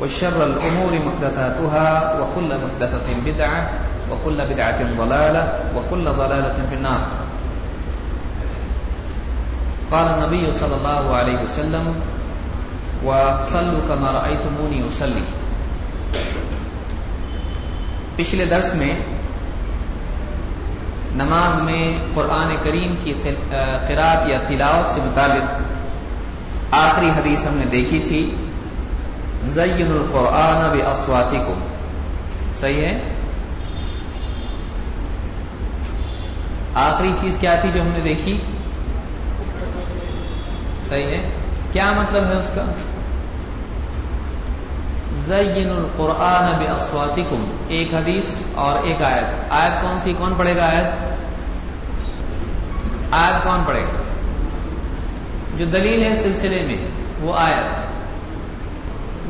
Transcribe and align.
وشر 0.00 0.42
الأمور 0.42 0.92
محدثاتها 0.92 2.18
وكل 2.20 2.56
محدثة 2.62 3.08
بدعة 3.24 3.68
وكل 4.10 4.42
بدعة 4.48 4.80
ضلالة 4.96 5.44
وكل 5.74 6.04
ضلالة 6.04 6.58
في 6.68 6.74
النار. 6.74 7.26
قال 9.88 10.08
النبي 10.14 10.52
صلى 10.52 10.74
الله 10.74 11.16
عليه 11.16 11.42
وسلم، 11.42 11.92
وصلوا 13.02 13.80
كما 13.88 14.12
رأيتموني 14.12 14.80
أصلي. 14.80 15.24
پچھلے 18.16 18.44
درس 18.44 18.74
میں 18.74 18.96
نماز 21.14 21.62
میں 21.62 21.98
قرآن 22.14 22.56
کریم 22.62 22.94
کی 23.04 23.14
قرآت 23.88 24.28
یا 24.28 24.38
تلاوت 24.48 24.90
سے 24.90 25.00
متعلق 25.04 25.60
آخری 26.70 27.08
حدیث 27.08 27.46
ہم 27.46 27.56
نے 27.56 27.64
دیکھی 27.64 27.98
تھی۔ 28.08 28.34
زین 29.42 29.90
القرآن 29.90 30.78
باسواتی 30.78 31.38
صحیح 32.54 32.82
ہے؟ 32.82 33.16
آخری 36.74 37.12
چیز 37.20 37.38
کیا 37.38 37.54
تھی 37.54 37.72
جو 37.72 37.82
ہم 37.82 37.88
نے 37.88 38.00
دیکھی؟ 38.00 38.38
صحیح 40.88 41.06
ہے؟ 41.06 41.28
کیا 41.72 41.92
مطلب 41.92 42.24
ہے 42.24 42.32
اس 42.32 42.50
کا؟ 42.54 42.64
زین 45.16 45.70
القرآن 45.70 46.64
باسواتکم 46.64 47.56
ایک 47.68 47.94
حدیث 47.94 48.38
اور 48.54 48.82
ایک 48.82 49.02
آیت۔ 49.02 49.52
آیت 49.52 49.82
کون 49.82 49.98
سی؟ 49.98 50.12
کون 50.12 50.34
پڑھے 50.36 50.56
گا 50.56 50.66
آیت؟ 50.66 51.14
آیت 53.10 53.44
کون 53.44 53.60
پڑھے 53.66 53.82
گا؟ 53.82 54.02
جو 55.56 55.64
دلیل 55.64 56.02
ہے 56.02 56.16
سلسلے 56.16 56.66
میں 56.66 56.88
وہ 57.20 57.34
آیت۔ 57.36 57.95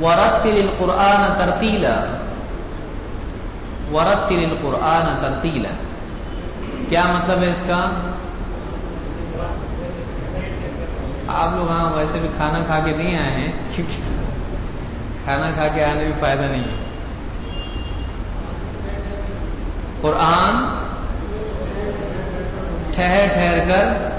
ورتل 0.00 0.56
القرآن 0.56 1.38
ترتیلا. 1.38 2.04
ورتل 3.92 4.38
القرآن 4.38 5.16
ترتیلا. 5.20 5.68
کیا 6.88 7.02
مطلب 7.06 7.42
ہے 7.42 7.50
اس 7.50 7.62
کا؟ 7.66 7.90
آپ 11.28 11.48
لوگ 11.56 11.70
ہاں 11.70 11.92
ویسے 11.96 12.18
بھی 12.18 12.28
کھانا 12.36 12.58
کھا 12.66 12.80
کے 12.84 12.96
نہیں 12.96 13.18
آئے 13.18 13.30
ہیں. 13.30 13.52
کھانا 15.24 15.50
کھا 15.50 15.68
کے 15.68 15.84
آنے 15.84 16.04
بھی 16.04 16.12
فائدہ 16.20 16.42
نہیں 16.42 16.62
ہے. 16.62 16.84
قرآن 20.00 20.64
ٹھہر 22.94 23.26
ٹھہر 23.32 23.58
کر 23.68 24.15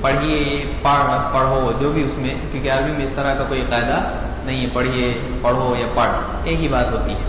پڑھیے، 0.00 0.64
پڑھ، 0.82 1.34
پڑھو، 1.34 1.72
جو 1.80 1.92
بھی 1.92 2.02
اس 2.04 2.18
میں، 2.18 2.34
کیونکہ 2.50 2.72
عربی 2.72 2.90
میں 2.90 3.04
اس 3.04 3.12
طرح 3.12 3.34
کا 3.34 3.44
کوئی 3.44 3.64
قاعدہ 3.68 4.00
نہیں 4.44 4.60
ہے، 4.62 4.70
پڑھیے، 4.72 5.12
پڑھو 5.42 5.76
یا 5.76 5.86
پڑھ، 5.94 6.10
ایک 6.44 6.60
ہی 6.60 6.68
بات 6.68 6.92
ہوتی 6.92 7.12
ہے۔ 7.12 7.26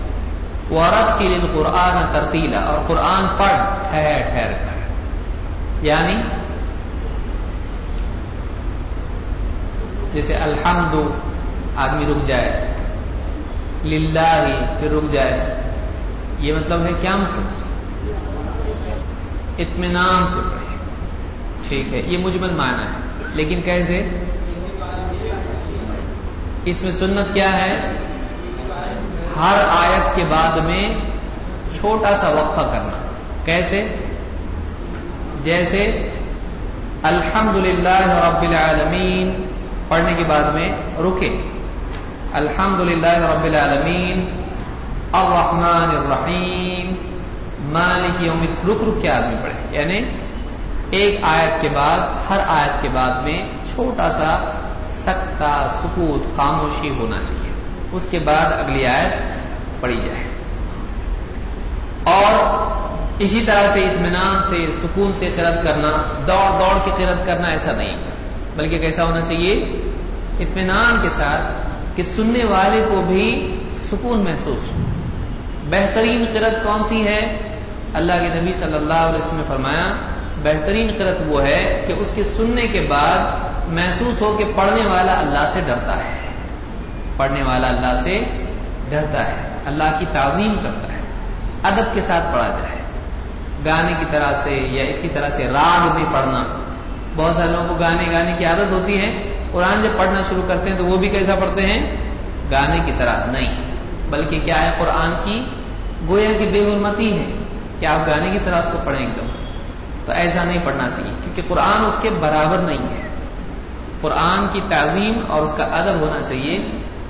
ورت 0.70 1.18
کے 1.18 1.28
لیے 1.28 1.40
قرآن 1.54 2.12
ترتیلا 2.12 2.60
اور 2.60 2.78
قرآن 2.86 3.26
پڑھ، 3.36 3.56
ٹھہر 3.90 4.20
ٹھہر 4.30 4.52
کر 4.52 4.78
یعنی 5.82 6.14
جیسے 10.12 10.34
الحمد، 10.34 10.94
آدمی 11.76 12.04
رک 12.04 12.26
جائے، 12.26 12.74
للہ 13.84 14.46
پھر 14.80 14.90
رک 14.90 15.12
جائے، 15.12 15.54
یہ 16.38 16.52
مطلب 16.52 16.82
ہے 16.82 16.90
کیا 17.00 17.16
مطلب 17.16 17.62
اطمینان 19.58 20.26
سے 20.34 20.59
ٹھیک 21.68 21.94
ہے، 21.94 22.00
یہ 22.00 22.18
مجمل 22.18 22.54
معنی 22.56 22.82
ہے۔ 22.82 23.10
لیکن 23.34 23.60
کیسے 23.60 24.06
اس 26.64 26.82
میں 26.82 26.92
سنت 26.92 27.34
کیا 27.34 27.52
ہے؟ 27.52 27.76
ہر 29.36 29.64
آیت 29.68 30.16
کے 30.16 30.24
بعد 30.28 30.58
میں 30.58 30.88
چھوٹا 31.78 32.16
سا 32.16 32.28
وقفہ 32.28 32.60
کرنا۔ 32.60 32.96
کیسے؟ 33.44 33.94
جیسے 35.42 36.08
الحمد 37.02 37.66
للہ 37.66 37.98
رب 37.98 38.42
العالمین، 38.42 39.42
پڑھنے 39.88 40.12
کے 40.16 40.24
بعد 40.26 40.42
میں 40.42 40.72
رکے۔ 40.98 41.40
الحمد 42.32 42.80
للہ 42.80 43.18
رب 43.18 43.44
العالمین، 43.44 44.30
الرحمن 45.12 45.96
الرحیم، 45.96 46.94
مالک 47.62 48.22
یوم 48.22 48.44
رک 48.68 48.82
رک 48.88 49.02
کے 49.02 49.10
آدمی 49.10 49.36
پڑھے 49.42 49.78
یعنی 49.78 50.00
ایک 50.90 51.20
آیت 51.22 51.62
کے 51.62 51.68
بعد، 51.74 51.98
ہر 52.30 52.38
آیت 52.48 52.82
کے 52.82 52.88
بعد 52.88 53.22
میں 53.22 53.38
چھوٹا 53.74 54.10
سا 54.10 54.52
سکتا 54.90 55.68
سکوت 55.82 56.36
خاموشی 56.36 56.88
ہونا 56.88 57.18
چاہیے۔ 57.18 57.52
اس 57.92 58.06
کے 58.10 58.18
بعد 58.18 58.52
اگلی 58.52 58.86
آیت 58.86 59.12
پڑھی 59.80 60.00
جائے۔ 60.04 60.24
اور 62.04 62.60
اسی 63.18 63.42
طرح 63.46 63.72
سے 63.72 63.88
اطمینان 63.88 64.50
سے، 64.50 64.66
سکون 64.82 65.12
سے 65.18 65.30
قرت 65.36 65.64
کرنا، 65.64 66.02
دوڑ 66.26 66.58
دوڑ 66.58 66.78
کے 66.84 66.90
قرت 66.96 67.26
کرنا 67.26 67.48
ایسا 67.48 67.72
نہیں، 67.72 67.96
بلکہ 68.56 68.78
کیسا 68.78 69.04
ہونا 69.04 69.20
چاہیے؟ 69.20 69.54
اطمینان 70.40 70.98
کے 71.02 71.08
ساتھ 71.16 71.66
کہ 71.96 72.02
سننے 72.02 72.44
والے 72.44 72.84
کو 72.90 73.02
بھی 73.06 73.54
سکون 73.90 74.18
محسوس 74.18 74.58
ہو۔ 74.58 74.82
بہترین 75.70 76.24
قرت 76.34 76.64
کون 76.64 76.84
سی 76.84 77.04
ہے؟ 77.04 77.38
اللہ 77.94 78.12
کے 78.12 78.40
نبی 78.40 78.52
صلی 78.52 78.74
اللہ 78.74 78.94
علیہ 78.94 79.18
وسلم 79.18 79.36
نے 79.36 79.44
فرمایا 79.48 79.92
بہترین 80.42 80.90
قرت 80.98 81.22
وہ 81.26 81.42
ہے 81.42 81.84
کہ 81.86 81.92
اس 81.92 82.12
کے 82.14 82.24
سننے 82.24 82.66
کے 82.66 82.86
بعد 82.88 83.18
محسوس 83.68 84.20
ہو 84.20 84.36
کہ 84.38 84.44
پڑھنے 84.56 84.86
والا 84.86 85.18
اللہ 85.18 85.50
سے 85.52 85.60
ڈرتا 85.66 85.96
ہے۔ 85.96 86.18
پڑھنے 87.16 87.42
والا 87.42 87.68
اللہ 87.68 88.00
سے 88.04 88.20
ڈرتا 88.88 89.26
ہے۔ 89.26 89.48
اللہ 89.66 89.84
کی 89.98 90.06
تعظیم 90.12 90.54
کرتا 90.62 90.92
ہے۔ 90.92 90.98
ادب 91.62 91.94
کے 91.94 92.00
ساتھ 92.00 92.24
پڑھا 92.32 92.48
جائے۔ 92.48 92.76
گانے 93.64 93.92
کی 94.00 94.04
طرح 94.10 94.32
سے 94.42 94.50
یا 94.50 94.84
اسی 94.84 95.08
طرح 95.12 95.28
سے 95.28 95.46
راگ 95.46 95.94
میں 95.94 96.04
پڑھنا۔ 96.12 96.44
بہت 97.16 97.36
سارے 97.36 97.50
لوگوں 97.50 97.68
کو 97.68 97.74
گانے 97.74 98.12
گانے 98.12 98.32
کی 98.38 98.44
عادت 98.44 98.72
ہوتی 98.72 99.00
ہے۔ 99.00 99.34
قرآن 99.52 99.82
جب 99.82 99.98
پڑھنا 99.98 100.20
شروع 100.28 100.42
کرتے 100.48 100.70
ہیں 100.70 100.78
تو 100.78 100.84
وہ 100.84 100.96
بھی 100.96 101.08
کیسا 101.08 101.34
پڑھتے 101.34 101.66
ہیں؟ 101.66 101.96
گانے 102.50 102.78
کی 102.86 102.92
طرح 102.98 103.26
نہیں۔ 103.26 103.62
بلکہ 104.10 104.40
کیا 104.40 104.62
ہے؟ 104.62 104.70
قرآن 104.78 105.12
کی 105.24 105.44
گویا 106.08 106.32
کی 106.38 106.46
بے 106.52 106.72
حرمتی 106.72 107.18
ہے۔ 107.18 107.24
کہ 107.80 107.86
آپ 107.86 108.06
گانے 108.06 108.30
کی 108.30 108.38
طرح 108.44 108.56
اس 108.56 108.68
کو 108.72 108.78
پڑھیں 108.84 109.06
گے؟ 109.06 109.39
تو 110.10 110.16
ایسا 110.16 110.44
نہیں 110.44 110.60
پڑھنا 110.64 110.88
چاہیے، 110.96 111.10
کیونکہ 111.24 111.42
قرآن 111.48 111.84
اس 111.84 111.96
کے 112.02 112.10
برابر 112.20 112.58
نہیں 112.58 112.78
ہے۔ 112.78 113.08
قرآن 114.00 114.46
کی 114.52 114.60
تعظیم 114.68 115.20
اور 115.28 115.42
اس 115.42 115.54
کا 115.56 115.64
ادب 115.64 116.00
ہونا 116.00 116.22
چاہیے۔ 116.22 116.58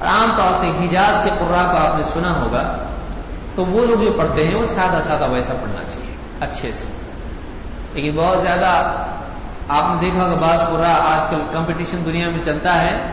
عام 0.00 0.30
طور 0.36 0.60
سے 0.60 0.66
حجاز 0.66 1.24
کے 1.24 1.30
قرآن 1.38 1.64
کو 1.64 1.78
آپ 1.78 1.96
نے 1.96 2.02
سنا 2.12 2.42
ہوگا، 2.42 2.78
تو 3.54 3.66
وہ 3.66 3.86
لوگ 3.86 4.04
جو 4.04 4.12
پڑھتے 4.16 4.46
ہیں، 4.46 4.54
وہ 4.54 4.64
سادہ 4.64 5.02
سادہ 5.02 5.30
ویسا 5.30 5.54
پڑھنا 5.54 5.88
چاہیے، 5.88 6.16
اچھے 6.40 6.72
سے۔ 6.72 6.86
لیکن 7.94 8.12
بہت 8.16 8.42
زیادہ 8.42 8.92
آپ 9.68 9.94
نے 9.94 10.10
دیکھا 10.10 10.24
ہوگا، 10.24 10.36
بعض 10.36 10.58
قرآن 10.60 11.18
آج 11.18 11.30
کل 11.30 11.40
کمپٹیشن 11.52 12.04
دنیا 12.04 12.28
میں 12.28 12.40
چلتا 12.44 12.82
ہے۔ 12.82 13.06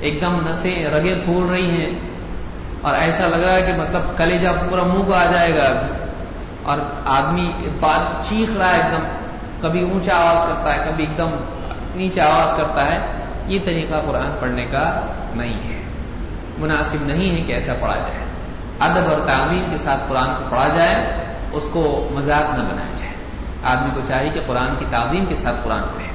ایک 0.00 0.20
دم 0.20 0.48
نسیں 0.48 0.86
رگیں 0.86 1.24
پھول 1.24 1.46
رہی 1.50 1.70
ہیں۔ 1.70 2.00
اور 2.80 2.94
ایسا 2.94 3.26
لگ 3.26 3.36
رہا 3.36 3.54
ہے 3.54 3.62
کہ 3.62 3.80
مطلب 3.80 4.18
کلیجا 4.18 4.52
پورا 4.52 4.82
منہ 4.82 5.02
کو 5.02 5.14
آ 5.14 5.24
جائے 5.32 5.54
گا۔ 5.54 5.86
اور 6.70 6.78
آدمی 7.06 7.52
بات 7.80 8.28
چیخ 8.28 8.56
رہا 8.56 8.68
ہے 8.68 8.74
ایک 8.74 8.92
دم، 8.92 9.02
کبھی 9.60 9.90
اونچا 9.90 10.16
آواز 10.16 10.48
کرتا 10.48 10.74
ہے، 10.74 10.90
کبھی 10.90 11.04
ایک 11.04 11.18
دم 11.18 11.30
نیچا 11.94 12.24
آواز 12.24 12.56
کرتا 12.56 12.86
ہے۔ 12.86 12.98
یہ 13.46 13.58
طریقہ 13.64 13.94
قرآن 14.06 14.36
پڑھنے 14.40 14.64
کا 14.64 15.00
نہیں 15.34 15.74
ہے۔ 15.74 15.82
مناسب 16.58 17.06
نہیں 17.06 17.36
ہے 17.36 17.40
کہ 17.40 17.52
ایسا 17.52 17.72
پڑھا 17.80 17.94
جائے۔ 17.94 18.24
ادب 18.80 19.12
اور 19.12 19.26
تعظیم 19.26 19.64
کے 19.70 19.76
ساتھ 19.78 20.00
قرآن 20.08 20.26
کو 20.26 20.44
پڑھا 20.50 20.68
جائے، 20.74 21.06
اس 21.52 21.68
کو 21.72 22.08
مذاق 22.12 22.58
نہ 22.58 22.62
بنایا 22.62 22.94
جائے۔ 22.96 23.12
آدمی 23.64 23.90
کو 23.94 24.00
چاہیے 24.08 24.30
کہ 24.30 24.40
قرآن 24.46 24.68
کی 24.78 24.84
تعظیم 24.90 25.24
کے 25.24 25.34
ساتھ 25.34 25.56
قرآن 25.64 25.82
پڑھے۔ 25.82 26.10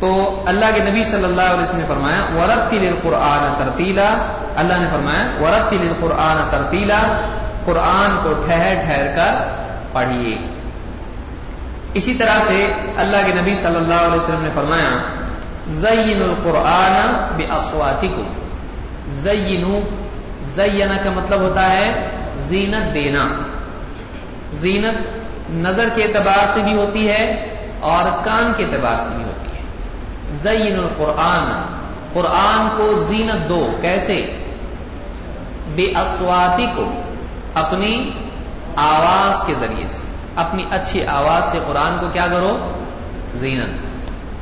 تو 0.00 0.42
اللہ 0.46 0.64
کے 0.74 0.90
نبی 0.90 1.04
صلی 1.04 1.24
اللہ 1.24 1.42
علیہ 1.42 1.62
وسلم 1.62 1.78
نے 1.78 1.84
فرمایا، 1.88 2.24
ورتل 2.34 2.88
القرآن 2.88 3.54
ترتیلا 3.58 4.32
اللہ 4.56 4.72
نے 4.72 4.86
فرمایا، 4.92 5.26
ورتل 5.40 5.78
القرآن 5.80 6.48
ترتیلا 6.50 7.20
قرآن 7.64 8.18
کو 8.22 8.32
ٹھہر 8.32 8.74
ٹھہر 8.74 9.06
کر 9.16 9.48
پڑھیے۔ 9.92 10.36
اسی 11.94 12.14
طرح 12.14 12.40
سے 12.46 12.66
اللہ 12.96 13.16
کے 13.26 13.32
نبی 13.40 13.54
صلی 13.54 13.76
اللہ 13.76 13.94
علیہ 13.94 14.20
وسلم 14.20 14.42
نے 14.42 14.50
فرمایا 14.54 15.02
زین 15.68 16.22
القرآن 16.22 17.26
بے 17.36 18.22
زینو 19.08 19.80
زینا 20.54 20.96
کا 21.04 21.10
مطلب 21.10 21.40
ہوتا 21.40 21.72
ہے 21.72 22.08
زینت 22.36 22.94
دینا۔ 22.94 23.28
زینت 24.52 25.20
نظر 25.50 25.88
کے 25.94 26.02
اعتبار 26.02 26.46
سے 26.54 26.60
بھی 26.60 26.74
ہوتی 26.74 27.08
ہے 27.08 27.46
اور 27.80 28.24
کان 28.24 28.52
کے 28.56 28.64
اعتبار 28.64 28.94
سے 28.96 29.14
بھی 29.16 29.24
ہوتی 29.24 29.56
ہے۔ 29.56 29.62
زین 30.42 30.78
القرآن، 30.78 31.76
قرآن 32.12 32.68
کو 32.76 33.04
زینت 33.08 33.48
دو۔ 33.48 33.70
کیسے؟ 33.80 34.36
بے 35.74 35.84
اسواتی 35.84 36.66
کو 36.76 36.84
اپنی 37.54 38.10
آواز 38.76 39.46
کے 39.46 39.54
ذریعے 39.60 39.88
سے، 39.88 40.02
اپنی 40.36 40.62
اچھی 40.70 41.06
آواز 41.06 41.52
سے 41.52 41.58
قرآن 41.66 41.98
کو 42.00 42.08
کیا 42.08 42.26
کرو؟ 42.26 42.72
زینت۔ 43.34 43.90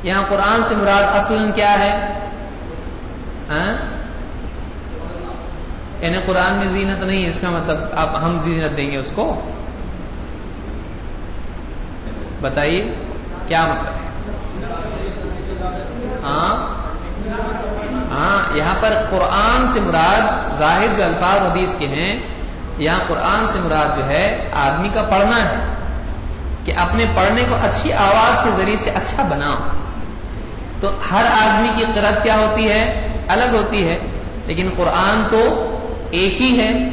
یہاں 0.05 0.23
قرآن 0.29 0.63
سے 0.67 0.75
مراد 0.75 1.03
اصل 1.03 1.51
کیا 1.55 1.79
ہے؟ 1.79 2.13
ہاں؟ 3.49 3.77
یعنی 6.01 6.17
قرآن 6.25 6.53
میں 6.53 6.67
زینت 6.69 7.03
نہیں 7.03 7.27
اس 7.27 7.39
کا 7.39 7.49
مطلب 7.49 7.79
آپ 7.95 8.23
ہم 8.23 8.39
زینت 8.43 8.77
دیں 8.77 8.91
گے 8.91 8.97
اس 8.97 9.11
کو۔ 9.15 9.41
بتائیے، 12.41 12.93
کیا 13.47 13.65
مطلب 13.65 13.87
ہے؟ 13.87 14.09
ہاں؟ 16.23 16.79
ہاں 18.11 18.57
یہاں 18.57 18.75
پر 18.79 18.93
قرآن 19.09 19.67
سے 19.73 19.79
مراد 19.79 20.57
ظاہر 20.59 20.87
جو 20.97 21.03
الفاظ 21.03 21.51
حدیث 21.51 21.73
کے 21.77 21.87
ہیں 21.87 22.38
یہاں 22.79 22.99
قرآن 23.07 23.47
سے 23.53 23.59
مراد 23.59 23.97
جو 23.97 24.05
ہے، 24.05 24.49
آدمی 24.53 24.89
کا 24.93 25.01
پڑھنا 25.01 25.35
ہے۔ 25.35 25.73
کہ 26.65 26.73
اپنے 26.77 27.05
پڑھنے 27.15 27.43
کو 27.49 27.55
اچھی 27.55 27.93
آواز 27.93 28.43
کے 28.43 28.49
ذریعے 28.61 28.77
سے 28.77 28.89
اچھا 28.89 29.23
بناؤ۔ 29.23 29.55
تو 30.81 30.89
ہر 31.11 31.25
آدمی 31.25 31.67
کی 31.77 31.85
قرت 31.95 32.23
کیا 32.23 32.35
ہوتی 32.35 32.69
ہے؟ 32.69 33.07
الگ 33.27 33.55
ہوتی 33.55 33.89
ہے۔ 33.89 33.95
لیکن 34.45 34.69
قرآن 34.77 35.23
تو 35.31 35.65
ایک 36.11 36.41
ہی 36.41 36.61
ہے 36.61 36.89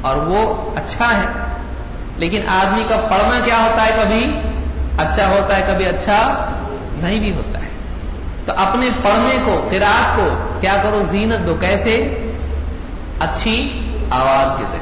اور 0.00 0.16
وہ 0.16 0.70
اچھا 0.76 1.16
ہے۔ 1.16 1.26
لیکن 2.16 2.48
آدمی 2.48 2.84
کا 2.88 2.96
پڑھنا 2.96 3.40
کیا 3.44 3.58
ہوتا 3.58 3.84
ہے 3.84 3.90
کبھی؟ 4.02 4.40
اچھا 4.98 5.26
ہوتا 5.26 5.56
ہے، 5.56 5.62
کبھی 5.66 5.86
اچھا 5.86 6.50
نہیں 6.92 7.18
بھی 7.18 7.32
ہوتا 7.32 7.62
ہے۔ 7.62 7.68
تو 8.46 8.52
اپنے 8.56 8.88
پڑھنے 9.04 9.38
کو 9.44 9.68
قرآت 9.70 10.16
کو 10.16 10.28
کیا 10.60 10.76
کرو؟ 10.82 11.02
زینت 11.10 11.46
دو۔ 11.46 11.56
کیسے؟ 11.60 11.96
اچھی 13.20 13.80
آواز 14.10 14.56
کے 14.58 14.64
ذریعے۔ 14.70 14.81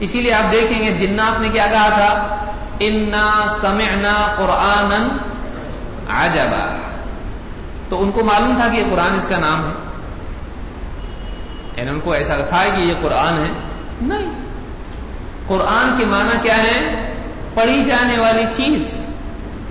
اسی 0.00 0.22
لیے 0.22 0.34
آپ 0.34 0.52
دیکھیں 0.52 0.84
گے 0.84 1.06
جنات 1.06 1.40
نے 1.40 1.48
کیا 1.48 1.66
کہا 1.66 1.88
تھا؟ 1.88 2.36
انا 2.80 3.56
سمعنا 3.60 4.34
قرآن 4.36 5.08
عجبا 6.10 6.76
تو 7.88 8.02
ان 8.02 8.10
کو 8.10 8.24
معلوم 8.24 8.54
تھا 8.60 8.68
کہ 8.68 8.76
یہ 8.76 8.84
قرآن 8.90 9.16
اس 9.16 9.26
کا 9.28 9.38
نام 9.38 9.68
ہے۔ 9.68 9.72
یعنی 11.76 11.90
ان 11.90 12.00
کو 12.00 12.12
ایسا 12.12 12.36
تھا 12.36 12.64
کہ 12.76 12.80
یہ 12.80 12.94
قرآن 13.02 13.38
ہے۔ 13.38 13.52
نہیں۔ 14.02 14.32
قرآن 15.46 15.98
کے 15.98 16.04
معنی 16.04 16.38
کیا 16.42 16.58
ہے؟ 16.58 16.80
پڑھی 17.54 17.84
جانے 17.84 18.18
والی 18.18 18.44
چیز۔ 18.56 19.06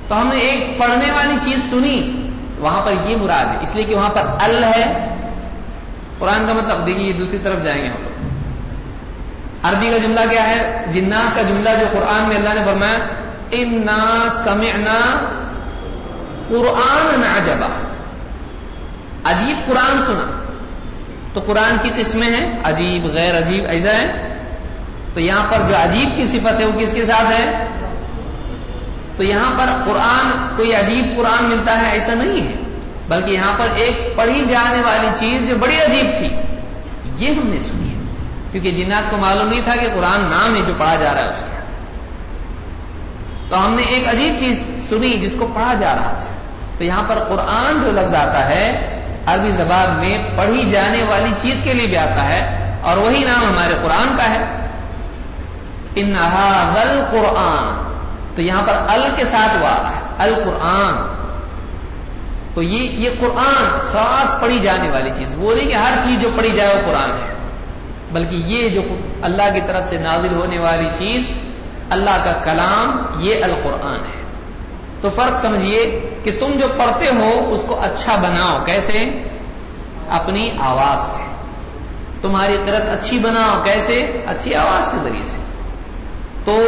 تو 0.07 0.21
ہم 0.21 0.27
نے 0.27 0.39
ایک 0.39 0.79
پڑھنے 0.79 1.12
والی 1.12 1.35
چیز 1.45 1.69
سنی، 1.69 2.29
وہاں 2.59 2.85
پر 2.85 2.91
یہ 3.09 3.18
مراد 3.18 3.45
ہے۔ 3.45 3.59
اس 3.62 3.75
لیے 3.75 3.83
کہ 3.83 3.95
وہاں 3.95 4.09
پر 4.09 4.21
ال 4.39 4.63
ہے۔ 4.63 5.15
قرآن 6.19 6.47
کا 6.47 6.53
مطلب 6.53 6.85
دیکھیے، 6.85 7.13
دوسری 7.13 7.38
طرف 7.44 7.63
جائیں 7.63 7.83
گے 7.83 7.88
ہم۔ 7.88 7.95
لوگ 7.95 8.16
عربی 9.63 9.89
کا 9.89 9.98
جملہ 9.98 10.19
کیا 10.30 10.50
ہے؟ 10.50 10.86
جنات 10.94 11.36
کا 11.36 11.42
جملہ 11.42 11.69
جو 11.80 11.86
قرآن 11.92 12.27
میں 12.27 12.36
اللہ 12.36 12.50
نے 12.50 12.62
فرمایا، 12.65 12.98
انا 13.51 14.27
سمعنا 14.44 15.31
قرآن 16.48 17.24
عجبا. 17.24 17.68
عجیب 19.24 19.68
قرآن 19.68 20.01
سنا۔ 20.06 20.44
تو 21.33 21.39
قرآن 21.45 21.77
کی 21.81 21.89
قسمیں 21.95 22.27
ہیں، 22.27 22.59
عجیب، 22.63 23.07
غیر 23.07 23.38
عجیب، 23.38 23.65
ایسا 23.65 23.89
ہے؟ 23.89 24.36
تو 25.13 25.19
یہاں 25.19 25.44
پر 25.50 25.57
جو 25.69 25.75
عجیب 25.75 26.18
کی 26.18 26.27
صفت 26.27 26.60
ہے، 26.60 26.65
وہ 26.65 26.80
کس 26.80 26.92
کے 26.94 27.06
ساتھ 27.06 27.42
ہے؟ 27.42 27.65
تو 29.18 29.24
یہاں 29.24 29.51
پر 29.57 29.92
قرآن، 29.92 30.56
کوئی 30.57 30.75
عجیب 30.75 31.18
قرآن 31.18 31.44
ملتا 31.44 31.81
ہے، 31.81 31.92
ایسا 31.92 32.13
نہیں 32.13 32.48
ہے۔ 32.48 32.53
بلکہ 33.07 33.31
یہاں 33.31 33.53
پر 33.57 33.68
ایک 33.75 34.15
پڑھی 34.15 34.45
جانے 34.50 34.81
والی 34.86 35.07
چیز 35.19 35.50
جو 35.50 35.56
بڑی 35.60 35.75
عجیب 35.75 36.06
تھی، 36.18 36.30
یہ 37.18 37.33
ہم 37.33 37.48
نے 37.48 37.60
سنی۔ 37.60 37.87
کیونکہ 38.51 38.71
جنات 38.71 39.11
کو 39.11 39.17
معلوم 39.17 39.47
نہیں 39.47 39.61
تھا 39.63 39.75
کہ 39.75 39.88
قرآن 39.94 40.19
نام 40.19 40.55
ہے 40.55 40.61
جو 40.67 40.73
پڑھا 40.77 40.95
جا 40.95 41.13
رہا 41.13 41.21
ہے 41.21 41.29
اس 41.29 41.41
کا۔ 41.41 41.57
تو 43.49 43.65
ہم 43.65 43.73
نے 43.73 43.81
ایک 43.81 44.09
عجیب 44.09 44.39
چیز 44.39 44.63
سنی 44.89 45.09
جس 45.09 45.35
کو 45.39 45.47
پڑھا 45.55 45.73
جا 45.79 45.95
رہا 45.95 46.17
تھا۔ 46.21 46.29
تو 46.77 46.83
یہاں 46.83 47.03
پر 47.07 47.15
قرآن 47.15 47.79
جو 47.83 47.91
لفظ 47.91 48.15
آتا 48.15 48.49
ہے، 48.49 48.94
عربی 49.25 49.51
زبان 49.51 49.99
میں 49.99 50.17
پڑھی 50.38 50.69
جانے 50.69 51.03
والی 51.03 51.33
چیز 51.41 51.61
کے 51.63 51.73
لیے 51.73 51.88
بھی 51.88 51.97
آتا 51.97 52.29
ہے 52.29 52.73
اور 52.81 52.97
وہی 52.97 53.23
نام 53.23 53.44
ہمارے 53.44 53.73
قرآن 53.83 54.17
کا 54.17 54.29
ہے۔ 54.29 54.67
انہا 55.95 56.73
قرآن۔ 57.11 57.93
تو 58.35 58.41
یہاں 58.41 58.61
پر 58.65 58.73
ال 58.89 59.09
کے 59.15 59.25
ساتھ 59.25 59.57
ہوا، 59.57 59.91
القرآن۔ 60.17 61.13
تو 62.53 62.61
یہ 62.61 62.89
یہ 62.89 63.09
قرآن 63.19 63.79
خاص 63.91 64.41
پڑھی 64.41 64.59
جانے 64.59 64.89
والی 64.89 65.11
چیز۔ 65.17 65.33
وہ 65.38 65.55
نہیں 65.55 65.67
کہ 65.67 65.73
ہر 65.73 65.93
چیز 66.07 66.21
جو 66.21 66.29
پڑھی 66.38 66.50
جائے 66.50 66.75
وہ 66.75 66.81
قرآن 66.85 67.11
ہے۔ 67.11 67.37
بلکہ 68.12 68.36
یہ 68.36 68.69
جو 68.69 68.81
اللہ 69.21 69.54
کی 69.54 69.59
طرف 69.68 69.89
سے 69.89 69.98
نازل 69.98 70.36
ہونے 70.36 70.59
والی 70.59 70.89
چیز 70.98 71.33
اللہ 71.89 72.18
کا 72.24 72.33
کلام، 72.33 73.06
یہ 73.19 73.44
القرآن 73.44 73.95
ہے۔ 73.95 74.24
تو 75.01 75.09
فرق 75.15 75.42
سمجھیے 75.42 76.09
کہ 76.24 76.31
تم 76.31 76.54
جو 76.54 76.68
پڑھتے 76.77 77.06
ہو، 77.06 77.54
اس 77.54 77.63
کو 77.68 77.81
اچھا 77.81 78.15
بناؤ۔ 78.15 78.65
کیسے؟ 78.65 79.24
اپنی 80.09 80.51
آواز 80.59 81.18
سے۔ 81.18 81.24
تمہاری 82.21 82.57
قرت 82.65 82.89
اچھی 82.89 83.19
بناؤ۔ 83.19 83.63
کیسے؟ 83.63 84.24
اچھی 84.27 84.56
آواز 84.56 84.92
کے 84.92 84.98
ذریعے 85.03 85.24
سے۔ 85.24 85.38
تو 86.45 86.63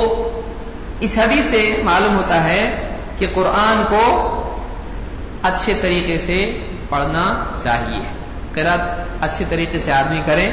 اس 0.99 1.17
حدیث 1.17 1.45
سے 1.45 1.75
معلوم 1.83 2.17
ہوتا 2.17 2.43
ہے 2.43 2.89
کہ 3.19 3.27
قرآن 3.33 3.83
کو 3.89 4.35
اچھے 5.43 5.73
طریقے 5.81 6.17
سے 6.17 6.59
پڑھنا 6.89 7.45
چاہیے۔ 7.63 7.99
قرت 8.53 8.81
اچھے 9.21 9.45
طریقے 9.49 9.79
سے 9.79 9.93
آدمی 9.93 10.21
کرے 10.25 10.51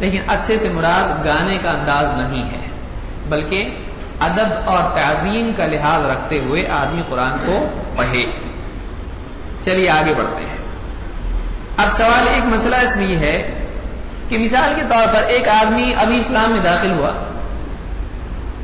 لیکن 0.00 0.22
اچھے 0.26 0.58
سے 0.58 0.68
مراد 0.68 1.24
گانے 1.24 1.58
کا 1.62 1.70
انداز 1.70 2.10
نہیں 2.16 2.50
ہے، 2.50 2.64
بلکہ 3.28 3.68
ادب 4.20 4.52
اور 4.64 4.82
تعظیم 4.96 5.50
کا 5.56 5.66
لحاظ 5.66 6.04
رکھتے 6.06 6.38
ہوئے 6.38 6.68
آدمی 6.68 7.02
قرآن 7.08 7.32
کو 7.46 7.68
پڑھے۔ 7.96 8.24
چلیے 9.60 9.90
آگے 9.90 10.12
بڑھتے 10.16 10.42
ہیں۔ 10.42 10.56
اب 11.76 11.92
سوال 11.92 12.28
ایک 12.28 12.44
مسئلہ 12.44 12.76
اس 12.76 12.96
میں 12.96 13.06
یہ 13.06 13.16
ہے 13.16 13.66
کہ 14.28 14.38
مثال 14.38 14.72
کے 14.76 14.82
طور 14.90 15.14
پر 15.14 15.22
ایک 15.22 15.48
آدمی 15.48 15.94
ابھی 15.98 16.20
اسلام 16.20 16.50
میں 16.50 16.60
داخل 16.60 16.90
ہوا، 16.90 17.12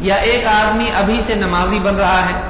یا 0.01 0.15
ایک 0.15 0.47
آدمی 0.47 0.91
ابھی 0.95 1.21
سے 1.27 1.35
نمازی 1.35 1.79
بن 1.79 1.97
رہا 1.97 2.21
ہے 2.29 2.41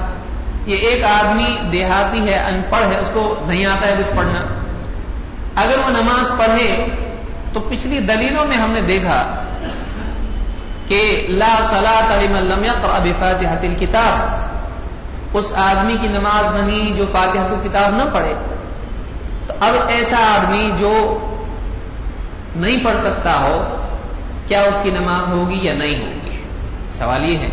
یہ 0.66 0.76
ایک 0.76 1.04
آدمی 1.04 1.68
دیہاتی 1.72 2.28
ہے 2.28 2.38
ان 2.38 2.60
پڑھ 2.70 2.86
ہے، 2.92 2.98
اس 2.98 3.10
کو 3.14 3.34
نہیں 3.46 3.66
آتا 3.66 3.86
ہے 3.88 3.94
کچھ 3.98 4.16
پڑھنا۔ 4.16 4.40
اگر 5.56 5.78
وہ 5.78 5.90
نماز 5.90 6.38
پڑھے 6.38 6.68
تو 7.52 7.60
پچھلی 7.60 8.00
دلیلوں 8.00 8.44
میں 8.46 8.56
ہم 8.56 8.70
نے 8.70 8.80
دیکھا 8.80 9.44
کہ 10.88 11.26
لا 11.28 11.56
صلاح 11.70 12.40
لم 12.40 12.64
يقرأ 12.64 12.98
بفاتحة 13.04 13.70
الكتاب۔ 13.70 14.42
اس 15.36 15.52
آدمی 15.56 15.96
کی 16.00 16.08
نماز 16.08 16.58
نہیں 16.58 16.96
جو 16.96 17.04
فاتحہ 17.12 17.40
کو 17.50 17.56
کتاب 17.64 17.96
نہ 17.96 18.02
پڑھے۔ 18.12 18.34
تو 19.46 19.54
اب 19.60 19.74
ایسا 19.88 20.16
آدمی 20.16 20.70
جو 20.78 21.18
نہیں 22.56 22.84
پڑھ 22.84 22.98
سکتا 23.00 23.32
ہو، 23.40 23.76
کیا 24.48 24.60
اس 24.60 24.80
کی 24.82 24.90
نماز 24.90 25.28
ہوگی 25.28 25.58
یا 25.62 25.72
نہیں 25.72 25.94
ہوگی؟ 25.94 26.42
سوال 26.98 27.30
یہ 27.30 27.38
ہے 27.38 27.48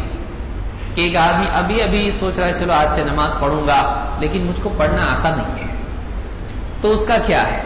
کہ 0.96 1.01
ایک 1.01 1.15
آدمی 1.15 1.46
ابھی 1.53 1.82
ابھی 1.82 2.12
سوچ 2.20 2.39
رہا 2.39 2.48
ہے، 2.48 2.53
چلو 2.60 2.74
آج 2.74 2.88
سے 2.96 3.03
نماز 3.03 3.32
پڑھوں 3.39 3.68
گا، 3.68 4.06
لیکن 4.20 4.46
مجھ 4.46 4.60
کو 4.63 4.74
پڑھنا 4.77 5.03
آتا 5.03 5.36
نہیں 5.36 5.68
ہے۔ 5.68 5.74
تو 6.82 6.91
اس 6.91 7.06
کا 7.08 7.18
کیا 7.25 7.48
ہے؟ 7.48 7.63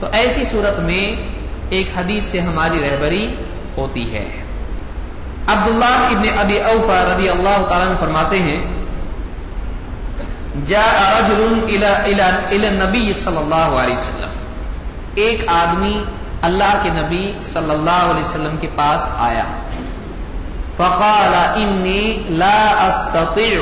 تو 0.00 0.06
ایسی 0.12 0.44
صورت 0.44 0.78
میں 0.78 1.30
ایک 1.70 1.98
حدیث 1.98 2.24
سے 2.24 2.40
ہماری 2.40 2.80
رہبری 2.80 3.34
ہوتی 3.76 4.14
ہے۔ 4.14 4.28
عبداللہ 5.46 6.08
ابن 6.10 6.38
ابی 6.38 6.58
اوفا 6.58 7.14
رضی 7.14 7.28
اللہ 7.28 7.64
تعالیٰ 7.68 7.96
فرماتے 8.00 8.38
ہیں 8.38 8.66
جا 10.66 11.20
نبی 12.84 13.12
صلی 13.12 13.36
اللہ 13.36 13.76
علیہ 13.82 13.94
وسلم۔ 13.94 14.28
ایک 15.14 15.48
آدمی 15.48 16.04
اللہ 16.42 16.80
کے 16.82 16.90
نبی 16.92 17.32
صلی 17.42 17.70
اللہ 17.70 18.10
علیہ 18.10 18.24
وسلم 18.24 18.56
کے 18.60 18.68
پاس 18.76 19.08
آیا۔ 19.16 19.44
فقال، 20.76 21.34
انی 21.34 22.22
لا 22.28 22.88
استطيع 22.88 23.60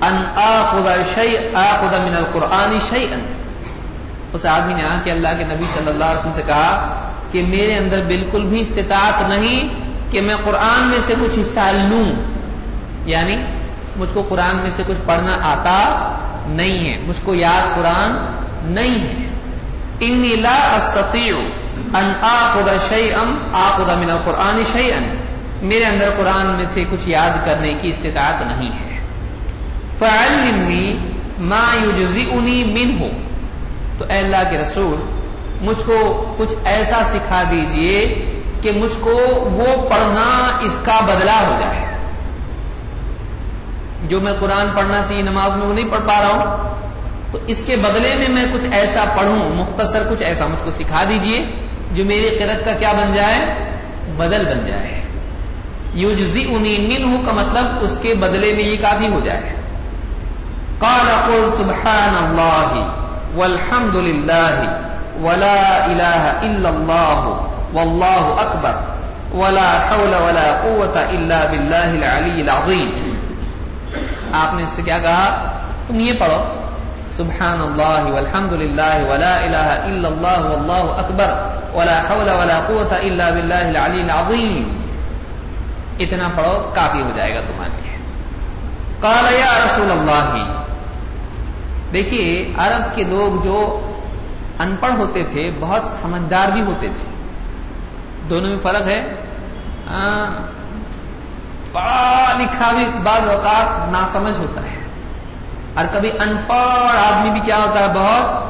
ان 0.00 0.24
اخذ 0.36 1.14
شيء 1.14 1.38
اخذ 1.54 2.00
من 2.00 2.16
القران 2.16 2.78
شيئا 2.88 3.16
اس 4.32 4.46
آدمی 4.46 4.74
نے 4.74 4.82
آ 4.84 4.96
کے 5.04 5.12
اللہ 5.12 5.28
کے 5.38 5.44
نبی 5.44 5.64
صلی 5.74 5.88
اللہ 5.88 6.04
علیہ 6.04 6.18
وسلم 6.18 6.32
سے 6.34 6.42
کہا 6.46 7.00
کہ 7.32 7.42
میرے 7.48 7.74
اندر 7.74 8.04
بالکل 8.08 8.44
بھی 8.44 8.60
استطاعت 8.60 9.28
نہیں 9.28 9.68
کہ 10.10 10.20
میں 10.20 10.34
قرآن 10.44 10.86
میں 10.86 10.98
سے 11.06 11.14
کچھ 11.20 11.38
حصہ 11.40 11.60
لوں۔ 11.60 12.12
یعنی 13.06 13.36
مجھ 13.96 14.08
کو 14.14 14.22
قرآن 14.28 14.56
میں 14.56 14.70
سے 14.76 14.82
کچھ 14.86 15.06
پڑھنا 15.06 15.38
آتا 15.42 16.12
نہیں 16.46 16.92
ہے۔ 16.92 16.98
مجھ 17.06 17.16
کو 17.24 17.34
یاد 17.34 17.74
قرآن 17.74 18.12
نہیں 18.74 19.00
ہے۔ 19.00 19.28
انی 20.00 20.36
لا 20.36 20.76
استطیع 20.76 21.36
ان 21.94 22.12
آخذ 22.22 22.68
آخذ 23.52 23.96
من 23.96 24.10
القرآن 24.10 24.62
شیئا۔ 24.72 24.98
میرے 25.62 25.84
اندر 25.84 26.10
قرآن 26.16 26.46
میں 26.46 26.64
سے 26.74 26.84
کچھ 26.90 27.08
یاد 27.08 27.46
کرنے 27.46 27.74
کی 27.80 27.88
استطاعت 27.88 28.46
نہیں 28.46 28.72
ہے۔ 28.72 28.98
فعلمنی 29.98 30.96
ما 31.38 31.64
یجزئنی 31.82 32.64
منہ۔ 32.64 33.04
تو 33.98 34.04
اے 34.08 34.18
اللہ 34.18 34.50
کے 34.50 34.58
رسول 34.58 35.19
مجھ 35.60 35.82
کو 35.86 36.24
کچھ 36.38 36.54
ایسا 36.64 37.02
سکھا 37.06 37.42
دیجیے 37.50 38.24
کہ 38.62 38.70
مجھ 38.72 38.96
کو 39.00 39.10
وہ 39.36 39.88
پڑھنا 39.88 40.58
اس 40.60 40.78
کا 40.82 41.00
بدلہ 41.04 41.30
ہو 41.30 41.56
جائے۔ 41.60 41.86
جو 44.08 44.20
میں 44.20 44.32
قرآن 44.40 44.66
پڑھنا 44.76 45.02
چاہیے 45.08 45.22
نماز 45.22 45.56
میں 45.56 45.66
وہ 45.66 45.74
نہیں 45.74 45.88
پڑھ 45.90 46.08
پا 46.08 46.20
رہا 46.20 46.28
ہوں۔ 46.28 46.74
تو 47.32 47.38
اس 47.46 47.62
کے 47.66 47.76
بدلے 47.76 48.14
میں 48.18 48.28
میں 48.28 48.46
کچھ 48.52 48.66
ایسا 48.72 49.04
پڑھوں، 49.16 49.36
مختصر 49.36 50.02
کچھ 50.10 50.22
ایسا 50.22 50.46
مجھ 50.46 50.64
کو 50.64 50.70
سکھا 50.70 51.04
دیجیے 51.08 51.44
جو 51.92 52.04
میری 52.04 52.28
قرت 52.28 52.64
کا 52.64 52.72
کیا 52.72 52.92
بن 52.92 53.14
جائے؟ 53.14 53.40
بدل 54.16 54.44
بن 54.44 54.66
جائے۔ 54.66 55.00
یوجزی 55.94 56.44
انہیں 56.44 57.06
من 57.06 57.24
کا 57.26 57.32
مطلب 57.32 57.66
اس 57.80 57.98
کے 58.02 58.14
بدلے 58.14 58.52
میں 58.52 58.64
یہ 58.64 58.76
کافی 58.82 59.06
ہو 59.06 59.20
جائے۔ 59.24 59.54
قال 60.78 61.06
قل 61.26 61.48
سبحان 61.56 62.24
اللہ 62.24 62.92
والحمد 63.34 63.96
للہ۔ 63.96 64.80
ولا 65.22 65.62
الہ 65.84 66.22
الا 66.48 66.68
اللہ 66.68 67.20
واللہ 67.74 68.40
اکبر 68.44 68.74
ولا 69.34 69.70
حول 69.88 70.14
ولا 70.22 70.48
قوة 70.62 70.96
الا 71.16 71.38
باللہ 71.50 71.90
العلی 71.98 72.40
العظیم 72.42 72.90
آپ 74.40 74.54
نے 74.54 74.62
اس 74.62 74.72
سے 74.76 74.82
کیا 74.82 74.98
کہا؟ 75.04 75.26
تم 75.86 76.00
یہ 76.00 76.12
پڑھو 76.20 76.38
سبحان 77.16 77.60
اللہ 77.60 78.10
والحمد 78.12 78.52
للہ 78.62 78.94
ولا 79.10 79.34
الہ 79.36 79.68
الا 79.90 80.08
اللہ 80.08 80.40
واللہ 80.48 80.84
اکبر 81.02 81.30
ولا 81.74 81.98
حول 82.08 82.28
ولا 82.40 82.58
قوة 82.68 82.92
الا 83.10 83.30
باللہ 83.30 83.62
العلی 83.68 84.02
العظیم 84.02 84.68
اتنا 85.98 86.28
پڑھو، 86.36 86.54
کافی 86.74 87.00
ہو 87.02 87.10
جائے 87.16 87.34
گا 87.34 87.40
تمہارے 87.46 87.80
لیے۔ 87.82 87.96
قال 89.00 89.32
یا 89.34 89.52
رسول 89.64 89.90
اللہ 89.90 90.56
دیکھیے، 91.92 92.26
عرب 92.64 92.94
کے 92.94 93.04
لوگ 93.04 93.42
جو 93.44 93.58
ان 94.60 94.76
پڑھ 94.80 94.92
ہوتے 94.92 95.24
تھے، 95.24 95.50
بہت 95.60 95.82
سمجھدار 95.88 96.48
بھی 96.48 96.60
ہوتے 96.60 96.88
تھے۔ 96.96 97.10
دونوں 98.28 98.50
میں 98.50 98.58
فرق 98.62 98.86
ہے۔ 98.86 99.14
ہاں، 99.90 100.36
پڑھا 101.72 102.32
لکھا 102.38 102.72
بھی 102.72 102.86
بعض 103.02 103.28
اوقات 103.28 103.92
ناسمجھ 103.92 104.38
ہوتا 104.38 104.60
ہے۔ 104.60 104.76
اور 105.74 105.84
کبھی 105.92 106.10
ان 106.10 106.36
پڑھ 106.46 107.12
آدمی 107.12 107.30
بھی 107.30 107.40
کیا 107.40 107.56
ہوتا 107.56 107.80
ہے، 107.80 107.86
بہت 107.94 108.44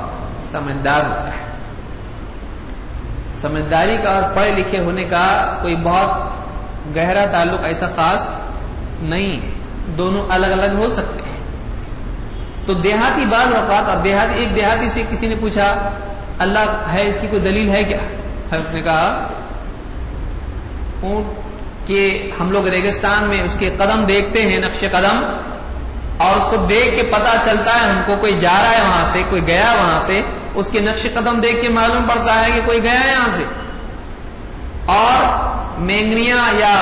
سمجھدار 0.51 1.07
ہوتا 1.07 1.29
ہے۔ 1.29 1.41
سمجھداری 3.35 3.97
کا 4.03 4.11
اور 4.11 4.23
پڑھے 4.35 4.51
لکھے 4.51 4.79
ہونے 4.79 5.05
کا 5.05 5.59
کوئی 5.63 5.77
بہت 5.77 6.11
گہرا 6.97 7.25
تعلق 7.33 7.65
ایسا 7.65 7.87
خاص 7.97 8.35
نہیں 9.03 9.43
ہے۔ 9.43 9.51
دونوں 9.99 10.27
الگ 10.29 10.47
الگ 10.47 10.75
ہو 10.79 10.91
سکتے 10.91 11.20
تو 12.71 12.75
دیہاتی 12.75 13.25
بعض 13.31 13.55
اوقات 13.55 13.89
اب 13.91 14.05
دیہاتی 14.05 14.35
ایک 14.35 14.57
دیہاتی 14.57 14.89
سے 14.89 15.03
کسی 15.11 15.29
نے 15.29 15.35
پوچھا، 15.41 15.91
اللہ 16.39 16.91
ہے، 16.93 17.07
اس 17.07 17.19
کی 17.21 17.27
کوئی 17.27 17.43
دلیل 17.43 17.69
ہے 17.69 17.85
کیا؟ 17.85 17.99
اس 18.53 18.75
نے 18.75 18.83
کہا، 18.83 19.29
اونٹ 21.03 21.27
کے 21.87 22.31
ہم 22.41 22.51
لوگ 22.51 22.69
ریگستان 22.69 23.25
میں 23.25 23.43
اس 23.43 23.57
کے 23.59 23.71
قدم 23.79 24.05
دیکھتے 24.05 24.43
ہیں، 24.43 24.59
نقش 24.59 24.85
قدم، 24.93 25.25
اور 26.19 26.37
اس 26.37 26.45
کو 26.51 26.57
دیکھ 26.57 26.97
کے 26.97 27.03
پتا 27.03 27.37
چلتا 27.45 27.75
ہے، 27.75 27.91
ہم 27.91 28.01
کو 28.07 28.17
کوئی 28.21 28.33
جا 28.41 28.55
رہا 28.63 28.71
ہے 28.71 28.83
وہاں 28.83 29.13
سے، 29.13 29.23
کوئی 29.31 29.47
گیا 29.47 29.75
وہاں 29.79 30.01
سے، 30.07 30.21
اس 30.55 30.69
کے 30.69 30.81
نقش 30.81 31.07
قدم 31.15 31.41
دیکھ 31.41 31.61
کے 31.61 31.69
معلوم 31.69 32.03
پڑتا 32.15 32.41
ہے 32.41 32.51
کہ 32.55 32.61
کوئی 32.67 32.83
گیا 32.83 33.01
یہاں 33.07 33.29
سے۔ 33.37 33.43
اور 34.87 35.27
مینگنیاں 35.81 36.59
یا 36.59 36.75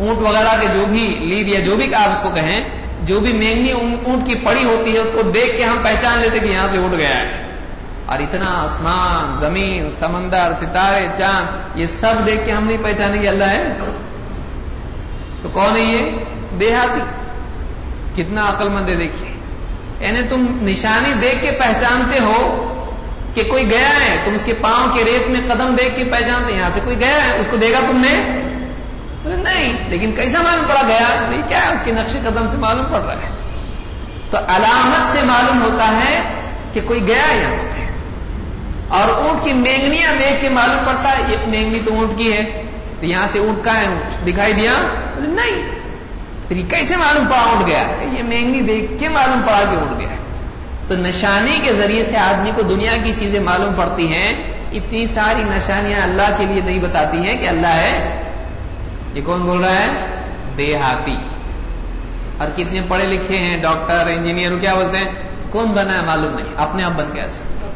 اونٹ 0.00 0.18
وغیرہ 0.18 0.60
کے 0.60 0.66
جو 0.74 0.84
بھی 0.88 1.06
لید 1.20 1.48
یا 1.48 1.60
جو 1.60 1.76
بھی 1.76 1.94
آپ 1.94 2.08
اس 2.08 2.22
کو 2.22 2.30
کہیں 2.34 2.85
جو 3.06 3.20
بھی 3.20 3.32
مینگنی 3.32 3.70
اونٹ 3.70 4.28
کی 4.28 4.34
پڑی 4.34 4.64
ہوتی 4.64 4.94
ہے، 4.94 4.98
اس 4.98 5.10
کو 5.14 5.22
دیکھ 5.22 5.56
کے 5.56 5.64
ہم 5.64 5.78
پہچان 5.82 6.18
لیتے 6.18 6.38
کہ 6.38 6.46
یہاں 6.46 6.68
سے 6.72 6.78
اٹھ 6.78 6.94
گیا 6.94 7.18
ہے۔ 7.18 7.46
اور 8.06 8.18
اتنا 8.18 8.46
آسمان، 8.46 9.36
زمین، 9.38 9.90
سمندر، 9.98 10.52
ستارے، 10.60 11.06
چاند، 11.18 11.78
یہ 11.78 11.86
سب 11.86 12.26
دیکھ 12.26 12.46
کے 12.46 12.52
ہم 12.52 12.64
نہیں 12.64 12.76
پہچانے 12.82 13.20
گے 13.20 13.28
اللہ 13.28 13.44
ہے۔ 13.44 13.62
تو 15.42 15.48
کون 15.52 15.76
ہے 15.76 15.82
یہ؟ 15.82 16.24
دیہاتی۔ 16.60 17.00
کتنا 18.14 18.48
عقل 18.48 18.68
مند 18.68 18.88
ہے 18.88 18.94
دیکھیے۔ 18.94 19.32
یعنی 20.06 20.20
تم 20.30 20.46
نشانی 20.62 21.14
دیکھ 21.22 21.42
کے 21.42 21.50
پہچانتے 21.50 22.18
ہو 22.18 22.62
کہ 23.34 23.42
کوئی 23.42 23.70
گیا 23.70 23.88
ہے۔ 23.88 24.16
تم 24.24 24.34
اس 24.34 24.42
کے 24.44 24.54
پاؤں 24.60 24.96
کے 24.96 25.04
ریت 25.04 25.28
میں 25.28 25.40
قدم 25.54 25.76
دیکھ 25.78 25.98
کے 25.98 26.04
پہچانتے 26.04 26.52
یہاں 26.52 26.70
سے 26.74 26.80
کوئی 26.84 27.00
گیا 27.00 27.28
ہے، 27.28 27.40
اس 27.40 27.46
کو 27.50 27.56
دیکھا 27.56 27.80
تم 27.80 27.96
نے؟ 27.96 28.42
نہیں، 29.26 29.90
لیکن 29.90 30.12
کیسا 30.12 30.42
معلوم 30.42 30.64
پڑا؟ 30.68 30.82
گیا 30.88 31.28
نہیں، 31.28 31.42
کیا 31.48 31.66
ہے 31.66 31.72
اس 31.72 31.82
کے 31.82 31.92
نقش 31.92 32.12
قدم 32.12 32.48
سے 32.48 32.56
معلوم 32.56 32.84
پڑ 32.92 33.00
رہا 33.00 33.14
ہے؟ 33.14 33.30
تو 34.30 34.38
علامت 34.38 35.12
سے 35.12 35.18
معلوم 35.24 35.62
ہوتا 35.62 35.88
ہے 35.88 36.22
کہ 36.72 36.80
کوئی 36.86 37.06
گیا 37.06 37.34
یہاں 37.34 37.56
پہ 37.62 37.86
اور 38.88 39.08
اونٹ 39.08 39.44
کی 39.44 39.52
مینگنیاں 39.52 40.12
دیکھ 40.18 40.40
کے 40.40 40.48
معلوم 40.48 40.84
پڑتا 40.86 41.10
ہے، 41.10 41.22
یہ 41.28 41.36
مینگنی 41.46 41.78
تو 41.84 41.94
اونٹ 41.94 42.18
کی 42.18 42.32
ہے، 42.32 42.62
تو 43.00 43.06
یہاں 43.06 43.26
سے 43.32 43.38
اونٹ 43.38 43.64
کا 43.64 43.80
ہے؟ 43.80 43.86
اونٹ 43.86 44.26
دکھائی 44.26 44.52
دیا۔ 44.52 44.72
نہیں 45.18 45.70
پھر 46.48 46.56
یہ 46.56 46.62
کیسے 46.70 46.96
معلوم 46.96 47.26
پڑا 47.26 47.40
اونٹ 47.40 47.66
گیا؟ 47.66 47.82
یہ 48.12 48.22
مینگنی 48.22 48.60
دیکھ 48.60 49.00
کے 49.00 49.08
معلوم 49.08 49.40
پڑا 49.46 49.60
کہ 49.70 49.76
اونٹ 49.76 50.00
گیا۔ 50.00 50.08
تو 50.88 50.94
نشانی 50.96 51.58
کے 51.64 51.72
ذریعے 51.72 52.04
سے 52.04 52.16
آدمی 52.16 52.50
کو 52.56 52.62
دنیا 52.62 52.92
کی 53.04 53.12
چیزیں 53.18 53.40
معلوم 53.40 53.74
پڑتی 53.76 54.14
ہیں۔ 54.14 54.32
اتنی 54.72 55.06
ساری 55.06 55.42
نشانیاں 55.44 56.02
اللہ 56.02 56.36
کے 56.38 56.46
لیے 56.46 56.62
نہیں 56.62 56.78
بتاتی 56.78 57.18
ہیں 57.18 57.36
کہ 57.36 57.48
اللہ 57.48 57.66
ہے 57.66 58.22
یہ 59.16 59.20
کون 59.24 59.40
بول 59.40 59.64
رہا 59.64 59.72
ہے؟ 59.72 60.06
دیہاتی۔ 60.56 61.16
اور 62.38 62.48
کتنے 62.56 62.80
پڑھے 62.88 63.06
لکھے 63.06 63.38
ہیں 63.38 63.62
ڈاکٹر، 63.62 64.06
انجینئر 64.06 64.58
کیا 64.58 64.74
بولتے 64.74 64.98
ہیں؟ 64.98 65.08
کون 65.50 65.66
بنا 65.66 65.94
ہے 65.94 66.06
معلوم 66.06 66.34
نہیں۔ 66.34 66.46
اپنے 66.56 66.84
آپ 66.84 66.90
بن 66.96 67.04
گیا 67.14 67.28
سر۔ 67.28 67.66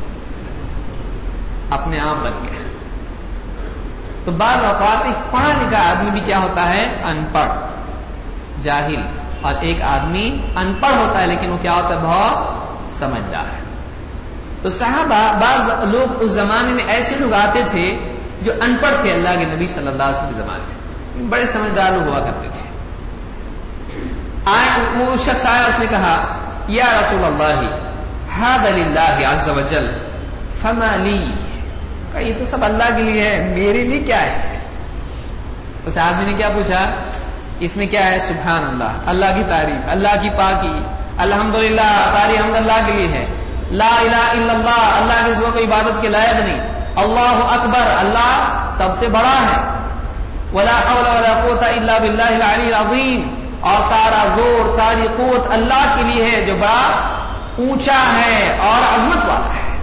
اپنے 1.70 2.00
آپ 2.00 2.25
بن 2.25 2.30
گیا۔ 2.42 2.61
تو 4.25 4.30
بعض 4.32 4.64
اوقات 4.64 5.04
ایک 5.04 5.32
پڑھا 5.32 5.49
لکھا 5.49 5.90
آدمی 5.90 6.11
بھی 6.11 6.20
کیا 6.25 6.38
ہوتا 6.38 6.75
ہے؟ 6.75 6.97
ان 7.04 7.25
پڑھ 7.32 7.49
جاہل۔ 8.62 9.02
اور 9.42 9.54
ایک 9.61 9.82
آدمی 9.82 10.42
ان 10.56 10.75
پڑھ 10.80 10.94
ہوتا 10.94 11.23
ہے، 11.23 11.26
لیکن 11.26 11.50
وہ 11.50 11.59
کیا 11.62 11.73
ہوتا 11.73 11.88
ہے؟ 11.88 12.00
بہت 12.02 12.49
سمجھدار 12.99 13.44
ہے۔ 13.44 13.62
تو 14.62 14.70
صحابہ، 14.70 15.38
بعض 15.38 15.88
لوگ 15.94 16.23
اس 16.23 16.30
زمانے 16.30 16.73
میں 16.73 16.85
ایسے 16.88 17.16
لوگ 17.16 17.32
آتے 17.32 17.62
تھے 17.70 17.99
جو 18.42 18.52
ان 18.62 18.76
پڑھ 18.82 18.94
تھے 19.02 19.12
اللہ 19.12 19.28
کے 19.38 19.44
نبی 19.44 19.66
صلی 19.68 19.88
اللہ 19.88 20.02
علیہ 20.02 20.16
وسلم 20.16 20.28
کے 20.28 20.35
زمانے 20.35 20.64
میں۔ 20.68 20.80
بڑے 21.29 21.47
سمجھدار 21.47 21.93
لوگ 21.93 22.09
ہوا 22.09 22.21
کرتے 22.21 22.49
تھے۔ 22.55 22.71
آئے، 24.45 25.05
وہ 25.05 25.17
شخص 25.25 25.47
آیا، 25.47 25.65
اس 25.69 25.79
نے 25.79 25.87
کہا، 25.91 26.39
یا 26.69 26.85
رسول 26.85 27.25
اللہ 27.25 27.77
ہاد 28.39 28.67
اللہ 28.67 29.29
عز 29.29 29.49
وجل 29.49 29.91
فما 30.62 30.97
لی؟ 30.97 31.33
کہ 32.12 32.19
یہ 32.19 32.33
تو 32.39 32.47
سب 32.47 32.65
اللہ 32.65 32.97
کے 32.97 33.03
لیے 33.03 33.23
ہے، 33.23 33.43
میرے 33.57 33.85
لیے 33.85 33.99
کیا 33.99 34.23
ہے؟ 34.23 34.59
اس 35.87 35.99
آدمی 35.99 36.25
نے 36.25 36.33
کیا 36.33 36.49
پوچھا، 36.55 36.91
اس 37.61 37.77
میں 37.77 37.87
کیا 37.87 38.12
ہے؟ 38.12 38.19
سبحان 38.19 38.65
اللہ 38.65 39.11
اللہ 39.11 39.35
کی 39.35 39.43
تعریف، 39.49 39.89
اللہ 39.89 40.23
کی 40.23 40.31
پاکی، 40.31 40.81
الحمدللہ، 41.19 42.15
ساری 42.19 42.37
حمد 42.39 42.57
اللہ 42.57 42.87
کے 42.87 42.93
لیے 42.93 43.09
ہے۔ 43.09 43.27
لا 43.71 43.91
الہ 44.00 44.17
الا 44.17 44.53
اللہ 44.53 44.81
اللہ 44.81 45.27
کے 45.27 45.35
سوا 45.35 45.50
کوئی 45.50 45.65
عبادت 45.65 46.03
کے 46.03 46.09
لائق 46.09 46.41
نہیں۔ 46.41 46.61
اللہ 46.97 47.55
اکبر، 47.55 47.95
اللہ 47.99 48.67
سب 48.77 48.89
سے 48.99 49.09
بڑا 49.09 49.41
ہے۔ 49.43 49.81
ولا 50.52 50.80
حول 50.90 51.07
ولا 51.07 51.40
قوت 51.49 51.64
الا 51.64 51.99
باللہ 51.99 52.23
العلی 52.23 52.75
العظیم۔ 52.75 53.35
اور 53.61 53.90
سارا 53.90 54.26
زور، 54.35 54.76
ساری 54.76 55.07
قوت 55.16 55.52
اللہ 55.52 55.95
کے 55.97 56.02
لیے 56.02 56.30
ہے 56.30 56.45
جو 56.45 56.54
بڑا 56.54 56.90
اونچا 57.59 58.02
ہے 58.19 58.57
اور 58.59 58.95
عظمت 58.95 59.25
والا 59.28 59.54
ہے۔ 59.54 59.76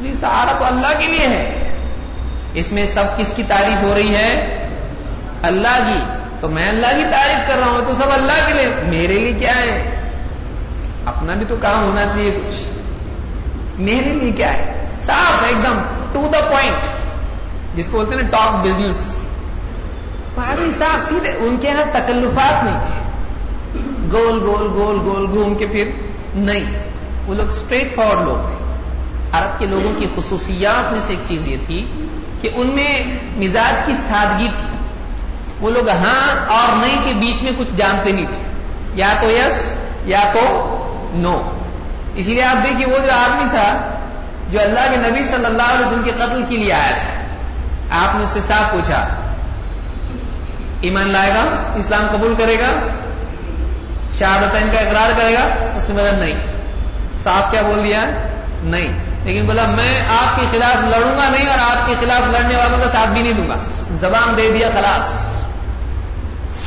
جی 0.00 0.14
سارا 0.20 0.52
تو 0.58 0.64
اللہ 0.64 0.98
کے 0.98 1.06
لیے 1.06 1.26
ہے۔ 1.26 1.74
اس 2.54 2.72
میں 2.72 2.86
سب 2.94 3.04
کس 3.16 3.32
کی 3.36 3.42
تعریف 3.48 3.82
ہو 3.82 3.94
رہی 3.96 4.14
ہے؟ 4.14 4.58
اللہ 5.42 5.78
کی۔ 5.86 5.98
تو 6.40 6.48
میں 6.48 6.68
اللہ 6.68 6.86
کی 6.86 7.04
تعریف 7.12 7.48
کر 7.48 7.58
رہا 7.58 7.66
ہوں، 7.66 7.80
تو 7.86 7.94
سب 7.94 8.12
اللہ 8.12 8.46
کے 8.46 8.54
لیے۔ 8.54 8.68
میرے 8.68 9.12
لیے 9.12 9.32
کیا 9.32 9.56
ہے؟ 9.56 10.00
اپنا 11.06 11.34
بھی 11.34 11.46
تو 11.48 11.56
کام 11.62 11.84
ہونا 11.84 12.04
چاہیے 12.04 12.30
کچھ۔ 12.30 12.62
میرے 13.80 14.08
لیے 14.08 14.32
کیا 14.32 14.54
ہے؟ 14.54 14.88
صاف، 15.06 15.44
ایک 15.48 15.62
دم 15.62 15.78
ٹو 16.12 16.28
دا 16.32 16.40
پوائنٹ 16.40 16.84
جس 17.76 17.88
کو 17.88 17.96
بولتے 17.96 18.14
ہیں 18.14 18.22
نا 18.22 18.28
ٹاپ 18.28 18.66
بزنس 18.66 19.27
آدمی 20.38 20.70
صاف 20.70 21.02
سیدھے، 21.02 21.30
ان 21.30 21.56
کے 21.60 21.68
یہاں 21.68 21.84
تکلفات 21.92 22.64
نہیں 22.64 22.80
تھے۔ 22.86 22.98
گول 24.12 24.38
گول 24.42 24.66
گول 24.74 24.98
گول، 25.04 25.26
گھوم 25.30 25.54
کے 25.54 25.66
پھر 25.66 25.90
نہیں۔ 26.34 26.82
وہ 27.26 27.34
لوگ 27.34 27.48
اسٹریٹ 27.48 27.94
فارورڈ 27.94 28.28
لوگ 28.28 28.48
تھے۔ 28.48 28.58
عرب 29.32 29.58
کے 29.58 29.66
لوگوں 29.66 30.00
کی 30.00 30.06
خصوصیات 30.16 30.92
میں 30.92 31.00
سے 31.00 31.12
ایک 31.12 31.28
چیز 31.28 31.48
یہ 31.48 31.56
تھی 31.66 32.08
کہ 32.40 32.50
ان 32.54 32.66
میں 32.66 33.18
مزاج 33.36 33.86
کی 33.86 33.92
سادگی 34.08 34.48
تھی۔ 34.60 34.78
وہ 35.60 35.70
لوگ 35.70 35.88
ہاں 35.88 36.46
اور 36.48 36.76
نہیں 36.76 36.98
کے 37.04 37.14
بیچ 37.14 37.42
میں 37.42 37.52
کچھ 37.58 37.70
جانتے 37.76 38.12
نہیں 38.12 38.26
تھے۔ 38.30 38.42
یا 38.94 39.12
تو 39.20 39.30
یس 39.30 39.74
یا 40.04 40.20
تو 40.32 40.74
نو 41.14 41.42
اسی 42.14 42.34
لیے 42.34 42.44
آپ 42.44 42.64
دیکھیے، 42.64 42.86
وہ 42.86 42.98
جو 42.98 43.12
آدمی 43.12 43.44
تھا، 43.50 43.90
جو 44.50 44.60
اللہ 44.60 44.80
کے 44.90 45.10
نبی 45.10 45.24
صلی 45.24 45.44
اللہ 45.44 45.62
علیہ 45.62 45.86
وسلم 45.86 46.02
کے 46.04 46.10
قتل 46.10 46.44
کے 46.48 46.56
لیے 46.56 46.72
آیا 46.72 46.90
تھا، 46.90 47.18
آپ 48.06 48.16
نے 48.16 48.24
اس 48.24 48.30
سے 48.30 48.40
صاف 48.48 48.72
پوچھا 48.72 49.08
ایمان 50.80 51.08
لائے 51.08 51.30
گا، 51.30 51.72
اسلام 51.76 52.06
قبول 52.12 52.34
کرے 52.38 52.54
گا 52.54 52.86
شہادتین 54.18 54.68
کا 54.72 54.78
اقرار 54.80 55.10
کرے 55.16 55.34
گا، 55.34 55.74
اس 55.76 55.88
نے 55.88 55.94
بولا 55.94 56.24
نہیں۔ 56.24 56.34
صاف 57.22 57.50
کیا 57.50 57.62
بول 57.62 57.84
دیا؟ 57.84 58.04
نہیں۔ 58.62 58.88
لیکن 59.24 59.46
بولا، 59.46 59.62
میں 59.66 60.00
آپ 60.00 60.40
کے 60.40 60.46
خلاف 60.50 60.76
لڑوں 60.76 61.18
گا 61.18 61.28
نہیں 61.28 61.48
اور 61.48 61.58
آپ 61.58 61.86
کے 61.86 61.94
خلاف 62.00 62.20
لڑنے 62.30 62.56
والوں 62.56 62.78
کا 62.78 62.90
ساتھ 62.92 63.10
بھی 63.10 63.22
نہیں 63.22 63.32
دوں 63.32 63.48
گا۔ 63.48 63.54
زبان 63.90 64.36
دے 64.36 64.50
دیا 64.58 64.68
خلاص۔ 64.74 65.08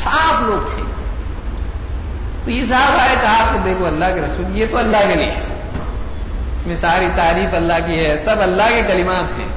صاف 0.03 0.41
لوگ 0.41 0.69
تھے۔ 0.75 0.83
تو 2.45 2.51
یہ 2.51 2.65
صاحب 2.65 2.99
آئے، 2.99 3.15
کہا 3.21 3.51
کہ 3.53 3.59
دیکھو، 3.59 3.85
اللہ 3.85 4.05
کے 4.05 4.21
رسول، 4.21 4.57
یہ 4.57 4.65
تو 4.71 4.77
اللہ 4.77 4.97
کے 5.07 5.15
لیے 5.15 5.33
اس 6.57 6.67
میں 6.67 6.75
ساری 6.75 7.07
تعریف 7.15 7.55
اللہ 7.55 7.73
کی 7.85 8.05
ہے، 8.05 8.17
سب 8.25 8.35
اللہ 8.41 8.63
کے 8.69 8.81
کلمات 8.87 9.39
ہیں۔ 9.39 9.47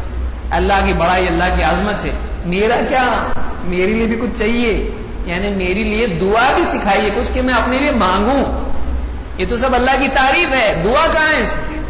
اللہ 0.51 0.73
کی 0.85 0.93
بڑائی، 0.93 1.29
اللہ 1.29 1.45
کی 1.57 1.63
عظمت 1.63 2.05
ہے۔ 2.05 2.11
میرا 2.45 2.81
کیا؟ 2.89 3.27
میرے 3.65 3.87
لیے 3.87 4.07
بھی 4.07 4.17
کچھ 4.21 4.39
چاہیے؟ 4.39 4.91
یعنی 5.25 5.51
میرے 5.51 5.83
لیے 5.83 6.07
دعا 6.07 6.53
بھی 6.55 6.65
سکھائیے 6.65 7.11
کچھ 7.17 7.33
کہ 7.33 7.43
میں 7.43 7.55
اپنے 7.55 7.79
لیے 7.79 7.91
مانگوں۔ 7.91 8.71
یہ 9.39 9.47
تو 9.49 9.57
سب 9.57 9.75
اللہ 9.75 9.91
کی 10.03 10.09
تعریف 10.09 10.55
ہے۔ 10.55 10.81
دعا 10.85 11.07
کہاں 11.13 11.35
ہے 11.37 11.43
اس 11.43 11.55
میں 11.57 11.81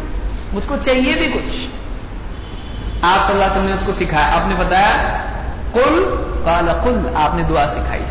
مجھ 0.53 0.67
کو 0.67 0.75
چاہیے 0.81 1.13
بھی 1.13 1.27
کچھ۔ 1.27 1.67
آپ 3.01 3.25
صلی 3.25 3.33
اللہ 3.33 3.43
علیہ 3.43 3.51
وسلم 3.51 3.65
نے 3.65 3.73
اس 3.73 3.79
کو 3.85 3.93
سکھایا۔ 3.93 4.27
آپ 4.27 4.47
نے 4.47 4.55
بتایا 4.57 5.11
کل 5.73 6.15
کال 6.45 6.69
کل 6.83 7.15
آپ 7.15 7.35
نے 7.35 7.43
دعا 7.43 7.67
سکھائی۔ 7.67 8.03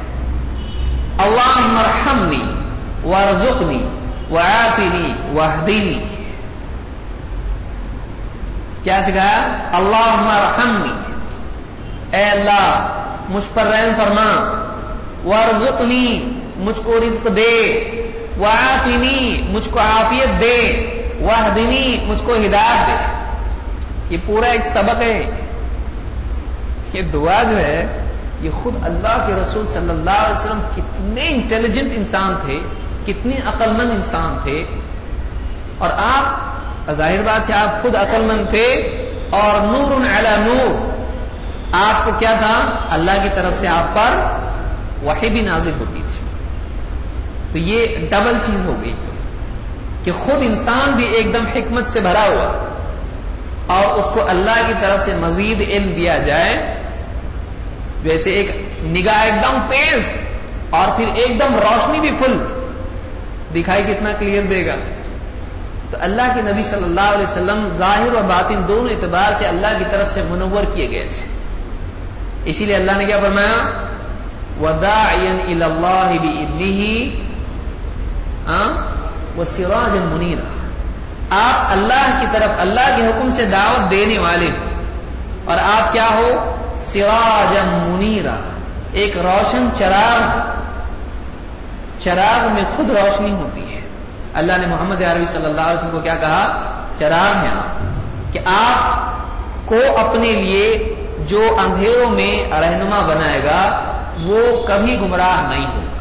اللہ 1.19 1.59
مرحمنی 1.59 2.43
ورزقنی 3.09 3.89
وعافنی 4.31 5.39
وحدینی 5.39 6.25
کیا 8.83 9.01
سکھایا؟ 9.03 9.69
اللہ 9.73 10.15
مرحمنی 10.17 11.14
اے 12.15 12.25
اللہ، 12.25 12.89
مجھ 13.29 13.45
پر 13.55 13.63
رحم 13.63 13.93
فرما 14.03 14.61
ورزقنی 15.25 16.31
مجھ 16.57 16.81
کو 16.85 16.99
رزق 17.09 17.37
دے، 17.37 17.81
وعافنی، 18.39 19.43
مجھ 19.49 19.69
کو 19.69 19.79
عافیت 19.79 20.41
دے، 20.41 20.87
وحدنی، 21.21 21.99
مجھ 22.07 22.23
کو 22.23 22.35
ہدایت 22.35 22.89
دے۔ 22.89 22.97
یہ 24.11 24.19
پورا 24.27 24.47
ایک 24.47 24.65
سبق 24.65 25.03
ہے۔ 25.03 25.31
یہ 26.93 27.03
دعا 27.03 27.43
جو 27.43 27.59
ہے، 27.59 28.05
یہ 28.41 28.51
خود 28.51 28.75
اللہ 28.83 29.25
کے 29.27 29.33
رسول 29.43 29.69
صلی 29.69 29.91
اللہ 29.91 30.11
علیہ 30.11 30.39
وسلم 30.39 30.61
کتنے 30.77 31.29
انٹیلیجنٹ 31.29 31.93
انسان 31.95 32.35
تھے، 32.47 32.55
کتنے 33.07 33.37
عقل 33.47 33.71
مند 33.71 33.91
انسان 33.91 34.39
تھے۔ 34.43 34.65
اور 35.79 35.89
آپ، 35.91 36.55
ظاہر 36.93 37.23
بات 37.27 37.51
ہے، 37.51 37.55
آپ 37.55 37.83
خود 37.83 37.97
عقل 37.97 38.21
مند 38.21 38.51
تھے۔ 38.51 38.75
اور 39.31 39.61
نور 39.61 40.19
علی 40.19 40.29
نور 40.39 40.94
آپ 41.75 42.05
کو 42.05 42.11
کیا 42.19 42.35
تھا؟ 42.39 42.79
اللہ 42.91 43.11
کی 43.23 43.29
طرف 43.35 43.61
سے 43.61 43.69
آپ 43.69 43.95
پر 43.95 44.39
وحی 45.07 45.31
بھی 45.31 45.41
نازل 45.41 45.73
ہوتی 45.81 46.03
تھی۔ 46.09 46.25
تو 47.53 47.59
یہ 47.59 47.87
ڈبل 48.11 48.39
چیز 48.47 48.67
ہو 48.67 48.77
گئی 48.85 48.95
کہ 50.05 50.13
خود 50.13 50.43
انسان 50.43 50.91
بھی 50.91 51.05
ایک 51.05 51.35
دم 51.35 51.47
حکمت 51.47 51.91
سے 51.91 52.01
بھرا 52.01 52.23
ہوا 52.23 52.65
اور 53.75 53.99
اس 53.99 54.05
کو 54.15 54.29
اللہ 54.29 54.63
کی 54.67 54.73
طرف 54.81 55.05
سے 55.05 55.15
مزید 55.15 55.61
علم 55.61 55.93
دیا 55.93 56.19
جائے۔ 56.19 56.75
ویسے 58.03 58.31
ایک 58.31 58.51
نگاہ 58.83 59.25
ایک 59.25 59.35
دم 59.35 59.59
تیز 59.69 60.17
اور 60.71 60.97
پھر 60.97 61.09
ایک 61.15 61.41
دم 61.41 61.55
روشنی 61.55 62.01
بھی 62.01 62.11
فل۔ 62.21 62.61
دکھائی 63.55 63.83
کتنا 63.83 64.13
کلیئر 64.13 64.43
دے 64.43 64.67
گا۔ 64.67 64.75
تو 65.91 65.97
اللہ 66.01 66.23
کے 66.35 66.43
نبی 66.43 66.63
صلی 66.63 66.85
اللہ 66.85 67.15
علیہ 67.15 67.23
وسلم 67.23 67.69
ظاہر 67.79 68.15
و 68.15 68.21
باطن 68.29 68.69
دونوں 68.69 68.91
اعتبار 68.91 69.33
سے 69.39 69.47
اللہ 69.47 69.67
کی 69.79 69.85
طرف 69.91 70.15
سے 70.15 70.23
منور 70.23 70.75
کیے 70.75 70.91
گئے 70.91 71.09
تھے۔ 71.13 71.34
اسی 72.45 72.65
لیے 72.65 72.77
اللہ 72.77 72.93
نے 72.97 73.05
کیا 73.05 73.19
فرمایا؟ 73.21 73.71
ودا 74.61 75.13
اللہ 75.49 75.85
سراج 79.47 79.99
منیر 80.13 80.39
آپ 81.31 81.67
اللہ 81.73 82.19
کی 82.21 82.27
طرف، 82.33 82.51
اللہ 82.59 82.97
کے 82.97 83.07
حکم 83.07 83.31
سے 83.31 83.45
دعوت 83.45 83.91
دینے 83.91 84.19
والے 84.19 84.51
اور 85.45 85.57
آپ 85.59 85.93
کیا 85.93 86.07
ہو؟ 86.15 86.57
سراج 86.77 87.59
منیرا۔ 87.73 88.35
ایک 88.93 89.17
روشن 89.17 89.69
چراغ 89.79 90.51
چراغ 92.01 92.53
میں 92.53 92.63
خود 92.77 92.91
روشنی 92.91 93.31
ہوتی 93.31 93.75
ہے۔ 93.75 93.81
اللہ 94.35 94.53
نے 94.61 94.67
محمد 94.67 95.03
عربی 95.03 95.25
صلی 95.33 95.47
اللہ 95.47 95.61
علیہ 95.61 95.79
وسلم 95.79 95.91
کو 95.91 96.01
کیا 96.01 96.15
کہا؟ 96.15 96.71
چراغ 96.99 97.39
میں 97.39 97.51
آپ 97.51 97.79
کہ 98.33 98.41
آپ 98.47 99.11
کو 99.69 99.77
اپنے 99.99 100.33
لیے 100.33 100.95
جو 101.19 101.57
اندھیروں 101.67 102.11
میں 102.11 102.61
رہنما 102.61 103.07
بنائے 103.07 103.41
گا، 103.45 103.93
وہ 104.23 104.67
کبھی 104.67 104.97
گمراہ 105.01 105.49
نہیں 105.49 105.67
ہوگا۔ 105.67 105.95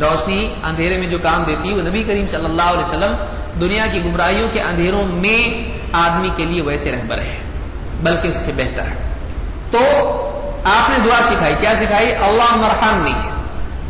روشنی 0.00 0.54
اندھیرے 0.64 0.98
میں 0.98 1.08
جو 1.08 1.18
کام 1.18 1.44
دیتی 1.44 1.68
ہے، 1.68 1.74
وہ 1.74 1.82
نبی 1.82 2.02
کریم 2.02 2.26
صلی 2.30 2.44
اللہ 2.44 2.62
علیہ 2.62 2.84
وسلم 2.84 3.16
دنیا 3.60 3.86
کی 3.86 4.04
گمراہیوں 4.04 4.48
کے 4.52 4.60
اندھیروں 4.60 5.04
میں 5.04 5.70
آدمی 5.92 6.28
کے 6.36 6.44
لیے 6.44 6.62
ویسے 6.62 6.92
رہبر 6.92 7.18
ہے، 7.18 7.36
بلکہ 8.02 8.28
اس 8.28 8.36
سے 8.36 8.52
بہتر 8.56 8.82
ہے۔ 8.82 9.14
تو 9.70 9.78
آپ 10.64 10.90
نے 10.90 10.96
دعا 11.04 11.22
سکھائی۔ 11.22 11.54
کیا 11.60 11.74
سکھائی؟ 11.76 12.12
اللہ 12.12 12.56
مرحمنی 12.56 13.28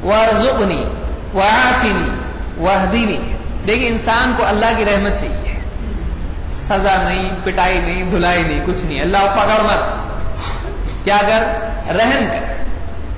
ورزقنی 0.09 0.85
وعافنی 1.35 2.09
وحدینی 2.63 3.19
دیکھیے 3.67 3.89
انسان 3.89 4.35
کو 4.37 4.45
اللہ 4.47 4.67
کی 4.79 4.85
رحمت 4.85 5.21
چاہیے 5.21 5.42
سزا 6.55 7.03
نہیں، 7.03 7.29
پٹائی 7.45 7.81
نہیں 7.81 8.03
دھلائی 8.03 8.43
نہیں، 8.43 8.61
کچھ 8.67 8.87
نہیں۔ 8.87 9.01
اللہ 9.01 9.19
پکڑ 9.19 9.63
مت۔ 9.63 10.03
کیا 11.05 11.17
کر؟ 11.21 11.43
رحم 11.95 12.25
کر۔ 12.33 12.53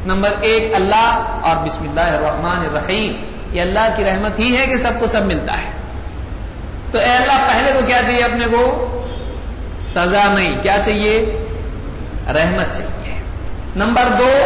نمبر 0.06 0.28
ایک، 0.40 0.74
اللہ 0.74 1.38
اور 1.42 1.66
بسم 1.66 1.88
اللہ 1.88 2.00
الرحمن 2.00 2.58
الرحیم۔ 2.58 3.12
یہ 3.50 3.60
اللہ 3.60 3.94
کی 3.96 4.04
رحمت 4.04 4.38
ہی 4.38 4.56
ہے 4.56 4.66
کہ 4.66 4.76
سب 4.76 4.92
کو 5.00 5.06
سب 5.06 5.22
ملتا 5.22 5.52
ہے۔ 5.52 5.70
تو 6.92 6.98
اے 6.98 7.16
اللہ، 7.16 7.48
پہلے 7.48 7.80
تو 7.80 7.86
کیا 7.86 8.00
چاہیے 8.06 8.24
اپنے 8.24 8.44
کو؟ 8.50 8.90
سزا 9.94 10.34
نہیں۔ 10.34 10.62
کیا 10.62 10.76
چاہیے؟ 10.84 11.46
رحمت 12.26 12.78
چاہیے۔ 12.78 13.22
نمبر 13.76 14.02
دو، 14.18 14.44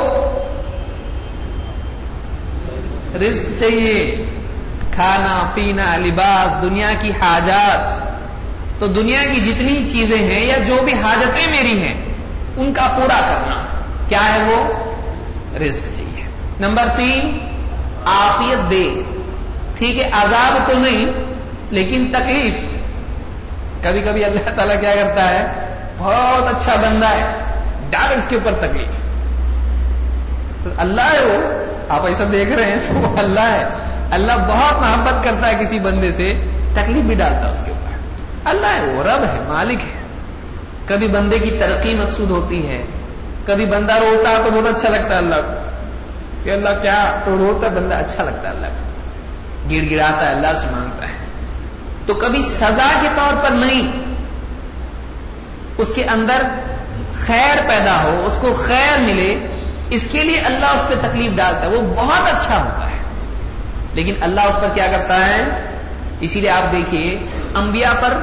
رزق 3.14 3.60
چاہیے۔ 3.60 4.24
کھانا، 4.94 5.50
پینا، 5.54 5.96
لباس، 5.96 6.62
دنیا 6.62 6.90
کی 7.00 7.10
حاجات۔ 7.10 8.07
تو 8.78 8.86
دنیا 8.86 9.24
کی 9.32 9.40
جتنی 9.40 9.88
چیزیں 9.92 10.18
ہیں 10.18 10.46
یا 10.46 10.56
جو 10.56 10.76
بھی 10.84 10.92
حاجتیں 10.92 11.50
میری 11.50 11.82
ہیں، 11.82 11.94
ان 12.56 12.72
کا 12.72 12.86
پورا 12.96 13.20
کرنا۔ 13.20 13.64
کیا 14.08 14.34
ہے 14.34 14.42
وہ؟ 14.42 14.72
رزق 15.58 15.96
چاہیے 15.96 16.22
نمبر 16.60 16.82
تین 16.96 17.38
آفیت 18.04 18.70
دے۔ 18.70 19.02
ٹھیک 19.78 19.98
ہے، 19.98 20.08
عذاب 20.12 20.70
تو 20.70 20.78
نہیں، 20.78 21.06
لیکن 21.70 22.12
تکلیف۔ 22.12 22.54
کبھی 23.84 24.00
کبھی 24.00 24.24
اللہ 24.24 24.56
تعالیٰ 24.56 24.80
کیا 24.80 24.94
کرتا 25.02 25.28
ہے، 25.30 25.46
بہت 25.98 26.56
اچھا 26.56 26.74
بندہ 26.74 27.08
ہے 27.08 27.44
ڈال 27.90 28.12
اس 28.16 28.26
کے 28.28 28.36
اوپر 28.36 28.52
تکلیف۔ 28.52 28.88
اللہ 30.78 31.00
ہے 31.00 31.24
وہ۔ 31.24 31.64
آپ 31.88 32.06
ایسا 32.06 32.24
دیکھ 32.32 32.50
رہے 32.50 32.64
ہیں 32.64 32.76
تو 32.88 32.94
وہ 32.94 33.18
اللہ 33.18 33.40
ہے۔ 33.40 33.64
اللہ 34.12 34.32
بہت 34.48 34.78
محبت 34.78 35.24
کرتا 35.24 35.48
ہے 35.48 35.64
کسی 35.64 35.78
بندے 35.78 36.12
سے، 36.12 36.32
تکلیف 36.74 37.04
بھی 37.04 37.14
ڈالتا 37.14 37.48
ہے 37.48 37.52
اس 37.52 37.62
کے 37.62 37.70
اوپر۔ 37.70 37.87
اللہ 38.44 38.66
ہے 38.66 38.84
وہ، 38.84 39.02
رب 39.02 39.22
ہے، 39.24 39.40
مالک 39.48 39.82
ہے۔ 39.82 39.98
کبھی 40.86 41.08
بندے 41.08 41.38
کی 41.38 41.50
ترقی 41.50 41.94
مقصود 41.94 42.30
ہوتی 42.30 42.68
ہے۔ 42.68 42.84
کبھی 43.46 43.66
بندہ 43.66 43.92
روتا 43.92 44.30
ہے 44.30 44.36
تو 44.36 44.50
بہت 44.50 44.76
اچھا 44.76 44.88
لگتا 44.88 45.14
ہے 45.14 45.18
اللہ 45.18 45.34
کو۔ 45.34 45.70
کہ 46.44 46.50
اللہ 46.50 46.68
کیا 46.82 47.20
تو 47.24 47.36
روتا 47.36 47.68
بندہ 47.68 47.94
اچھا 47.94 48.24
لگتا 48.24 48.42
ہے 48.42 48.54
اللہ 48.54 48.66
کو۔ 48.66 48.88
گر 49.70 49.90
گراتا 49.90 50.30
ہے، 50.30 50.34
اللہ 50.34 50.54
سے 50.56 50.66
مانگتا 50.72 51.08
ہے۔ 51.08 51.12
تو 52.06 52.14
کبھی 52.14 52.42
سزا 52.42 52.98
کے 53.02 53.08
طور 53.16 53.44
پر 53.44 53.50
نہیں۔ 53.50 54.14
اس 55.78 55.92
کے 55.94 56.04
اندر 56.04 56.42
خیر 57.18 57.68
پیدا 57.68 58.02
ہو، 58.02 58.22
اس 58.26 58.38
کو 58.40 58.54
خیر 58.66 59.00
ملے، 59.00 59.46
اس 59.90 60.08
کے 60.10 60.24
لیے 60.24 60.40
اللہ 60.40 60.66
اس 60.66 60.88
پہ 60.88 60.94
تکلیف 61.08 61.32
ڈالتا 61.36 61.60
ہے۔ 61.60 61.68
وہ 61.68 61.94
بہت 61.96 62.34
اچھا 62.34 62.58
ہوتا 62.58 62.90
ہے۔ 62.90 62.96
لیکن 63.92 64.14
اللہ 64.22 64.40
اس 64.40 64.60
پر 64.60 64.68
کیا 64.74 64.86
کرتا 64.86 65.26
ہے؟ 65.26 65.67
اسی 66.20 66.40
لیے 66.40 66.50
آپ 66.50 66.72
دیکھیے، 66.72 67.18
انبیاء 67.54 67.92
پر 68.00 68.18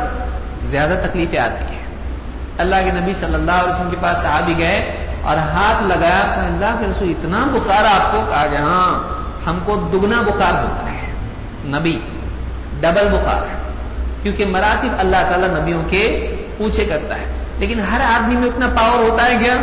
زیادہ 0.65 1.07
تکلیفیں 1.07 1.39
آتی 1.39 1.75
ہیں۔ 1.75 1.81
اللہ 2.57 2.75
کے 2.85 2.91
نبی 2.91 3.13
صلی 3.13 3.33
اللہ 3.33 3.51
علیہ 3.51 3.73
وسلم 3.73 3.89
کے 3.89 3.97
پاس 4.01 4.17
صحابی 4.17 4.53
گئے 4.57 5.07
اور 5.21 5.37
ہاتھ 5.37 5.83
لگایا 5.83 6.35
تو 6.35 6.41
اللہ 6.41 6.75
کے 6.79 6.85
رسول، 6.91 7.09
اتنا 7.09 7.47
بخار 7.53 7.83
آپ 7.85 8.11
کو، 8.11 8.25
کہا 8.29 8.45
گیا 8.51 8.59
ہاں 8.59 9.03
ہم 9.47 9.59
کو 9.65 9.75
دگنا 9.75 10.21
بخار 10.21 10.63
ہوتا 10.63 10.91
ہے۔ 10.91 11.13
نبی، 11.65 11.99
ڈبل 12.81 13.07
بخار 13.11 13.47
کیونکہ 14.23 14.45
مراتب 14.45 14.87
اللہ 14.99 15.17
تعالیٰ 15.29 15.49
نبیوں 15.49 15.83
کے 15.89 16.35
پوچھے 16.57 16.85
کرتا 16.85 17.15
ہے۔ 17.15 17.25
لیکن 17.59 17.79
ہر 17.79 18.01
آدمی 18.01 18.35
میں 18.35 18.47
اتنا 18.47 18.67
پاور 18.67 19.11
ہوتا 19.11 19.25
ہے 19.25 19.35
کیا؟ 19.43 19.55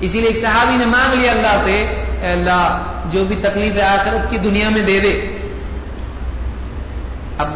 اسی 0.00 0.18
لیے 0.18 0.28
ایک 0.28 0.38
صحابی 0.38 0.76
نے 0.76 0.86
مانگ 0.86 1.14
لیا 1.14 1.32
اللہ 1.32 1.64
سے، 1.64 1.86
اے 2.20 2.32
اللہ، 2.32 2.82
جو 3.10 3.24
بھی 3.24 3.36
تکلیف 3.36 3.72
آ 3.82 3.96
کر 4.04 4.16
کی 4.30 4.38
دنیا 4.38 4.68
میں 4.68 4.82
دے 4.82 5.00
دے۔ 5.00 5.36
اب 7.40 7.50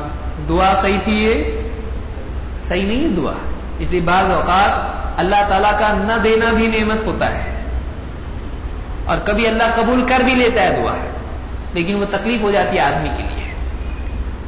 دعا 0.48 0.74
صحیح 0.82 0.98
تھی 1.04 1.24
یہ؟ 1.24 1.44
صحیح 2.68 2.86
نہیں 2.86 3.02
ہے 3.02 3.08
دعا۔ 3.08 3.32
اس 3.78 3.90
لیے 3.90 4.00
بعض 4.00 4.24
اوقات 4.24 4.94
اللہ 5.20 5.48
تعالیٰ 5.48 5.72
کا 5.72 5.92
نہ 5.92 6.22
دینا 6.24 6.52
بھی 6.52 6.66
نعمت 6.66 7.06
ہوتا 7.06 7.34
ہے۔ 7.34 7.64
اور 9.04 9.18
کبھی 9.24 9.46
اللہ 9.46 9.62
قبول 9.74 10.04
کر 10.08 10.20
بھی 10.24 10.34
لیتا 10.34 10.62
ہے 10.62 10.82
دعا۔ 10.82 10.96
لیکن 11.74 11.94
وہ 11.94 12.04
تکلیف 12.04 12.40
ہو 12.40 12.50
جاتی 12.50 12.76
ہے 12.76 12.82
آدمی 12.82 13.08
کے 13.08 13.22
لیے۔ 13.22 13.54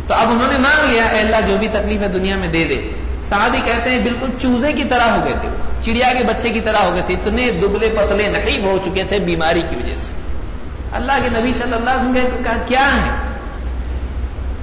تو 0.07 0.15
اب 0.15 0.29
انہوں 0.31 0.53
نے 0.53 0.59
مانگ 0.59 0.91
لیا، 0.91 1.05
اے 1.05 1.21
اللہ 1.21 1.37
جو 1.49 1.57
بھی 1.61 1.69
تکلیف 1.69 2.01
ہے 2.01 2.09
دنیا 2.09 2.37
میں 2.37 2.49
دے 2.49 2.65
دے۔ 2.65 2.91
صحابی 3.29 3.59
کہتے 3.65 3.91
ہیں، 3.91 3.99
بالکل 3.99 4.27
چوزے 4.43 4.73
کی 4.73 4.85
طرح 4.85 5.11
ہو 5.11 5.25
گئے 5.25 5.35
تھے۔ 5.41 5.49
چڑیا 5.81 6.13
کے 6.19 6.25
بچے 6.25 6.49
کی 6.49 6.61
طرح 6.61 6.77
ہو 6.77 6.95
گئے 6.95 7.03
تھے۔ 7.07 7.15
اتنے 7.15 7.51
دبلے 7.51 7.95
پتلے 7.97 8.29
نقیب 8.29 8.65
ہو 8.65 8.79
چکے 8.85 9.03
تھے 9.05 9.19
بیماری 9.19 9.63
کی 9.71 9.77
وجہ 9.77 9.95
سے۔ 9.97 10.13
اللہ 10.93 11.13
کے 11.23 11.29
نبی 11.33 11.53
صلی 11.53 11.73
اللہ 11.73 11.91
علیہ 11.91 12.25
وسلم 12.25 12.43
کہا 12.45 12.63
کیا 12.67 12.89
ہے؟ 12.97 13.26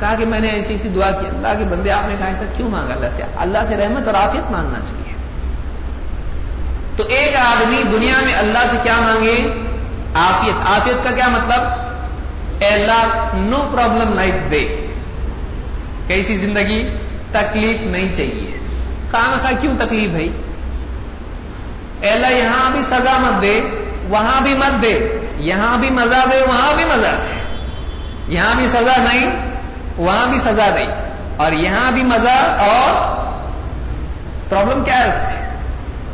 کہا 0.03 0.15
کہ 0.15 0.25
میں 0.25 0.39
نے 0.39 0.47
ایسی 0.47 0.73
ایسی 0.73 0.89
دعا 0.89 1.11
کی، 1.11 1.27
اللہ 1.27 1.47
کے 1.59 1.63
بندے، 1.63 1.91
آپ 1.91 2.07
نے 2.07 2.15
کہا 2.19 2.27
ایسا 2.27 2.45
کیوں 2.57 2.69
مانگا؟ 2.69 2.93
اللہ 2.93 3.07
سے 3.15 3.23
اللہ 3.37 3.57
سے 3.67 3.77
رحمت 3.77 4.07
اور 4.07 4.15
آفیت 4.15 4.51
مانگنا 4.51 4.79
چاہیے۔ 4.79 5.13
تو 6.97 7.03
ایک 7.03 7.35
آدمی 7.35 7.83
دنیا 7.91 8.13
میں 8.25 8.33
اللہ 8.35 8.65
سے 8.71 8.77
کیا 8.83 8.93
مانگے؟ 8.99 9.53
آفیت 10.15 10.69
آفیت 10.69 11.03
کا 11.03 11.11
کیا 11.11 11.27
مطلب؟ 11.27 11.63
اے 12.59 12.67
اللہ 12.67 13.29
نو 13.33 13.69
پرابلم 13.71 14.13
لائف 14.13 14.51
دے 14.51 14.87
کیسی 16.07 16.37
زندگی؟ 16.37 16.89
تکلیف 17.31 17.81
نہیں 17.81 18.13
چاہیے۔ 18.13 18.59
خام 19.11 19.37
خواہ 19.41 19.53
کیوں 19.61 19.73
تکلیف 19.79 20.09
بھائی؟ 20.09 20.31
اے 22.01 22.09
اللہ، 22.09 22.27
یہاں 22.27 22.71
بھی 22.71 22.81
سزا 22.81 23.17
مت 23.19 23.41
دے، 23.41 23.61
وہاں 24.09 24.41
بھی 24.41 24.53
مت 24.53 24.81
دے۔ 24.81 25.19
یہاں 25.37 25.77
بھی 25.77 25.89
مزہ 25.89 26.29
دے، 26.31 26.41
وہاں 26.47 26.75
بھی 26.75 26.85
مزہ 26.85 27.07
دے۔ 27.07 27.33
یہاں 28.27 28.55
بھی 28.55 28.67
سزا 28.67 29.03
نہیں۔ 29.03 29.52
وہاں 29.97 30.27
بھی 30.27 30.39
سزا 30.39 30.69
دے 30.75 30.85
اور 31.37 31.51
یہاں 31.51 31.91
بھی 31.91 32.03
مزہ 32.03 32.55
اور 32.59 33.13
پرابلم 34.49 34.83
کیا 34.83 34.99
ہے 34.99 35.07
اس 35.07 35.15
میں؟ 35.15 35.57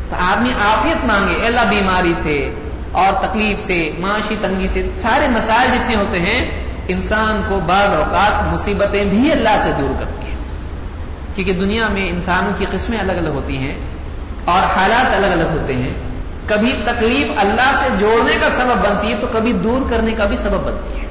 تو 0.09 0.15
آدمی 0.19 0.49
آفیت 0.59 1.05
مانگے 1.05 1.45
اللہ 1.45 1.61
بیماری 1.69 2.13
سے 2.17 2.53
اور 2.91 3.23
تکلیف 3.23 3.65
سے، 3.65 3.91
معاشی 3.99 4.35
تنگی 4.41 4.67
سے، 4.67 4.89
سارے 5.01 5.27
مسائل 5.27 5.71
جتنے 5.73 5.95
ہوتے 5.95 6.19
ہیں، 6.19 6.65
انسان 6.87 7.41
کو 7.49 7.59
بعض 7.59 7.93
اوقات 7.93 8.53
مصیبتیں 8.53 9.05
بھی 9.05 9.31
اللہ 9.31 9.59
سے 9.63 9.71
دور 9.79 9.99
کرتی 9.99 10.27
ہیں۔ 10.27 10.37
کیونکہ 11.35 11.53
دنیا 11.53 11.87
میں 11.87 12.09
انسانوں 12.09 12.51
کی 12.57 12.65
قسمیں 12.71 12.97
الگ 12.97 13.11
الگ 13.11 13.29
ہوتی 13.29 13.57
ہیں 13.57 13.75
اور 14.45 14.77
حالات 14.77 15.13
الگ 15.13 15.27
الگ 15.27 15.61
ہوتے 15.61 15.75
ہیں۔ 15.75 15.93
کبھی 16.47 16.73
تکلیف 16.85 17.39
اللہ 17.39 17.71
سے 17.79 17.87
جوڑنے 17.99 18.37
کا 18.41 18.49
سبب 18.49 18.89
بنتی 18.89 19.13
ہے 19.13 19.17
تو 19.21 19.27
کبھی 19.31 19.53
دور 19.53 19.91
کرنے 19.91 20.11
کا 20.11 20.25
بھی 20.25 20.37
سبب 20.37 20.63
بنتی 20.63 21.01
ہے۔ 21.01 21.05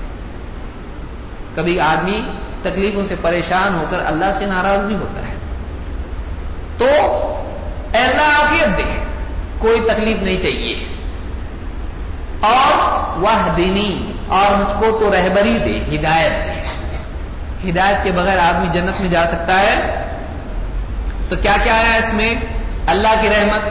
کبھی 1.54 1.81
آدمی 1.81 2.20
تکلیفوں 2.62 3.04
سے 3.04 3.14
پریشان 3.22 3.74
ہو 3.74 3.84
کر 3.90 3.98
اللہ 4.06 4.32
سے 4.34 4.46
ناراض 4.46 4.84
بھی 4.84 4.94
ہوتا 4.94 5.20
ہے۔ 5.20 5.34
تو 6.78 6.86
اللہ 7.94 8.40
عافیت 8.40 8.78
دے، 8.78 9.04
کوئی 9.58 9.80
تکلیف 9.80 10.16
نہیں 10.16 10.40
چاہیے۔ 10.40 10.88
اور 12.40 12.98
وہ 13.18 13.56
دینی 13.56 14.12
اور 14.26 14.54
مجھ 14.54 14.82
کو 14.82 14.98
تو 14.98 15.10
رہبری 15.10 15.58
دے، 15.64 15.96
ہدایت 15.96 16.32
دے۔ 16.32 16.52
ہدایت 17.70 18.04
کے 18.04 18.12
بغیر 18.12 18.38
آدمی 18.38 18.66
جنت 18.72 19.00
میں 19.00 19.10
جا 19.10 19.26
سکتا 19.26 19.60
ہے۔ 19.60 20.04
تو 21.28 21.36
کیا 21.36 21.56
کیا 21.64 21.74
آیا 21.74 21.94
اس 21.94 22.12
میں؟ 22.12 22.34
اللہ 22.88 23.08
کی 23.20 23.28
رحمت۔ 23.28 23.68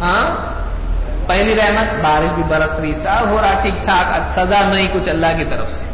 ہاں؟ 0.00 0.54
پہلی 1.28 1.54
رحمت، 1.56 2.04
بارش 2.04 2.32
بھی 2.34 2.42
برس 2.48 2.74
رہی، 2.78 2.94
سب 2.94 3.28
ہو 3.28 3.36
رہا، 3.42 3.60
ٹھیک 3.62 3.84
ٹھاک، 3.84 4.32
سزا 4.32 4.60
نہیں 4.74 4.88
کچھ 4.92 5.08
اللہ 5.08 5.26
کی 5.38 5.44
طرف 5.44 5.72
سے۔ 5.72 5.93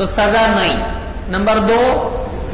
تو 0.00 0.06
سزا 0.06 0.54
نہیں۔ 0.56 0.76
نمبر 1.28 1.58
دو، 1.58 2.10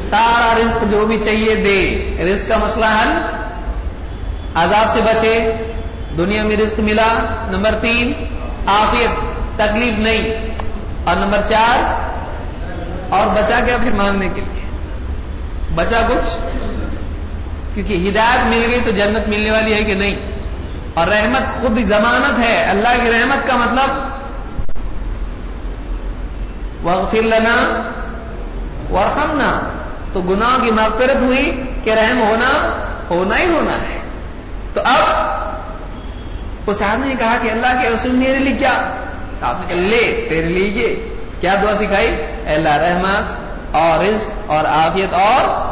سارا 0.09 0.53
رزق 0.57 0.83
جو 0.91 1.05
بھی 1.05 1.21
چاہیے 1.23 1.55
دے۔ 1.55 2.15
رزق 2.23 2.49
کا 2.49 2.57
مسئلہ 2.57 2.85
حل۔ 2.85 3.23
عذاب 4.55 4.89
سے 4.89 4.99
بچے۔ 5.01 5.53
دنیا 6.17 6.43
میں 6.43 6.57
رزق 6.57 6.79
ملا۔ 6.79 7.35
نمبر 7.51 7.75
تین 7.81 8.13
آفیت 8.65 9.09
تکلیف 9.55 9.93
نہیں۔ 9.93 10.47
اور 11.03 11.15
نمبر 11.15 11.37
چار، 11.49 11.83
اور 13.09 13.27
بچا 13.27 13.59
کیا 13.65 13.77
پھر 13.83 13.91
مانگنے 13.91 14.27
کے 14.27 14.41
لیے۔ 14.41 14.69
بچا 15.75 16.01
کچھ؟ 16.07 16.37
کیونکہ 17.73 18.09
ہدایت 18.09 18.45
مل 18.45 18.67
گئی 18.71 18.79
تو 18.85 18.91
جنت 18.91 19.29
ملنے 19.29 19.51
والی 19.51 19.73
ہے 19.73 19.83
کہ 19.83 19.93
نہیں۔ 19.93 20.15
اور 20.93 21.07
رحمت 21.07 21.61
خود 21.61 21.85
ضمانت 21.85 22.39
ہے۔ 22.39 22.63
اللہ 22.69 23.03
کی 23.03 23.11
رحمت 23.11 23.47
کا 23.47 23.55
مطلب 23.55 24.16
وغفر 26.87 27.21
لنا 27.21 27.89
ورحمنا 28.91 29.59
تو 30.13 30.21
گناہ 30.21 30.65
کی 30.65 30.71
مغفرت 30.71 31.15
ہوئی 31.15 31.61
کہ 31.83 31.89
رحم 31.89 32.21
ہونا 32.21 32.83
ہونا 33.09 33.39
ہی 33.39 33.45
ہونا 33.45 33.73
ہے۔ 33.73 33.97
تو 34.73 34.81
اب 34.85 35.27
اس 36.67 36.81
آدمی 36.81 37.07
نے 37.07 37.15
کہا 37.15 37.37
کہ 37.41 37.51
اللہ 37.51 37.81
کے 37.81 37.89
رسول 37.89 38.11
میرے 38.11 38.39
لیے 38.39 38.55
کیا؟ 38.55 38.71
آپ 39.41 39.55
نے 39.59 39.67
کہا، 39.67 39.77
لے، 39.77 40.25
تیرے 40.29 40.47
لیے 40.47 40.67
یہ۔ 40.67 41.15
کیا 41.41 41.55
دعا 41.63 41.73
سکھائی؟ 41.79 42.07
اللہ 42.47 42.69
رحمت 42.69 43.39
اور 43.75 44.03
رزق 44.03 44.51
اور 44.51 44.65
عافیت 44.65 45.13
اور 45.13 45.67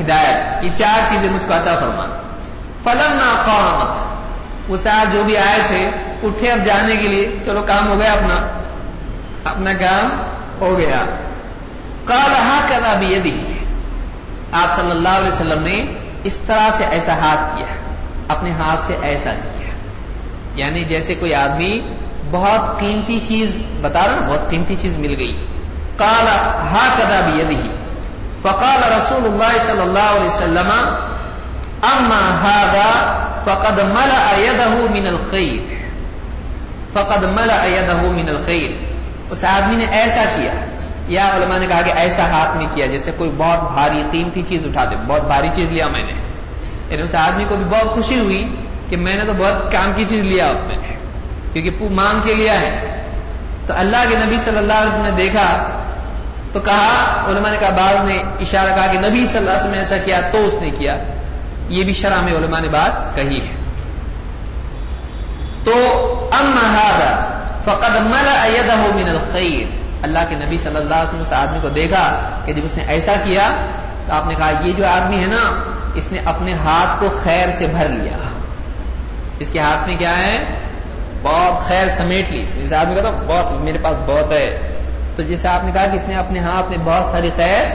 ہدایت۔ 0.00 0.64
یہ 0.64 0.70
چار 0.76 1.00
چیزیں 1.08 1.30
مجھ 1.30 1.48
کو 1.48 1.54
عطا 1.54 1.74
فرما۔ 1.74 2.06
فلم 2.84 3.12
نہ 3.12 3.42
قوم 3.46 3.96
وہ 4.68 4.76
صاحب 4.76 5.12
جو 5.12 5.22
بھی 5.26 5.36
آئے 5.36 5.58
تھے، 5.66 5.90
اٹھے 6.22 6.50
اب 6.50 6.58
جانے 6.64 6.96
کے 6.96 7.08
لیے، 7.08 7.36
چلو 7.44 7.62
کام 7.66 7.88
ہو 7.88 7.98
گیا 7.98 8.12
اپنا۔ 8.12 8.61
اپنا 9.44 9.72
کام 9.72 10.22
ہو 10.60 10.78
گیا۔ 10.78 11.04
کال 12.04 12.32
ہا 12.32 12.60
کرا 12.68 12.94
بھی 12.98 13.06
یہ 13.06 13.20
آپ 14.52 14.76
صلی 14.76 14.90
اللہ 14.90 15.08
علیہ 15.08 15.28
وسلم 15.28 15.62
نے 15.62 15.84
اس 16.24 16.38
طرح 16.46 16.68
سے 16.72 16.84
ایسا 16.90 17.14
ہاتھ 17.14 17.56
کیا، 17.56 17.66
اپنے 18.28 18.50
ہاتھ 18.50 18.80
سے 18.86 18.96
ایسا 19.02 19.30
کیا۔ 19.32 19.70
یعنی 20.54 20.84
جیسے 20.84 21.14
کوئی 21.14 21.34
آدمی 21.34 21.80
بہت 22.30 22.80
قیمتی 22.80 23.20
چیز 23.28 23.58
بتا 23.80 24.00
رہا 24.00 24.20
نا 24.20 24.28
بہت 24.28 24.50
قیمتی 24.50 24.76
چیز 24.80 24.98
مل 24.98 25.14
گئی۔ 25.18 25.46
کال 25.96 26.26
ہا 26.56 26.88
کدا 26.96 27.20
بھی 27.48 27.70
فقال 28.42 28.92
رسول 28.92 29.24
اللہ 29.24 29.62
صلی 29.62 29.80
اللہ 29.80 30.10
علیہ 30.10 30.26
وسلم 30.26 30.70
اما 31.82 32.40
هذا 32.42 33.18
فقد 33.44 33.78
ملأ 33.78 34.38
يده 34.38 34.86
من 34.90 35.06
الخير۔ 35.06 35.74
فقد 36.92 37.24
ملأ 37.24 37.64
يده 37.64 38.12
من 38.12 38.28
الخير۔ 38.28 38.91
اس 39.32 39.44
آدمی 39.44 39.76
نے 39.76 39.84
ایسا 39.84 40.24
کیا۔ 40.36 40.52
یا 41.08 41.26
علماء 41.26 41.58
نے 41.58 41.66
کہا 41.66 41.82
کہ 41.82 41.92
ایسا 41.96 42.22
ہاتھ 42.22 42.56
نہیں 42.56 42.68
کیا 42.74 42.86
جیسے 42.86 43.10
کوئی 43.16 43.30
بہت 43.36 43.72
بھاری 43.72 44.02
قیمتی 44.12 44.42
چیز 44.48 44.64
اٹھا 44.64 44.84
دے۔ 44.84 44.94
بہت 45.06 45.26
بھاری 45.26 45.48
چیز 45.54 45.68
لیا 45.68 45.86
میں 45.86 46.02
نے۔ 46.02 46.12
یعنی 46.88 47.02
اس 47.02 47.14
آدمی 47.14 47.44
کو 47.48 47.56
بھی 47.56 47.64
بہت 47.64 47.90
خوشی 47.90 48.18
ہوئی 48.18 48.54
کہ 48.88 48.96
میں 48.96 49.16
نے 49.16 49.24
تو 49.26 49.32
بہت 49.38 49.72
کام 49.72 49.92
کی 49.96 50.04
چیز 50.08 50.24
لیا 50.24 50.48
آپ 50.48 50.68
نے 50.68 50.74
کیونکہ 51.52 51.88
مانگ 51.90 52.20
کے 52.24 52.34
لیا 52.34 52.60
ہے۔ 52.60 53.04
تو 53.66 53.74
اللہ 53.76 53.96
کے 54.10 54.16
نبی 54.26 54.38
صلی 54.38 54.58
اللہ 54.58 54.72
علیہ 54.72 54.90
وسلم 54.90 55.04
نے 55.04 55.10
دیکھا 55.10 55.68
تو 56.52 56.60
کہا، 56.60 57.24
علماء 57.28 57.50
نے 57.50 57.56
کہا، 57.60 57.70
بعض 57.70 58.04
نے 58.04 58.22
اشارہ 58.40 58.76
کہا 58.76 58.92
کہ 58.92 58.98
نبی 58.98 59.26
صلی 59.26 59.38
اللہ 59.38 59.50
علیہ 59.50 59.60
وسلم 59.60 59.70
نے 59.70 59.78
ایسا 59.78 59.96
کیا 59.96 60.20
تو 60.32 60.46
اس 60.46 60.54
نے 60.60 60.70
کیا۔ 60.78 60.96
یہ 61.68 61.84
بھی 61.84 61.94
شرح 61.94 62.20
میں 62.20 62.32
علماء 62.32 62.60
نے 62.60 62.68
بات 62.68 63.16
کہی 63.16 63.40
ہے۔ 63.40 63.54
تو 65.64 65.72
اما 66.32 66.88
فقد 67.64 67.96
ملأ 68.00 68.46
يده 68.46 68.84
من 68.94 69.08
الخير۔ 69.08 69.82
اللہ 70.02 70.18
کے 70.28 70.34
نبی 70.34 70.58
صلی 70.58 70.76
اللہ 70.76 70.94
علیہ 70.94 71.08
وسلم 71.08 71.20
اس 71.20 71.32
آدمی 71.32 71.58
کو 71.62 71.68
دیکھا 71.68 72.28
کہ 72.44 72.52
جب 72.52 72.64
اس 72.64 72.76
نے 72.76 72.84
ایسا 72.84 73.12
کیا 73.24 73.48
تو 74.06 74.12
آپ 74.12 74.26
نے 74.26 74.34
کہا، 74.34 74.50
یہ 74.64 74.72
جو 74.72 74.86
آدمی 74.86 75.20
ہے 75.20 75.26
نا، 75.26 75.62
اس 75.94 76.12
نے 76.12 76.18
اپنے 76.24 76.52
ہاتھ 76.52 77.00
کو 77.00 77.20
خیر 77.22 77.48
سے 77.58 77.66
بھر 77.66 77.88
لیا۔ 77.88 78.16
اس 79.38 79.50
کے 79.52 79.58
ہاتھ 79.58 79.88
میں 79.88 79.96
کیا 79.98 80.18
ہے؟ 80.18 80.44
بہت 81.22 81.68
خیر 81.68 81.86
سمیٹ 81.96 82.30
لی۔ 82.30 82.42
اس 82.42 82.52
نے 82.54 82.64
اس 82.64 82.72
آدمی 82.72 82.94
کا 82.94 83.00
تو 83.00 83.10
بہت، 83.26 83.52
میرے 83.52 83.78
پاس 83.78 83.98
بہت 84.06 84.32
ہے۔ 84.32 84.74
تو 85.16 85.22
جیسے 85.22 85.48
آپ 85.48 85.64
نے 85.64 85.72
کہا 85.72 85.86
کہ 85.86 85.96
اس 85.96 86.04
نے 86.08 86.14
اپنے 86.14 86.38
ہاتھ 86.38 86.70
میں 86.70 86.78
بہت 86.84 87.06
ساری 87.06 87.30
خیر 87.36 87.66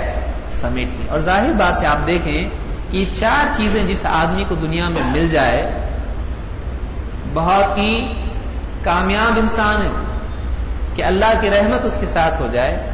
سمیٹ 0.62 0.88
لی۔ 0.88 1.08
اور 1.10 1.20
ظاہر 1.20 1.52
بات 1.58 1.80
سے 1.80 1.86
آپ 1.86 2.08
دیکھیں 2.08 2.46
کہ 2.92 3.06
چار 3.20 3.58
چیزیں 3.58 3.84
جس 3.84 4.06
آدمی 4.06 4.44
کو 4.48 4.56
دنیا 4.56 4.90
میں 4.90 5.02
مل 5.06 5.30
جائے، 5.30 5.72
بہت 7.34 7.78
ہی 7.78 8.14
کامیاب 8.88 9.34
انسان 9.38 9.82
ہے 9.82 9.90
کہ 10.96 11.04
اللہ 11.04 11.34
کی 11.42 11.50
رحمت 11.50 11.86
اس 11.86 11.98
کے 12.00 12.08
ساتھ 12.08 12.42
ہو 12.42 12.48
جائے، 12.52 12.90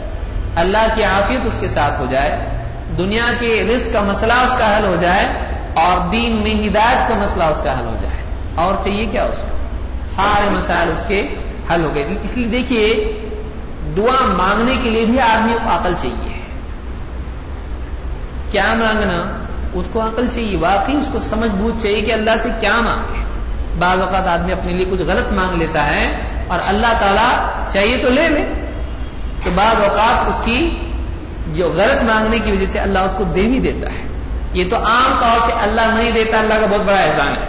اللہ 0.56 0.88
کی 0.95 1.03
عافیت 1.03 1.45
اس 1.45 1.58
کے 1.60 1.67
ساتھ 1.67 1.99
ہو 1.99 2.06
جائے، 2.12 2.39
دنیا 2.97 3.25
کے 3.39 3.73
رزق 3.75 3.93
کا 3.93 4.01
مسئلہ 4.01 4.34
اس 4.34 4.58
کا 4.58 4.77
حل 4.77 4.86
ہو 4.86 4.95
جائے 5.01 5.25
اور 5.73 6.10
دین 6.10 6.32
میں 6.32 6.67
ہدایت 6.67 7.10
کا 7.10 7.15
مسئلہ 7.17 7.43
اس 7.43 7.60
کا 7.63 7.79
حل 7.79 7.86
ہو 7.86 7.95
جائے۔ 8.01 8.23
اور 8.56 8.84
چاہیے 8.84 9.06
کیا 9.06 9.23
اس 9.23 9.38
کو؟ 9.38 9.58
سارے 10.15 10.49
مسائل 10.49 10.89
اس 10.89 11.03
کے 11.08 11.27
حل 11.73 11.84
ہو 11.84 11.95
گئے۔ 11.95 12.17
اس 12.23 12.38
لیے 12.38 12.47
دیکھیے، 12.47 13.19
دعا 13.97 14.25
مانگنے 14.25 14.75
کے 14.84 14.89
لیے 14.89 15.06
بھی 15.06 15.19
آدمی 15.19 15.58
کو 15.63 15.69
عقل 15.69 15.93
چاہیے۔ 16.01 16.41
کیا 18.51 18.65
مانگنا؟ 18.67 19.45
اس 19.73 19.88
کو 19.93 20.01
عقل 20.01 20.27
چاہیے، 20.34 20.58
واقعی 20.58 20.95
اس 20.95 21.10
کو 21.12 21.19
سمجھ 21.19 21.51
بوجھ 21.51 21.84
چاہیے 21.84 22.01
کہ 22.01 22.13
اللہ 22.13 22.32
سے 22.43 22.49
کیا 22.60 22.75
مانگے۔ 22.82 23.32
بعض 23.79 24.01
اوقات 24.01 24.27
آدمی 24.27 24.51
اپنے 24.51 24.73
لیے 24.73 24.86
کچھ 24.91 25.01
غلط 25.01 25.33
مانگ 25.33 25.57
لیتا 25.57 25.91
ہے 25.91 26.19
اور 26.47 26.59
اللہ 26.67 26.93
تعالیٰ 26.99 27.47
چاہیے 27.73 27.97
تو 27.97 28.09
لے 28.09 28.29
لے 28.29 28.65
تو 29.43 29.49
بعض 29.55 29.81
اوقات 29.83 30.27
اس 30.27 30.41
کی 30.45 30.75
جو 31.47 31.69
غلط 31.75 32.03
مانگنے 32.03 32.39
کی 32.39 32.51
وجہ 32.51 32.65
سے 32.71 32.79
اللہ 32.79 32.99
اس 32.99 33.13
کو 33.17 33.23
دے 33.23 33.41
بھی 33.41 33.59
دیتا 33.59 33.89
ہے۔ 33.89 34.03
یہ 34.53 34.69
تو 34.69 34.75
عام 34.75 35.17
طور 35.19 35.45
سے 35.45 35.53
اللہ 35.62 35.81
نہیں 35.81 36.12
دیتا، 36.12 36.39
اللہ 36.39 36.53
کا 36.53 36.65
بہت 36.69 36.81
بڑا 36.81 36.99
احسان 36.99 37.27
ہے۔ 37.27 37.47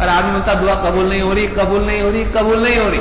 اور 0.00 0.08
آدمی 0.08 0.30
بولتا 0.32 0.52
دعا 0.52 0.90
قبول 0.90 1.04
نہیں 1.04 1.22
ہو 1.22 1.34
رہی، 1.34 1.46
قبول 1.46 1.86
نہیں 1.86 2.00
ہو 2.00 2.10
رہی، 2.12 2.24
قبول 2.32 2.62
نہیں 2.62 2.78
ہو 2.80 2.90
رہی۔ 2.90 3.00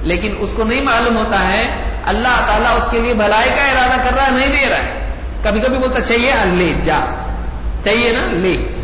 لیکن 0.00 0.34
اس 0.38 0.50
کو 0.56 0.64
نہیں 0.64 0.80
معلوم 0.80 1.16
ہوتا 1.16 1.48
ہے، 1.48 1.76
اللہ 2.06 2.46
تعالیٰ 2.46 2.76
اس 2.76 2.88
کے 2.90 3.00
لیے 3.00 3.14
بھلائی 3.14 3.50
کا 3.50 3.70
ارادہ 3.70 4.08
کر 4.08 4.16
رہا 4.16 4.26
ہے، 4.26 4.30
نہیں 4.30 4.48
دے 4.48 4.68
رہا 4.70 4.76
ہے۔ 4.76 5.14
کبھی 5.42 5.60
کبھی 5.60 5.78
بولتا 5.78 6.00
چاہیے 6.00 6.32
لے، 6.44 6.72
جا۔ 6.84 6.98
چاہیے 7.84 8.12
نا، 8.12 8.26
لے۔ 8.30 8.82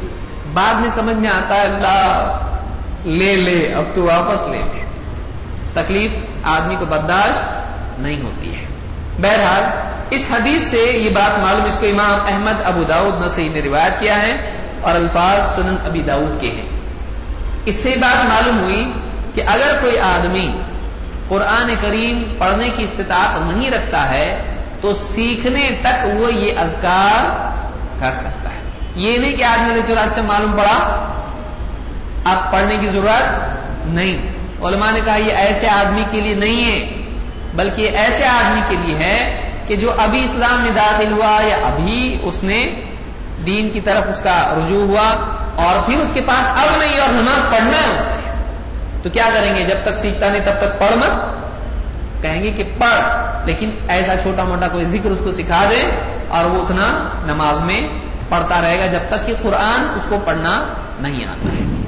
بعد 0.55 0.75
میں 0.75 0.91
سمجھ 0.95 1.17
میں 1.17 1.31
آتا 1.31 1.55
ہے، 1.55 1.61
اللہ 1.61 2.37
لے 3.05 3.37
لے، 3.37 3.75
اب 3.75 3.85
تو 3.95 4.05
واپس 4.05 4.43
لے 4.51 4.61
لے۔ 4.73 4.85
تکلیف 5.73 6.11
آدمی 6.43 6.77
کو 6.79 6.85
برداشت 6.85 7.61
نہیں 8.01 8.23
ہوتی 8.23 8.55
ہے۔ 8.55 8.65
بہرحال، 9.21 9.63
اس 10.11 10.27
حدیث 10.31 10.63
سے 10.63 10.77
یہ 10.77 11.11
بات 11.11 11.39
معلوم، 11.39 11.65
اس 11.65 11.77
کو 11.81 11.87
امام 11.87 12.21
احمد 12.33 12.63
ابو 12.65 12.83
داود 12.83 13.27
نسی 13.27 13.49
نے 13.49 13.61
روایت 13.65 14.01
کیا 14.01 14.23
ہے 14.23 14.51
اور 14.81 14.95
الفاظ 14.95 15.55
سنن 15.55 15.77
ابی 15.85 16.03
داود 16.03 16.41
کے 16.41 16.51
ہیں۔ 16.51 16.81
اس 17.65 17.75
سے 17.75 17.95
بات 18.01 18.25
معلوم 18.25 18.59
ہوئی 18.59 18.93
کہ 19.35 19.43
اگر 19.47 19.79
کوئی 19.81 19.99
آدمی 19.99 20.59
قرآن 21.29 21.75
کریم 21.81 22.23
پڑھنے 22.39 22.69
کی 22.77 22.85
استطاعت 22.85 23.53
نہیں 23.53 23.71
رکھتا 23.71 24.11
ہے، 24.11 24.57
تو 24.81 24.95
سیکھنے 24.95 25.71
تک 25.83 26.07
وہ 26.15 26.35
یہ 26.35 26.59
اذکار 26.59 27.51
کر 28.01 28.15
سکتا 28.15 28.51
ہے۔ 28.51 28.61
یہ 28.95 29.19
نہیں 29.19 29.37
کہ 29.37 29.45
آدمی 29.45 29.75
نے 29.75 29.81
چلا 29.87 30.01
اچھا 30.01 30.23
معلوم 30.23 30.53
پڑا 30.53 31.07
اب 32.25 32.53
پڑھنے 32.53 32.77
کی 32.77 32.87
ضرورت 32.87 33.25
نہیں۔ 33.87 34.17
علماء 34.65 34.91
نے 34.93 35.01
کہا 35.05 35.17
یہ 35.17 35.33
ایسے 35.33 35.69
آدمی 35.69 36.03
کے 36.11 36.21
لیے 36.21 36.35
نہیں 36.35 36.65
ہے، 36.65 37.03
بلکہ 37.55 37.83
یہ 37.83 37.91
ایسے 37.91 38.27
آدمی 38.27 38.61
کے 38.69 38.77
لیے 38.77 38.99
ہے 38.99 39.41
کہ 39.67 39.77
جو 39.77 39.93
ابھی 39.99 40.25
اسلام 40.25 40.63
میں 40.63 40.71
داخل 40.77 41.13
ہوا 41.13 41.43
یا 41.43 41.57
ابھی 41.57 42.19
اس 42.23 42.43
نے 42.43 42.71
دین 43.47 43.71
کی 43.71 43.81
طرف 43.81 44.03
اس 44.09 44.21
کا 44.21 44.55
رجوع 44.57 44.85
ہوا 44.85 45.17
اور 45.57 45.87
پھر 45.87 46.01
اس 46.01 46.11
کے 46.15 46.21
پاس 46.27 46.41
اب 46.41 46.77
نہیں 46.79 47.01
اور 47.01 47.09
نماز 47.09 47.51
پڑھنا 47.51 47.77
ہے 47.77 47.95
اس 47.95 48.01
نے۔ 48.01 48.33
تو 49.03 49.11
کیا 49.11 49.25
کریں 49.35 49.55
گے؟ 49.55 49.65
جب 49.65 49.83
تک 49.83 49.99
سیکھتا 49.99 50.29
نہیں 50.29 50.45
تب 50.45 50.59
تک 50.59 50.81
پڑھ 50.81 50.97
مت۔ 50.97 51.41
کہیں 52.23 52.43
گے 52.43 52.51
کہ 52.51 52.63
پڑھ، 52.79 53.21
لیکن 53.47 53.71
ایسا 53.89 54.15
چھوٹا 54.23 54.45
موٹا 54.45 54.69
کوئی 54.69 54.85
ذکر 54.85 55.11
اس 55.11 55.19
کو 55.25 55.31
سکھا 55.31 55.65
دے 55.71 55.91
اور 56.29 56.45
وہ 56.45 56.63
اتنا 56.63 57.09
نماز 57.27 57.61
میں 57.61 57.81
پڑھتا 58.29 58.61
رہے 58.61 58.79
گا 58.79 58.87
جب 58.87 59.01
تک 59.09 59.27
کہ 59.27 59.35
قرآن 59.43 59.81
اس 59.97 60.03
کو 60.09 60.19
پڑھنا 60.25 60.67
نہیں 61.01 61.25
آتا 61.25 61.49
ہے۔ 61.49 61.80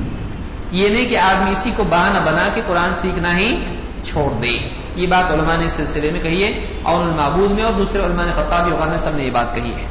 یہ 0.73 0.89
نہیں 0.89 1.09
کہ 1.09 1.19
آدمی 1.19 1.51
اسی 1.51 1.71
کو 1.77 1.85
بہانہ 1.85 2.19
بنا 2.25 2.49
کے 2.55 2.61
قرآن 2.67 2.95
سیکھنا 3.01 3.39
ہی 3.39 3.65
چھوڑ 4.05 4.33
دے۔ 4.43 4.59
یہ 4.97 5.07
بات 5.07 5.31
علماء 5.31 5.57
نے 5.57 5.67
اس 5.67 5.73
سلسلے 5.73 6.11
میں 6.11 6.21
کہی 6.21 6.45
ہے، 6.45 6.67
اور 6.83 7.05
المعبود 7.05 7.51
میں 7.51 7.65
اور 7.65 7.73
دوسرے 7.73 8.05
علماء 8.05 8.25
نے 8.25 8.33
خطابی 8.33 8.71
نے 8.91 8.99
سب 9.05 9.17
نے 9.17 9.23
یہ 9.23 9.31
بات 9.31 9.55
کہی 9.55 9.71
ہے۔ 9.71 9.87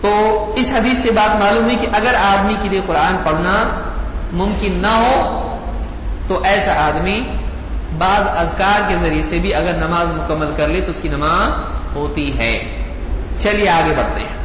تو 0.00 0.10
اس 0.56 0.72
حدیث 0.72 0.98
سے 0.98 1.10
بات 1.10 1.40
معلوم 1.40 1.64
ہوئی 1.64 1.76
کہ 1.80 1.86
اگر 1.92 2.14
آدمی 2.14 2.54
کے 2.62 2.68
لیے 2.68 2.80
قرآن 2.86 3.16
پڑھنا 3.24 3.80
ممکن 4.32 4.72
نہ 4.72 4.86
ہو، 4.86 5.46
تو 6.28 6.40
ایسا 6.44 6.72
آدمی 6.72 7.20
بعض 7.98 8.22
اذکار 8.28 8.80
کے 8.88 8.94
ذریعے 9.00 9.22
سے 9.22 9.38
بھی 9.38 9.54
اگر 9.54 9.72
نماز 9.72 10.06
مکمل 10.06 10.54
کر 10.54 10.68
لے 10.68 10.80
تو 10.80 10.90
اس 10.90 11.00
کی 11.02 11.08
نماز 11.08 11.62
ہوتی 11.96 12.38
ہے۔ 12.38 12.84
چلیے 13.38 13.68
آگے 13.68 13.92
بڑھتے 13.96 14.20
ہیں۔ 14.20 14.36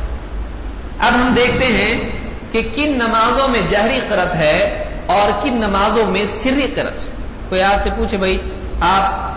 اب 1.00 1.16
ہم 1.16 1.34
دیکھتے 1.36 1.66
ہیں 1.66 2.12
کہ 2.52 2.62
کن 2.76 2.92
نمازوں 2.92 3.48
میں 3.48 3.62
جہری 3.70 4.00
قرت 4.10 4.36
ہے۔ 4.36 4.85
اور 5.08 5.44
کن 5.44 5.54
نمازوں 5.54 6.12
میں 6.12 6.26
سری 6.42 6.68
قرت 6.76 7.06
کوئی 7.50 7.62
آپ 7.62 7.84
سے 7.84 7.90
پوچھے 7.98 8.18
بھائی، 8.18 8.38
آپ 8.82 9.36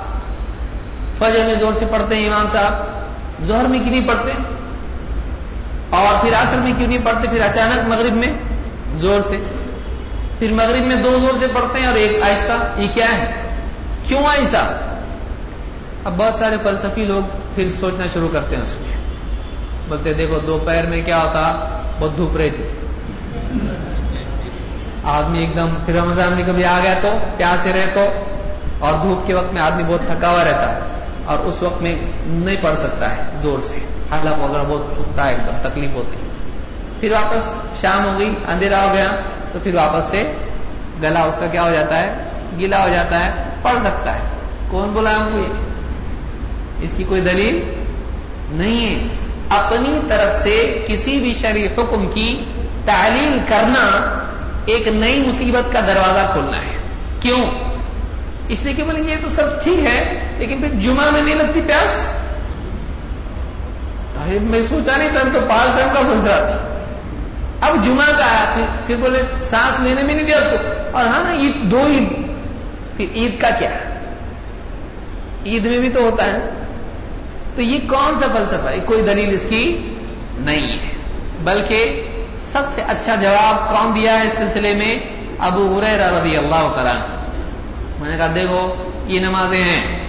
فجر 1.18 1.44
میں 1.46 1.54
زور 1.54 1.72
سے 1.78 1.87
پڑھتے 1.90 2.16
ہیں 2.16 2.26
امام 2.26 2.46
صاحب؟ 2.52 2.87
زہر 3.46 3.64
میں 3.64 3.78
کیوں 3.78 3.90
نہیں 3.90 4.09
پڑھتے؟ 4.09 4.33
اور 5.90 6.20
پھر 6.20 6.33
اصل 6.33 6.59
میں 6.59 6.72
کیوں 6.78 6.88
نہیں 6.88 7.04
پڑھتے؟ 7.04 7.28
پھر 7.28 7.40
اچانک 7.40 7.88
مغرب 7.88 8.12
میں 8.12 8.33
زور 8.94 9.20
سے۔ 9.28 9.37
پھر 10.38 10.52
مغرب 10.52 10.87
میں 10.87 10.96
دو 10.96 11.18
زور 11.20 11.38
سے 11.38 11.46
پڑھتے 11.54 11.81
ہیں 11.81 11.87
اور 11.87 11.96
ایک 11.96 12.22
آہستہ۔ 12.22 12.81
یہ 12.81 12.88
کیا 12.94 13.07
ہے؟ 13.18 13.48
کیوں 14.04 14.20
ایسا 14.20 14.59
اب 16.04 16.16
بہت 16.16 16.35
سارے 16.35 16.57
فلسفی 16.62 17.04
لوگ 17.04 17.37
پھر 17.54 17.68
سوچنا 17.81 18.04
شروع 18.12 18.28
کرتے 18.33 18.57
ہیں 18.57 18.62
اس 18.62 18.76
میں۔ 18.81 18.96
بولتے 19.88 20.12
دیکھو، 20.12 20.38
دوپہر 20.38 20.87
میں 20.87 21.02
کیا 21.04 21.18
ہوتا؟ 21.18 21.68
بہت 21.98 22.16
دھوپ 22.16 22.37
رہی 22.37 22.50
تھی 22.50 22.64
آدمی 25.09 25.38
ایک 25.38 25.57
دم 25.57 25.68
پھر 25.87 25.94
رمضان 25.94 26.33
میں 26.33 26.42
کبھی 26.47 26.64
آ 26.64 26.79
گیا 26.83 26.94
تو 27.01 27.18
پیاسے 27.37 27.73
رہے 27.73 27.87
تو 27.94 28.07
اور 28.79 28.92
دھوپ 28.92 29.27
کے 29.27 29.35
وقت 29.35 29.53
میں 29.53 29.62
آدمی 29.62 29.83
بہت 29.87 30.01
تھکا 30.07 30.31
ہوا 30.31 30.44
رہتا 30.44 30.73
ہے 30.73 30.79
اور 31.25 31.38
اس 31.38 31.62
وقت 31.62 31.83
میں 31.83 31.97
نہیں 32.27 32.57
پڑھ 32.62 32.79
سکتا 32.79 33.16
ہے 33.16 33.23
زور 33.42 33.59
سے۔ 33.62 33.77
حالت 34.11 34.38
وغیرہ 34.38 34.62
بہت 34.68 34.99
اٹھتا 34.99 35.25
ہے، 35.25 35.31
ایک 35.31 35.47
دم 35.47 35.68
تکلیف 35.68 35.90
ہوتی 35.94 36.16
پھر 37.01 37.12
واپس 37.12 37.55
شام 37.81 38.05
ہو 38.05 38.18
گئی، 38.18 38.35
اندھیرا 38.49 38.88
ہو 38.88 38.94
گیا، 38.94 39.07
تو 39.53 39.59
پھر 39.62 39.75
واپس 39.75 40.05
سے 40.11 40.33
گلا 41.03 41.23
اس 41.23 41.38
کا 41.38 41.47
کیا 41.47 41.62
ہو 41.62 41.71
جاتا 41.71 41.99
ہے؟ 41.99 42.14
گیلا 42.59 42.83
ہو 42.83 42.88
جاتا 42.88 43.25
ہے، 43.25 43.31
پڑھ 43.62 43.79
سکتا 43.85 44.14
ہے۔ 44.14 44.21
کون 44.68 44.88
بولا 44.88 45.16
ہم 45.16 45.29
کو 45.33 45.44
اس 46.81 46.94
کی 46.97 47.05
کوئی 47.09 47.21
دلیل 47.21 47.85
نہیں 48.51 49.01
ہے۔ 49.01 49.09
اپنی 49.49 50.01
طرف 50.09 50.42
سے 50.42 50.85
کسی 50.88 51.18
بھی 51.18 51.35
شریف 51.40 51.79
حکم 51.79 52.09
کی 52.14 52.44
تعلیم 52.85 53.38
کرنا 53.49 54.14
ایک 54.68 54.88
نئی 54.88 55.24
مصیبت 55.26 55.72
کا 55.72 55.81
دروازہ 55.81 56.33
کھولنا 56.33 56.57
ہے۔ 56.57 56.76
کیوں؟ 57.20 57.46
اس 58.48 58.62
لیے 58.62 58.74
کہ 58.74 58.83
بولیں 58.83 59.04
گے 59.04 59.11
یہ 59.11 59.16
تو 59.22 59.28
سب 59.28 59.62
ٹھیک 59.62 59.87
ہے، 59.87 60.28
لیکن 60.38 60.61
پھر 60.61 60.68
جمعہ 60.81 61.11
میں 61.11 61.22
نہیں 61.22 61.35
لگتی 61.35 61.61
پیاس؟ 61.66 62.18
میں 64.42 64.62
سوچا 64.68 64.96
نہیں 64.96 65.09
تھا 65.09 65.20
تو 65.33 65.40
پال 65.48 65.68
ٹائم 65.76 65.88
کا 65.94 66.02
سوچ 66.02 66.28
رہا 66.28 66.38
تھا۔ 66.38 66.78
اب 67.61 67.87
جمعہ 67.87 68.07
کا 68.07 68.24
آیا، 68.24 68.66
پھر 68.87 68.96
بولے، 68.96 69.22
سانس 69.50 69.81
لینے 69.81 70.02
میں 70.02 70.14
نہیں 70.14 70.26
دیا 70.26 70.37
اس 70.37 70.48
کو۔ 70.50 70.57
اور 70.96 71.07
ہاں 71.07 71.24
نا، 71.24 71.35
عید، 71.35 71.70
دو 71.70 71.87
عید۔ 71.87 72.09
پھر 72.96 73.07
عید 73.14 73.40
کا 73.40 73.50
کیا؟ 73.59 73.70
عید 75.46 75.64
میں 75.64 75.78
بھی 75.78 75.90
تو 75.90 76.00
ہوتا 76.00 76.24
ہے۔ 76.24 76.38
تو 77.54 77.62
یہ 77.62 77.78
کون 77.88 78.14
سا 78.20 78.26
فلسفہ 78.37 78.68
ہے؟ 78.68 78.78
کوئی 78.85 79.02
دلیل 79.02 79.35
اس 79.35 79.46
کی 79.48 79.94
نہیں 80.38 80.72
ہے۔ 80.72 80.92
بلکہ 81.44 82.08
سب 82.52 82.62
سے 82.74 82.82
اچھا 82.82 83.14
جواب 83.14 83.72
کون 83.72 83.92
دیا 83.94 84.20
ہے 84.20 84.26
اس 84.26 84.38
سلسلے 84.38 84.74
میں؟ 84.74 84.96
ابو 85.38 85.80
رضی 85.80 86.37
اللہ 86.37 86.72
تعالیٰ 86.74 86.94
میں 88.00 88.11
نے 88.11 88.16
کہا، 88.16 88.26
دیکھو، 88.34 88.74
یہ 89.06 89.20
نمازیں 89.20 89.64
ہیں۔ 89.64 90.08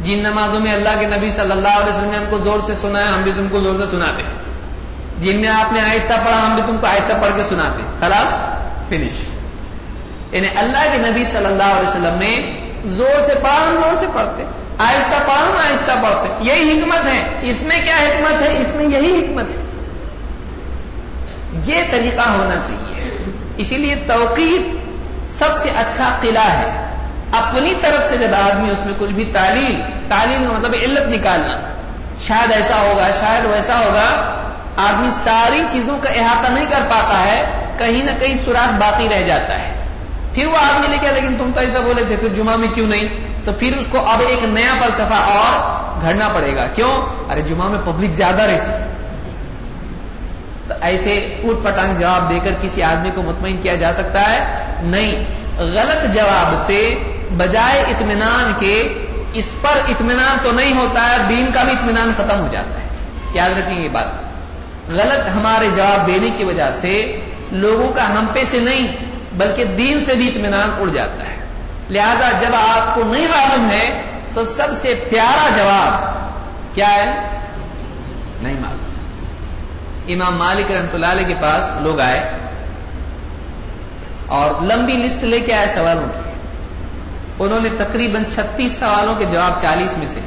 جن 0.00 0.18
نمازوں 0.18 0.60
میں 0.60 0.74
اللہ 0.74 1.00
کے 1.00 1.06
نبی 1.06 1.30
صلی 1.30 1.50
اللہ 1.50 1.68
علیہ 1.68 1.94
وسلم 1.94 2.10
نے 2.10 2.18
ہم 2.18 2.24
کو 2.30 2.38
زور 2.38 2.60
سے 2.66 2.74
سنا 2.74 2.98
ہے 2.98 3.04
ہم 3.04 3.22
بھی 3.22 3.32
تم 3.32 3.48
کو 3.48 3.60
زور 3.60 3.74
سے 3.78 3.86
سناتے 3.90 4.22
جن 5.18 5.40
میں 5.40 5.48
آپ 5.48 5.72
نے 5.72 5.80
آہستہ 5.80 6.12
پڑھا، 6.12 6.46
ہم 6.46 6.54
بھی 6.54 6.62
تم 6.66 6.76
کو 6.76 6.86
آہستہ 6.86 7.12
پڑھ 7.22 7.36
کے 7.36 7.42
سناتے 7.48 7.82
خلاص، 8.00 8.40
فنش۔ 8.88 9.28
یعنی 10.30 10.48
اللہ 10.56 10.92
کے 10.92 11.10
نبی 11.10 11.24
صلی 11.24 11.46
اللہ 11.46 11.62
علیہ 11.62 11.88
وسلم 11.88 12.18
نے 12.18 12.40
زور 12.84 13.20
سے 13.20 13.34
پڑھا، 13.34 13.68
ہم 13.68 13.76
زور 13.84 13.96
سے 14.00 14.06
پڑھتے 14.14 14.44
آہستہ 14.78 15.22
پڑھا، 15.26 15.46
ہم 15.46 15.56
آہستہ 15.56 15.92
پڑھتے 16.02 16.52
یہی 16.52 16.78
حکمت 16.78 17.04
ہے۔ 17.04 17.40
اس 17.42 17.62
میں 17.62 17.80
کیا 17.84 17.96
حکمت 17.96 18.42
ہے؟ 18.42 18.58
اس 18.58 18.74
میں 18.74 18.84
یہی 18.84 19.18
حکمت 19.18 19.50
ہے۔ 19.50 19.67
یہ 21.52 21.82
طریقہ 21.90 22.28
ہونا 22.28 22.54
چاہیے۔ 22.54 23.16
اسی 23.56 23.76
لیے 23.76 23.94
توقیف 23.94 24.62
سب 25.38 25.58
سے 25.58 25.68
اچھا 25.68 26.18
قلعہ 26.20 26.50
ہے۔ 26.50 26.84
اپنی 27.32 27.74
طرف 27.80 28.08
سے 28.08 28.16
جب 28.16 28.34
آدمی 28.46 28.70
اس 28.70 28.86
میں 28.86 28.94
کچھ 28.98 29.10
بھی 29.10 29.24
تعلیم 29.24 29.80
تعلیم 30.08 30.44
کا 30.44 30.58
مطلب 30.58 30.74
علت 30.82 31.08
نکالنا۔ 31.08 31.60
شاید 32.26 32.52
ایسا 32.52 32.80
ہوگا، 32.80 33.10
شاید 33.20 33.44
ویسا 33.44 33.78
ہوگا۔ 33.78 34.34
آدمی 34.76 35.08
ساری 35.24 35.62
چیزوں 35.72 35.98
کا 35.98 36.10
احاطہ 36.10 36.52
نہیں 36.52 36.66
کر 36.70 36.80
پاتا 36.88 37.22
ہے، 37.22 37.66
کہیں 37.78 38.02
نہ 38.04 38.10
کہیں 38.20 38.36
سوراخ 38.44 38.72
باقی 38.72 39.08
رہ 39.14 39.22
جاتا 39.22 39.58
ہے۔ 39.58 39.74
پھر 40.34 40.46
وہ 40.46 40.56
آدمی 40.56 40.86
لے 40.88 40.96
کے 41.00 41.14
لیکن 41.14 41.36
تم 41.38 41.50
تو 41.54 41.60
ایسا 41.60 41.78
بولے 41.80 42.04
تھے، 42.04 42.16
پھر 42.16 42.28
جمعہ 42.28 42.56
میں 42.56 42.68
کیوں 42.68 42.86
نہیں؟ 42.86 43.26
تو 43.44 43.52
پھر 43.58 43.76
اس 43.76 43.86
کو 43.90 43.98
اب 43.98 44.22
ایک 44.28 44.44
نیا 44.44 44.74
فلسفہ 44.80 45.14
اور 45.14 45.80
گھڑنا 46.00 46.28
پڑے 46.28 46.56
گا۔ 46.56 46.66
کیوں؟ 46.74 47.06
ارے 47.32 47.42
جمعہ 47.42 47.68
میں 47.68 47.78
پبلک 47.84 48.10
زیادہ 48.10 48.42
رہتی۔ 48.42 48.72
تو 50.68 50.74
ایسے 50.80 51.40
اٹھ 51.44 51.64
پٹانگ 51.64 51.96
جواب 51.96 52.30
دے 52.30 52.38
کر 52.44 52.50
کسی 52.60 52.82
آدمی 52.82 53.10
کو 53.14 53.22
مطمئن 53.22 53.56
کیا 53.62 53.74
جا 53.74 53.92
سکتا 53.92 54.20
ہے؟ 54.20 54.64
نہیں۔ 54.82 55.24
غلط 55.58 56.14
جواب 56.14 56.66
سے 56.66 56.94
بجائے 57.36 57.80
اطمینان 57.80 58.52
کے 58.58 58.88
اس 59.32 59.52
پر 59.62 59.78
اطمینان 59.88 60.36
تو 60.42 60.52
نہیں 60.52 60.76
ہوتا 60.76 61.10
ہے، 61.10 61.16
دین 61.28 61.46
کا 61.54 61.62
بھی 61.62 61.72
اطمینان 61.72 62.12
ختم 62.16 62.40
ہو 62.40 62.48
جاتا 62.52 62.80
ہے۔ 62.80 62.88
یاد 63.34 63.50
رکھیں 63.50 63.80
یہ 63.80 63.88
بات۔ 63.88 64.06
غلط 64.90 65.28
ہمارے 65.28 65.68
جواب 65.76 66.06
دینے 66.06 66.30
کی 66.36 66.44
وجہ 66.44 66.70
سے 66.80 67.20
لوگوں 67.52 67.92
کا 67.92 68.08
ہم 68.08 68.26
پہ 68.32 68.44
سے 68.46 68.58
نہیں، 68.58 68.88
بلکہ 69.32 69.64
دین 69.64 70.04
سے 70.04 70.14
بھی 70.14 70.28
اطمینان 70.28 70.70
اڑ 70.80 70.88
جاتا 70.88 71.22
ہے۔ 71.30 71.36
لہذا 71.90 72.30
جب 72.40 72.54
آپ 72.54 72.94
کو 72.94 73.04
نہیں 73.04 73.28
معلوم 73.28 73.70
ہے، 73.70 74.02
تو 74.34 74.44
سب 74.44 74.68
سے 74.80 74.94
پیارا 75.10 75.48
جواب 75.56 76.18
کیا 76.74 76.94
ہے؟ 76.94 77.04
نہیں 78.42 78.54
معلوم۔ 78.60 78.87
امام 80.08 80.38
مالک 80.38 80.72
رحمت 80.72 80.94
اللہ 80.94 81.06
علیہ 81.06 81.26
کے 81.26 81.34
پاس 81.34 81.72
لوگ 81.80 82.00
آئے 82.00 82.30
اور 84.26 84.62
لمبی 84.62 84.92
لسٹ 84.92 85.24
لے 85.24 85.40
کے 85.40 85.54
آئے 85.54 85.66
سوالوں 85.68 86.06
کی۔ 86.06 86.30
انہوں 87.38 87.60
نے 87.60 87.68
تقریباً 87.78 88.24
چھتیس 88.34 88.72
سوالوں 88.78 89.14
کے 89.14 89.24
جواب 89.24 89.62
چالیس 89.62 89.98
میں 89.98 90.06
سے 90.06 90.20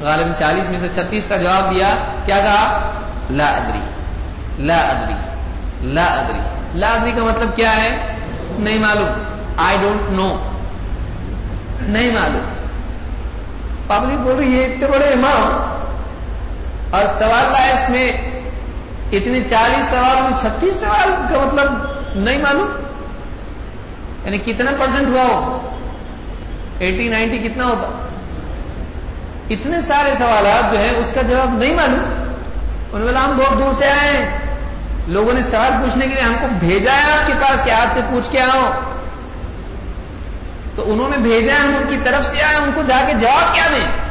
غالب 0.00 0.38
چالیس 0.38 0.70
میں 0.70 0.78
سے 0.78 0.88
چھتیس 0.94 1.24
کا 1.28 1.36
جواب 1.36 1.74
دیا۔ 1.74 1.94
کیا 2.26 2.38
کہا؟ 2.38 2.90
لا 3.30 3.46
ادری۔ 3.46 3.80
لا 4.58 4.76
ادری۔ 4.76 5.14
لا 5.80 6.04
ادری۔ 6.04 6.38
لا 6.78 6.88
ادری 6.88 7.12
کا 7.16 7.22
مطلب 7.22 7.56
کیا 7.56 7.82
ہے؟ 7.82 8.16
نہیں 8.58 8.78
معلوم۔ 8.78 9.08
آئی 9.56 9.78
ڈونٹ 9.80 10.00
نو 10.10 10.36
نہیں 11.80 12.10
معلوم۔ 12.10 12.54
پبلک 13.86 14.18
بول 14.20 14.36
رہی 14.36 14.60
ہے 14.60 14.64
اتنے 14.64 14.86
بڑے 14.86 15.06
امام۔ 15.06 15.74
اور 16.90 17.06
سوال 17.18 17.52
لا 17.52 17.66
اس 17.66 17.90
میں 17.90 18.33
اتنے 19.16 19.40
چالیس 19.50 19.86
سوال 19.86 20.22
میں 20.22 20.38
چھتیس 20.40 20.80
سوال 20.80 21.10
کا 21.30 21.44
مطلب 21.44 21.72
نہیں 22.14 22.38
معلوم؟ 22.38 22.68
یعنی 24.24 24.38
کتنا 24.38 24.70
پرسنٹ 24.78 25.08
ہوا 25.08 25.22
ہو؟ 25.22 25.70
ایٹی، 26.78 27.08
نائنٹی 27.08 27.38
کتنا 27.38 27.64
ہوتا 27.64 28.06
اتنے 29.50 29.80
سارے 29.80 30.14
سوالات 30.14 30.72
جو 30.72 30.78
ہے 30.78 30.90
اس 30.96 31.10
کا 31.14 31.22
جواب 31.22 31.58
نہیں 31.58 31.74
معلوم۔ 31.74 32.24
انہوں 32.92 33.12
نے 33.12 33.18
ہم 33.18 33.38
بہت 33.38 33.58
دور 33.58 33.74
سے 33.74 33.90
آئے 33.90 34.16
ہیں۔ 34.16 34.38
لوگوں 35.08 35.32
نے 35.32 35.42
سوال 35.42 35.72
پوچھنے 35.80 36.06
کے 36.06 36.14
لیے 36.14 36.22
ہم 36.22 36.34
کو 36.40 36.46
بھیجا 36.58 36.92
ہے 36.92 37.12
آپ 37.12 37.26
کے 37.26 37.32
پاس 37.40 37.64
کہ 37.64 37.70
آپ 37.70 37.94
سے 37.94 38.00
پوچھ 38.10 38.30
کے 38.30 38.40
آؤ۔ 38.40 38.70
تو 40.74 40.92
انہوں 40.92 41.08
نے 41.08 41.16
بھیجا 41.16 41.64
ہم 41.64 41.68
ان 41.68 41.84
کی 41.88 41.96
طرف 42.04 42.26
سے 42.26 42.42
آئے 42.42 42.56
ان 42.56 42.70
کو 42.74 42.82
جا 42.82 43.02
کے 43.06 43.12
جواب 43.20 43.54
کیا 43.54 43.64
دیں؟ 43.70 44.03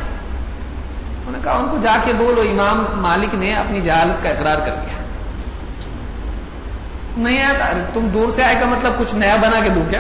کہا 1.43 1.51
ان 1.51 1.67
کو 1.71 1.77
جا 1.83 1.97
کے 2.05 2.13
بولو، 2.13 2.41
امام 2.41 2.85
مالک 3.01 3.35
نے 3.35 3.55
اپنی 3.55 3.81
جہالت 3.81 4.23
کا 4.23 4.29
اقرار 4.29 4.55
کر 4.55 4.75
دیا۔ 4.75 4.97
نہیں 7.17 7.43
آتا 7.43 7.71
تم 7.93 8.07
دور 8.07 8.31
سے 8.31 8.43
آئے 8.43 8.55
کا 8.59 8.65
مطلب 8.65 8.97
کچھ 8.97 9.15
نیا 9.15 9.35
بنا 9.35 9.59
کے 9.63 9.69
دوں 9.69 9.83
کیا؟ 9.89 9.99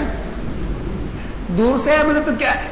دور 1.47 1.79
سے 1.83 1.91
آئے 1.91 2.21
تو 2.25 2.31
کیا؟ 2.39 2.55
ہے 2.55 2.67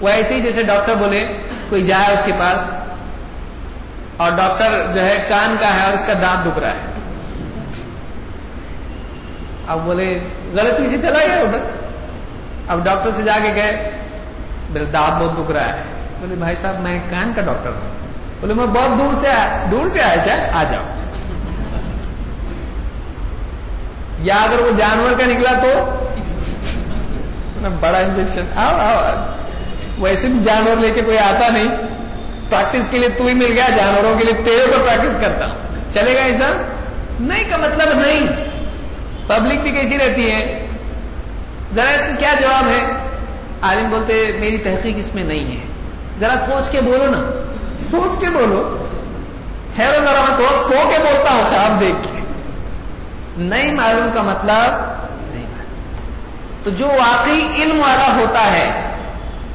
وہ 0.00 0.08
ایسے 0.08 0.34
ہی 0.34 0.40
جیسے 0.40 0.62
ڈاکٹر 0.62 0.94
بولے، 0.94 1.24
کوئی 1.68 1.86
جائے 1.86 2.12
اس 2.12 2.20
کے 2.24 2.32
پاس 2.38 2.70
اور 4.16 4.30
ڈاکٹر 4.30 4.90
جو 4.94 5.00
ہے 5.00 5.26
کان 5.28 5.56
کا 5.60 5.74
ہے 5.74 5.84
اور 5.84 5.92
اس 5.92 6.02
کا 6.06 6.12
دانت 6.12 6.46
دکھ 6.46 6.58
رہا 6.58 6.70
ہے۔ 6.70 6.92
اب 9.68 9.80
بولے، 9.84 10.20
غلطی 10.52 10.88
سے 10.88 10.96
چلا 11.02 11.18
گیا 11.26 11.36
ادھر۔ 11.36 11.58
اب 12.68 12.84
ڈاکٹر 12.84 13.10
سے 13.10 13.22
جا 13.22 13.38
کے 13.42 13.52
گئے 13.54 13.90
میرا 14.70 14.84
دانت 14.92 15.22
بہت 15.22 15.38
دکھ 15.38 15.52
رہا 15.52 15.76
ہے۔ 15.76 15.82
بولے، 16.20 16.34
بھائی 16.34 16.56
صاحب، 16.56 16.80
میں 16.80 16.98
کان 17.10 17.32
کا 17.36 17.42
ڈاکٹر 17.42 17.70
ہوں۔ 17.70 18.07
بولے، 18.40 18.54
میں 18.54 18.66
بہت 18.66 18.98
دور 18.98 19.14
سے 19.20 19.28
آیا، 19.28 19.64
دور 19.70 19.88
سے 19.88 20.02
آیا 20.02 20.16
کیا؟ 20.24 20.34
آ 20.52 20.64
جاؤ۔ 20.70 20.82
یا 24.18 24.36
اگر 24.36 24.60
وہ 24.60 24.70
جانور 24.78 25.18
کا 25.18 25.26
نکلا 25.26 25.52
تو؟ 25.62 25.84
بڑا 27.80 27.98
انجیکشن 27.98 28.44
آؤ 28.56 28.76
آؤ۔ 28.78 29.26
ویسے 29.98 30.28
بھی 30.28 30.38
جانور 30.44 30.76
لے 30.80 30.90
کے 30.94 31.00
کوئی 31.00 31.18
آتا 31.18 31.48
نہیں۔ 31.48 31.68
پریکٹس 32.50 32.88
کے 32.90 32.98
لیے 32.98 33.08
تو 33.08 33.26
ہی 33.26 33.34
مل 33.34 33.52
گیا، 33.54 33.68
جانوروں 33.76 34.18
کے 34.18 34.24
لیے 34.24 34.42
تیرے 34.44 34.66
کو 34.66 34.84
پریکٹس 34.86 35.16
کرتا 35.20 35.46
ہوں۔ 35.46 35.54
چلے 35.92 36.14
گا 36.14 36.20
ایسا؟ 36.20 36.62
نہیں 37.20 37.44
کا 37.50 37.56
مطلب 37.56 37.98
نہیں۔ 37.98 38.20
پبلک 39.26 39.60
بھی 39.60 39.70
کیسی 39.70 39.98
رہتی 39.98 40.30
ہے 40.30 40.66
ذرا 41.74 41.90
اس 41.90 42.08
میں 42.08 42.16
کیا 42.18 42.34
جواب 42.40 42.68
ہے؟ 42.68 42.92
عالم 43.62 43.90
بولتے، 43.90 44.36
میری 44.40 44.58
تحقیق 44.58 44.94
اس 44.96 45.14
میں 45.14 45.24
نہیں 45.24 45.56
ہے۔ 45.56 45.66
ذرا 46.20 46.34
سوچ 46.46 46.70
کے 46.70 46.80
بولو 46.80 47.04
نا۔ 47.10 47.44
سوچ 47.90 48.20
کے 48.20 48.30
بولو 48.30 48.62
ٹھہرو 49.74 50.04
ذرا 50.04 50.20
میں 50.20 50.36
تو 50.38 50.56
سو 50.58 50.88
کے 50.90 50.98
بولتا 50.98 51.34
ہوں 51.34 51.44
خواب 51.50 51.80
دیکھ 51.80 52.02
کے 52.04 52.20
نہیں 53.44 53.72
معلوم 53.74 54.08
کا 54.14 54.22
مطلب 54.22 54.80
نہیں 55.32 55.46
معلوم 55.46 56.62
تو 56.64 56.70
جو 56.78 56.86
واقعی 56.88 57.46
علم 57.56 57.80
والا 57.80 58.08
ہوتا 58.16 58.44
ہے 58.52 58.68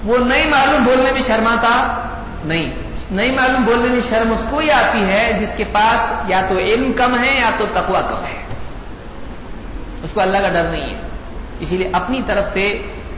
وہ 0.03 0.17
نہیں 0.21 0.49
معلوم 0.49 0.83
بولنے 0.83 1.11
میں 1.11 1.21
شرماتا 1.27 1.73
نہیں 2.45 2.71
نہیں 3.11 3.35
معلوم 3.35 3.63
بولنے 3.63 3.89
میں 3.89 4.01
شرم 4.09 4.31
اس 4.31 4.45
کو 4.49 4.59
ہی 4.59 4.71
آتی 4.71 5.03
ہے 5.03 5.23
جس 5.41 5.53
کے 5.57 5.63
پاس 5.71 6.11
یا 6.27 6.41
تو 6.49 6.57
علم 6.59 6.91
کم 6.95 7.17
ہے 7.19 7.33
یا 7.35 7.49
تو 7.57 7.65
تقوا 7.73 8.01
کم 8.09 8.25
ہے 8.25 8.41
اس 10.03 10.11
کو 10.13 10.21
اللہ 10.21 10.37
کا 10.37 10.49
ڈر 10.53 10.69
نہیں 10.69 10.89
ہے 10.89 11.01
اسی 11.59 11.77
لیے 11.77 11.89
اپنی 11.93 12.21
طرف 12.27 12.53
سے 12.53 12.65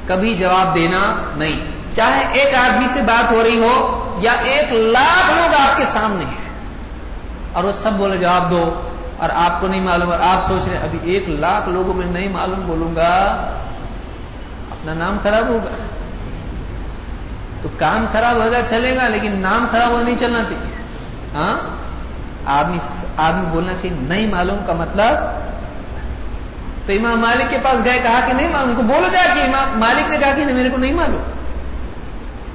کبھی 0.07 0.37
جواب 0.37 0.75
دینا 0.75 1.31
نہیں۔ 1.35 1.67
چاہے 1.95 2.25
ایک 2.31 2.55
آدمی 2.55 2.87
سے 2.87 3.01
بات 3.01 3.31
ہو 3.31 3.43
رہی 3.43 3.57
ہو 3.57 4.01
یا 4.21 4.31
ایک 4.31 4.71
لاکھ 4.71 5.31
لوگ 5.31 5.69
آپ 5.69 5.77
کے 5.77 5.83
سامنے 5.87 6.25
ہیں۔ 6.25 6.45
اور 7.53 7.63
وہ 7.63 7.71
سب 7.71 7.91
بولے 7.93 8.17
جواب 8.17 8.51
دو۔ 8.51 8.81
اور 9.17 9.29
آپ 9.35 9.61
کو 9.61 9.67
نہیں 9.67 9.81
معلوم 9.81 10.11
اور 10.11 10.19
آپ 10.19 10.47
سوچ 10.47 10.67
رہے 10.67 10.77
ابھی 10.77 10.99
ایک 11.03 11.29
لاکھ 11.29 11.69
لوگوں 11.69 11.93
میں 11.93 12.05
نہیں 12.05 12.29
معلوم 12.29 12.61
بولوں 12.65 12.95
گا۔ 12.95 13.25
اپنا 14.71 14.93
نام 14.93 15.17
خراب 15.23 15.47
ہوگا۔ 15.47 15.69
تو 17.61 17.69
کام 17.79 18.05
خراب 18.11 18.35
ہوگا، 18.35 18.59
چلے 18.69 18.95
گا، 18.95 19.07
لیکن 19.07 19.39
نام 19.39 19.65
خراب 19.71 19.89
ہو 19.89 20.01
نہیں 20.03 20.15
چلنا 20.19 20.39
چاہیے۔ 20.39 20.75
ہاں؟ 21.35 21.55
آدمی 22.45 22.77
آدمی 23.17 23.45
بولنا 23.51 23.73
چاہیے، 23.73 23.97
نہیں 23.99 24.27
معلوم 24.27 24.57
کا 24.65 24.73
مطلب 24.73 25.44
تو 26.86 26.93
امام 26.93 27.19
مالک 27.19 27.50
کے 27.50 27.58
پاس 27.63 27.86
گئے، 27.86 28.00
کہا 28.04 28.19
کہ 28.28 28.34
نہیں 28.34 28.50
معلوم۔ 28.50 28.76
کو 28.76 28.82
بولو 28.82 29.08
جا 29.12 29.21
کہ 29.34 29.39
امام 29.39 29.80
مالک 29.80 30.10
نے 30.10 30.17
کہا 30.17 30.32
کہ 30.36 30.45
میرے 30.45 30.69
کو 30.69 30.78
نہیں 30.78 30.93
معلوم۔ 30.93 31.21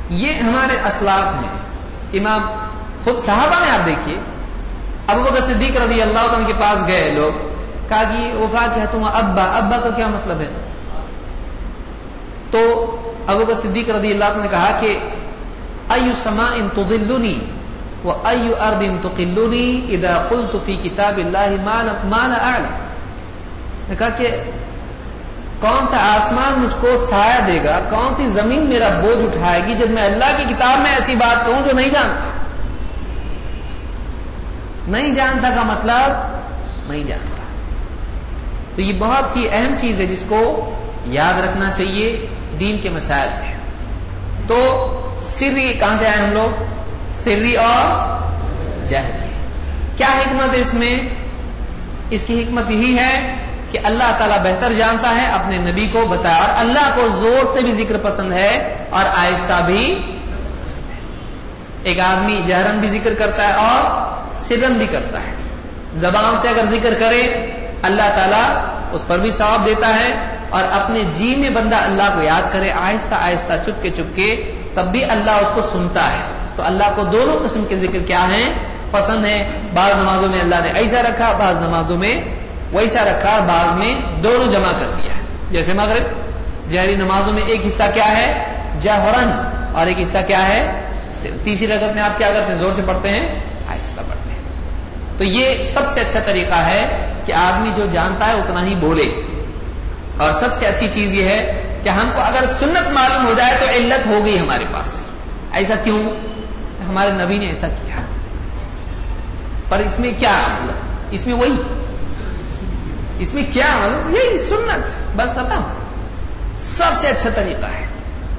یہ 0.08 0.34
ہمارے 0.34 0.76
اسلاف 0.86 1.34
ہیں۔ 1.34 1.58
امام 2.12 2.50
خود 3.04 3.18
صحابہ 3.18 3.60
میں 3.60 3.70
آپ 3.70 3.86
دیکھیے۔ 3.86 4.18
ابو 5.08 5.22
بکر 5.22 5.40
صدیق 5.40 5.76
رضی 5.76 6.02
اللہ 6.02 6.18
عنہ 6.18 6.46
کے 6.46 6.52
پاس 6.60 6.86
گئے 6.86 7.10
لوگ۔ 7.10 7.32
کہا 7.88 8.02
کہ 8.02 8.34
وفا 8.34 8.66
کیا، 8.74 8.84
تم 8.84 9.04
ابا 9.04 9.42
ابا 9.42 9.76
کا 9.82 9.90
کیا 9.90 10.06
مطلب 10.06 10.40
ہے؟ 10.40 10.50
تو 12.50 12.96
ابو 13.26 13.44
بکر 13.44 13.54
صدیق 13.54 13.88
رضی 13.88 14.10
اللہ 14.10 14.24
عنہ 14.24 14.42
نے 14.42 14.48
کہا 14.50 14.78
کہ 14.80 14.98
ایو 15.88 16.12
سما 16.22 16.50
ان 16.54 16.68
تضلنی 16.74 17.40
و 18.04 18.10
ایو 18.24 18.54
ارض 18.60 18.84
تقلنی 19.02 19.86
اذا 19.88 20.26
قلت 20.28 20.56
فی 20.64 20.76
کتاب 20.82 21.16
اللہ 21.16 21.46
ما 22.04 22.26
لا 22.26 22.52
اعلم۔ 22.52 22.89
نے 23.90 23.96
کہا 23.96 24.08
کہ 24.08 24.42
کون 25.60 25.86
سا 25.86 25.96
آسمان 25.96 26.60
مجھ 26.60 26.74
کو 26.80 27.06
سایہ 27.10 27.40
دے 27.46 27.58
گا؟ 27.64 27.80
کون 27.90 28.14
سی 28.14 28.26
زمین 28.26 28.66
میرا 28.66 28.88
بوجھ 28.88 29.24
اٹھائے 29.24 29.60
گی 29.66 29.74
جب 29.74 29.90
میں 29.90 30.02
اللہ 30.02 30.36
کی 30.36 30.44
کتاب 30.54 30.78
میں 30.78 30.90
ایسی 30.90 31.14
بات 31.14 31.46
کہوں 31.46 31.62
جو 31.64 31.70
نہیں 31.72 31.90
جانتا؟ 31.90 32.30
نہیں 34.88 35.14
جانتا 35.14 35.50
کا 35.50 35.62
مطلب 35.62 36.10
نہیں 36.90 37.04
جانتا۔ 37.04 37.42
تو 38.74 38.80
یہ 38.80 38.92
بہت 38.98 39.36
ہی 39.36 39.48
اہم 39.52 39.74
چیز 39.80 40.00
ہے 40.00 40.06
جس 40.06 40.24
کو 40.28 40.74
یاد 41.04 41.40
رکھنا 41.40 41.70
چاہیے 41.70 42.26
دین 42.60 42.78
کے 42.78 42.90
مسائل 42.90 43.28
میں۔ 43.28 43.54
تو 44.48 44.86
سری 45.20 45.74
کہاں 45.80 45.96
سے 45.98 46.08
آئے 46.08 46.16
ہم 46.16 46.32
لوگ؟ 46.32 46.62
سری 47.24 47.54
اور 47.54 48.20
جہری 48.88 49.28
کیا 49.96 50.08
حکمت 50.08 50.54
ہے 50.54 50.60
اس 50.60 50.74
میں؟ 50.74 51.08
اس 52.10 52.24
کی 52.26 52.42
حکمت 52.42 52.70
یہی 52.70 52.98
ہے 52.98 53.36
کہ 53.72 53.78
اللہ 53.84 54.10
تعالیٰ 54.18 54.38
بہتر 54.38 54.72
جانتا 54.72 55.10
ہے 55.10 55.26
اپنے 55.26 55.58
نبی 55.58 55.88
کو 55.92 56.06
بتایا 56.06 56.36
اور 56.36 56.48
اللہ 56.58 56.90
کو 56.94 57.08
زور 57.08 57.58
سے 57.58 57.64
بھی 57.64 57.84
ذکر 57.84 57.96
پسند 58.02 58.32
ہے 58.32 58.84
اور 58.90 59.04
آہستہ 59.06 59.64
بھی 59.66 60.02
ایک 61.82 62.00
آدمی 62.00 62.40
جہرن 62.46 62.78
بھی 62.78 62.88
ذکر 62.88 63.14
کرتا 63.14 63.48
ہے 63.48 63.52
اور 63.52 64.10
سرن 64.34 64.72
بھی 64.72 64.86
کرتا 64.86 65.18
ہے۔ 65.18 65.34
زبان 65.94 66.36
سے 66.42 66.48
اگر 66.48 66.64
ذکر 66.70 66.94
کرے، 66.98 67.20
اللہ 67.82 68.08
تعالیٰ 68.14 68.64
اس 68.92 69.04
پر 69.06 69.18
بھی 69.18 69.30
ثواب 69.30 69.66
دیتا 69.66 69.88
ہے 69.88 70.36
اور 70.50 70.62
اپنے 70.72 71.00
جی 71.16 71.34
میں 71.36 71.50
بندہ 71.50 71.76
اللہ 71.76 72.14
کو 72.14 72.22
یاد 72.22 72.52
کرے، 72.52 72.72
آہستہ 72.72 73.14
آہستہ 73.14 73.52
چپ 73.66 73.82
کے 73.82 73.90
چپ 73.90 74.16
کے 74.16 74.52
تب 74.74 74.84
بھی 74.84 75.04
اللہ 75.04 75.30
اس 75.30 75.50
کو 75.54 75.62
سنتا 75.62 76.12
ہے۔ 76.12 76.18
تو 76.56 76.62
اللہ 76.66 76.90
کو 76.96 77.04
دونوں 77.04 77.48
قسم 77.48 77.64
کے 77.68 77.76
ذکر 77.76 77.98
کیا 77.98 78.26
ہیں، 78.30 78.48
پسند 78.90 79.24
ہے 79.24 79.50
بعض 79.74 79.92
نمازوں 79.96 80.28
میں 80.28 80.40
اللہ 80.40 80.54
نے 80.62 80.72
ایسا 80.74 81.02
رکھا، 81.02 81.32
بعض 81.38 81.56
نمازوں 81.56 81.96
میں 81.96 82.14
ویسا 82.72 83.04
رکھا 83.04 83.38
بعض 83.38 83.78
میں 83.78 83.94
دونوں 84.22 84.52
جمع 84.52 84.72
کر 84.72 84.90
دیا 85.02 85.12
جیسے 85.50 85.72
مغرب، 85.72 86.06
جہری 86.70 86.94
نمازوں 86.94 87.32
میں 87.32 87.42
ایک 87.42 87.66
حصہ 87.66 87.82
کیا 87.94 88.16
ہے؟ 88.16 88.44
جہرن 88.80 89.30
اور 89.76 89.86
ایک 89.86 89.98
حصہ 89.98 90.18
کیا 90.26 90.48
ہے؟ 90.48 90.82
تیسری 91.44 91.66
رگت 91.66 91.94
میں 91.94 92.02
آپ 92.02 92.18
کیا 92.18 92.30
کرتے 92.30 92.52
ہیں؟ 92.52 92.60
زور 92.60 92.72
سے 92.76 92.82
پڑھتے 92.86 93.10
ہیں؟ 93.10 93.20
آہستہ 93.68 94.00
پڑھتے 94.08 94.32
ہیں۔ 94.32 94.42
تو 95.18 95.24
یہ 95.24 95.64
سب 95.74 95.80
سے 95.94 96.00
اچھا 96.00 96.20
طریقہ 96.26 96.54
ہے 96.54 97.12
کہ 97.26 97.32
آدمی 97.32 97.70
جو 97.76 97.86
جانتا 97.92 98.26
ہے 98.26 98.32
اتنا 98.32 98.64
ہی 98.64 98.74
بولے۔ 98.74 99.22
اور 100.18 100.32
سب 100.40 100.52
سے 100.52 100.66
اچھی 100.66 100.88
چیز 100.92 101.14
یہ 101.14 101.24
ہے 101.24 101.76
کہ 101.84 101.88
ہم 101.88 102.10
کو 102.14 102.20
اگر 102.20 102.44
سنت 102.60 102.90
معلوم 102.90 103.26
ہو 103.26 103.34
جائے 103.36 103.56
تو 103.60 103.66
علت 103.70 104.06
ہو 104.06 104.20
گئی 104.24 104.38
ہمارے 104.38 104.64
پاس۔ 104.64 105.06
ایسا 105.52 105.74
کیوں؟ 105.84 106.02
ہمارے 106.88 107.10
نبی 107.10 107.38
نے 107.38 107.46
ایسا 107.46 107.68
کیا۔ 107.68 107.96
پر 109.68 109.78
اس 109.78 109.98
میں 109.98 110.10
کیا 110.18 110.32
مطلب؟ 110.32 111.06
اس 111.10 111.26
میں 111.26 111.34
وہی۔ 111.34 111.56
اس 113.20 113.34
میں 113.34 113.42
کیا 113.52 113.64
مطلب 113.78 114.14
یہی 114.14 114.38
سنت، 114.38 115.16
بس 115.16 115.30
ختم۔ 115.30 115.62
سب 116.58 117.00
سے 117.00 117.08
اچھا 117.08 117.30
طریقہ 117.34 117.66
ہے۔ 117.66 117.86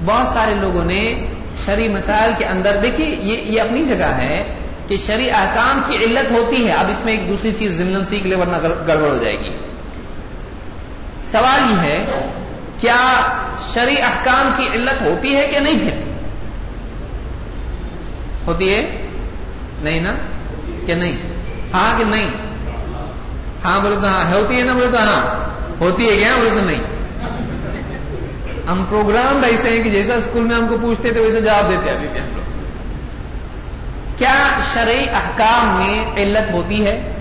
بہت 0.05 0.33
سارے 0.33 0.53
لوگوں 0.55 0.85
نے 0.85 1.27
شری 1.65 1.87
مسائل 1.87 2.31
کے 2.37 2.45
اندر، 2.45 2.79
دیکھیے، 2.83 3.07
یہ 3.07 3.41
یہ 3.41 3.61
اپنی 3.61 3.85
جگہ 3.85 4.03
ہے 4.03 4.35
کہ 4.87 4.97
شری 5.05 5.31
احکام 5.31 5.81
کی 5.87 6.05
علت 6.05 6.31
ہوتی 6.31 6.67
ہے۔ 6.67 6.73
اب 6.73 6.89
اس 6.89 7.05
میں 7.05 7.17
ایک 7.17 7.29
دوسری 7.29 7.51
چیز 7.59 7.77
ضمن 7.77 8.05
سیکھ 8.05 8.27
لے، 8.27 8.35
ورنہ 8.35 8.57
گڑبڑ 8.87 9.07
ہو 9.07 9.17
جائے 9.21 9.39
گی۔ 9.39 9.49
سوال 11.31 11.71
یہ 11.71 11.81
ہے، 11.81 12.05
کیا 12.79 13.21
شری 13.73 14.01
احکام 14.01 14.49
کی 14.57 14.67
علت 14.73 15.01
ہوتی 15.01 15.35
ہے 15.35 15.47
کہ 15.47 15.59
نہیں 15.59 15.79
پھر 15.79 16.11
ہوتی 18.47 18.73
ہے؟ 18.73 19.07
نہیں 19.81 19.99
نا؟ 19.99 20.13
کہ 20.85 20.93
نہیں؟ 20.93 21.21
ہاں 21.73 21.97
کہ 21.97 22.03
نہیں؟ 22.03 22.50
ہاں 23.65 23.79
بولے 23.79 23.95
تو 23.95 24.07
ہاں 24.07 24.33
ہوتی 24.33 24.59
ہے 24.59 24.63
نا 24.63 24.73
بولے 24.73 24.87
تو 24.91 24.97
ہاں۔ 24.97 25.51
ہوتی 25.79 26.09
ہے 26.09 26.17
کیا؟ 26.17 26.35
بولے 26.37 26.49
تو 26.49 26.65
نہیں۔ 26.65 26.81
ہم 28.71 28.85
پروگرام 28.89 29.41
ایسے 29.43 29.69
ہیں 29.69 29.83
کہ 29.83 29.89
جیسا 29.89 30.13
اسکول 30.13 30.43
میں 30.43 30.55
ہم 30.55 30.67
کو 30.67 30.77
پوچھتے 30.81 31.11
تھے 31.11 31.19
ویسے 31.19 31.41
جواب 31.41 31.69
دیتے 31.69 31.89
ابھی 31.89 32.07
بھی 32.07 32.19
ہم 32.19 32.25
لوگ۔ 32.25 32.41
کیا 34.17 34.47
شرعی 34.73 35.05
احکام 35.13 35.67
میں 35.67 36.05
علت 36.17 36.51
ہوتی 36.51 36.85
ہے؟ 36.85 37.13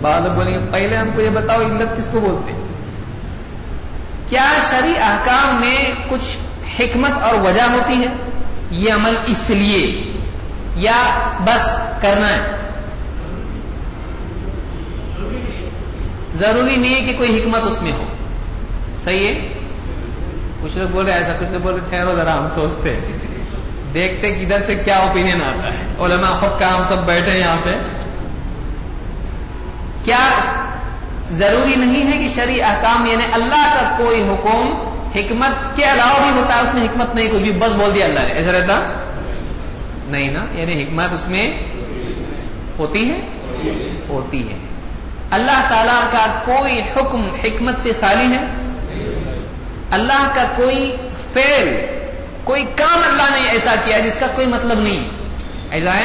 بعد 0.00 0.20
بولیں 0.20 0.54
گے، 0.54 0.58
پہلے 0.72 0.96
ہم 0.96 1.08
کو 1.14 1.20
یہ 1.20 1.30
بتاؤ 1.32 1.60
علت 1.60 1.98
کس 1.98 2.08
کو 2.12 2.20
بولتے 2.20 2.52
کیا 4.28 4.44
شرعی 4.70 4.92
احکام 5.00 5.60
میں 5.60 5.92
کچھ 6.08 6.36
حکمت 6.80 7.22
اور 7.22 7.34
وجہ 7.34 7.62
ہوتی 7.62 8.02
ہے؟ 8.02 8.06
یہ 8.70 8.92
عمل 8.92 9.16
اس 9.26 9.50
لیے 9.50 10.12
یا 10.76 11.28
بس 11.44 11.80
کرنا 12.02 12.28
ہے؟ 12.28 12.65
ضروری 16.40 16.76
نہیں 16.76 16.94
ہے 16.94 17.00
کہ 17.00 17.18
کوئی 17.18 17.40
حکمت 17.40 17.62
اس 17.62 17.82
میں 17.82 17.92
ہو۔ 17.92 18.04
صحیح 19.04 19.26
ہے؟ 19.26 19.48
کچھ 20.62 20.78
لوگ 20.78 20.88
بولے 20.88 21.12
ایسا 21.12 21.32
کچھ 21.40 21.52
لوگ 21.52 21.60
بولے 21.60 21.80
ٹھہرو 21.88 22.12
ذرا، 22.16 22.38
ہم 22.38 22.48
سوچتے 22.54 22.98
دیکھتے 23.94 24.30
کدھر 24.30 24.62
سے 24.66 24.74
کیا 24.74 24.96
اوپینین 24.96 25.42
آتا 25.42 25.68
ہے۔ 25.68 26.04
علماء 26.04 26.40
خود 26.40 26.60
کا 26.60 26.76
ہم 26.76 26.82
سب 26.82 27.06
بیٹھے 27.06 27.38
یہاں 27.38 27.56
پہ۔ 27.64 27.70
کیا 30.04 30.28
ضروری 31.30 31.76
نہیں 31.76 32.12
ہے 32.12 32.18
کہ 32.18 32.34
شرع 32.34 32.64
احکام 32.64 33.06
یعنی 33.06 33.24
اللہ 33.32 33.80
کا 33.80 33.94
کوئی 33.98 34.22
حکم، 34.22 34.72
حکمت 35.16 35.76
کے 35.76 35.84
علاوہ 35.84 36.32
بھی 36.32 36.40
ہوتا 36.40 36.56
ہے، 36.56 36.60
اس 36.60 36.74
میں 36.74 36.84
حکمت 36.84 37.14
نہیں، 37.14 37.28
کچھ 37.28 37.42
بھی 37.42 37.52
بس 37.52 37.72
بول 37.72 37.90
دیا 37.94 38.06
اللہ 38.06 38.20
نے۔ 38.20 38.32
ایسا 38.32 38.52
رہتا؟ 38.52 38.92
نہیں 40.06 40.30
نا 40.30 40.44
یعنی 40.52 40.82
حکمت 40.82 41.12
اس 41.12 41.28
میں 41.28 41.62
ہوتی 42.78 43.10
ہے؟ 43.10 43.16
ہوتی 44.08 44.48
ہے۔ 44.50 44.65
اللہ 45.36 45.68
تعالی 45.68 46.06
کا 46.12 46.42
کوئی 46.44 46.80
حکم 46.80 47.30
حکمت 47.44 47.78
سے 47.78 47.92
خالی 48.00 48.36
ہے؟ 48.36 48.44
اللہ 49.90 50.28
کا 50.34 50.44
کوئی 50.56 50.96
فیل 51.32 51.86
کوئی 52.44 52.64
کام 52.76 52.98
اللہ 53.08 53.30
نے 53.30 53.48
ایسا 53.48 53.74
کیا 53.84 53.98
جس 53.98 54.16
کا 54.20 54.26
کوئی 54.34 54.46
مطلب 54.46 54.80
نہیں؟ 54.80 55.08
ایسا 55.70 55.94
ہے؟ 55.94 56.04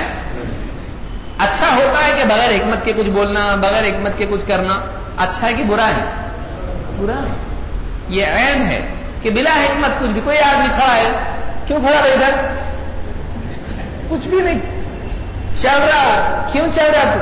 اچھا 1.38 1.66
ہوتا 1.76 2.08
ہے 2.08 2.12
کہ 2.18 2.24
بغیر 2.28 2.50
حکمت 2.56 2.86
کے 2.86 2.94
کچھ 2.94 3.10
بولنا، 3.10 3.56
بغیر 3.56 3.84
حکمت 3.84 4.12
کے 4.18 4.26
کچھ 4.30 4.42
کرنا 4.48 4.80
اچھا 5.18 5.48
ہے 5.48 5.54
کہ 5.54 5.64
برا 5.64 5.88
ہے؟ 5.88 6.28
برا 6.98 7.16
ہے۔ 7.16 7.34
یہ 8.10 8.26
عیب 8.26 8.62
ہے 8.66 8.88
کہ 9.22 9.30
بلا 9.30 9.54
حکمت 9.54 10.00
کچھ 10.00 10.10
بھی، 10.10 10.22
کوئی 10.24 10.38
آدمی 10.38 10.68
کھڑا 10.80 10.96
ہے، 10.96 11.12
کیوں 11.68 11.80
کھڑا 11.80 12.04
ہے 12.04 12.14
ادھر؟ 12.14 12.48
کچھ 14.10 14.28
بھی 14.28 14.42
نہیں۔ 14.42 14.60
چل 15.58 15.78
رہا، 15.78 16.48
کیوں 16.52 16.68
چل 16.76 16.92
رہا 16.94 17.14
تو؟ 17.14 17.20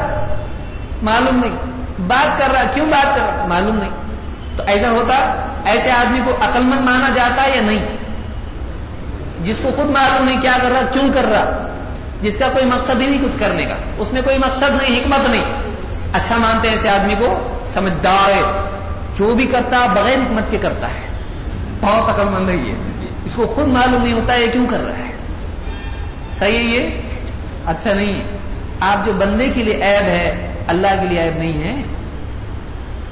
معلوم 1.06 1.36
نہیں۔ 1.36 1.69
بات 2.10 2.40
کر 2.40 2.48
رہا 2.54 2.64
کیوں 2.74 2.86
بات 2.86 3.16
کر 3.16 3.22
رہا 3.22 3.46
معلوم 3.46 3.76
نہیں۔ 3.76 3.90
تو 4.56 4.64
ایسا 4.68 4.90
ہوتا، 4.90 5.16
ایسے 5.66 5.92
آدمی 5.92 6.20
کو 6.26 6.32
عقل 6.42 6.60
مند 6.60 6.82
مانا 6.82 7.10
جاتا 7.16 7.44
ہے 7.44 7.56
یا 7.56 7.62
نہیں؟ 7.62 7.86
جس 9.44 9.60
کو 9.64 9.70
خود 9.76 9.86
معلوم 9.86 10.26
نہیں 10.26 10.42
کیا 10.42 10.52
کر 10.62 10.70
رہا، 10.72 10.82
کیوں 10.92 11.14
کر 11.14 11.24
رہا؟ 11.24 11.68
جس 12.22 12.38
کا 12.38 12.48
کوئی 12.54 12.66
مقصد 12.66 13.02
ہی 13.02 13.08
نہیں 13.08 13.22
کچھ 13.26 13.40
کرنے 13.40 13.66
کا۔ 13.66 13.76
اس 13.98 14.14
میں 14.14 14.22
کوئی 14.22 14.38
مقصد 14.38 14.64
نہیں، 14.64 15.00
حکمت 15.00 15.30
نہیں۔ 15.30 15.44
اچھا 16.14 16.38
مانتے 16.38 16.70
ہیں 16.70 16.76
ایسے 16.76 16.90
آدمی 16.90 17.16
کو، 17.20 17.58
سمجھدار 17.68 18.30
ہے 18.30 18.70
جو 19.18 19.36
بھی 19.36 19.46
کرتا، 19.46 19.86
بغیر 19.94 20.18
حکمت 20.18 20.52
کے 20.52 20.58
کرتا 20.62 20.88
ہے۔ 20.88 21.24
بہت 21.82 22.10
عقل 22.10 22.30
مند 22.30 22.50
ہے 22.50 22.56
یہ۔ 22.56 22.74
اس 23.26 23.32
کو 23.36 23.54
خود 23.56 23.68
معلوم 23.68 24.04
نہیں 24.04 24.14
ہوتا 24.14 24.34
ہے 24.34 24.48
کیوں 24.48 24.68
کر 24.70 24.80
رہا 24.80 24.98
ہے؟ 24.98 25.12
صحیح 26.40 26.58
ہے 26.58 26.64
یہ؟ 26.64 27.02
اچھا 27.66 27.94
نہیں 27.94 28.14
ہے۔ 28.14 28.38
آپ 28.80 29.06
جو 29.06 29.14
بندے 29.14 29.50
کے 29.54 29.64
لیے 29.64 29.74
عیب 29.74 30.04
ہے، 30.04 30.54
اللہ 30.68 30.88
کے 31.02 31.08
لیے 31.08 31.24
عیب 31.24 31.38
نہیں 31.38 31.64
ہے۔ 31.64 31.82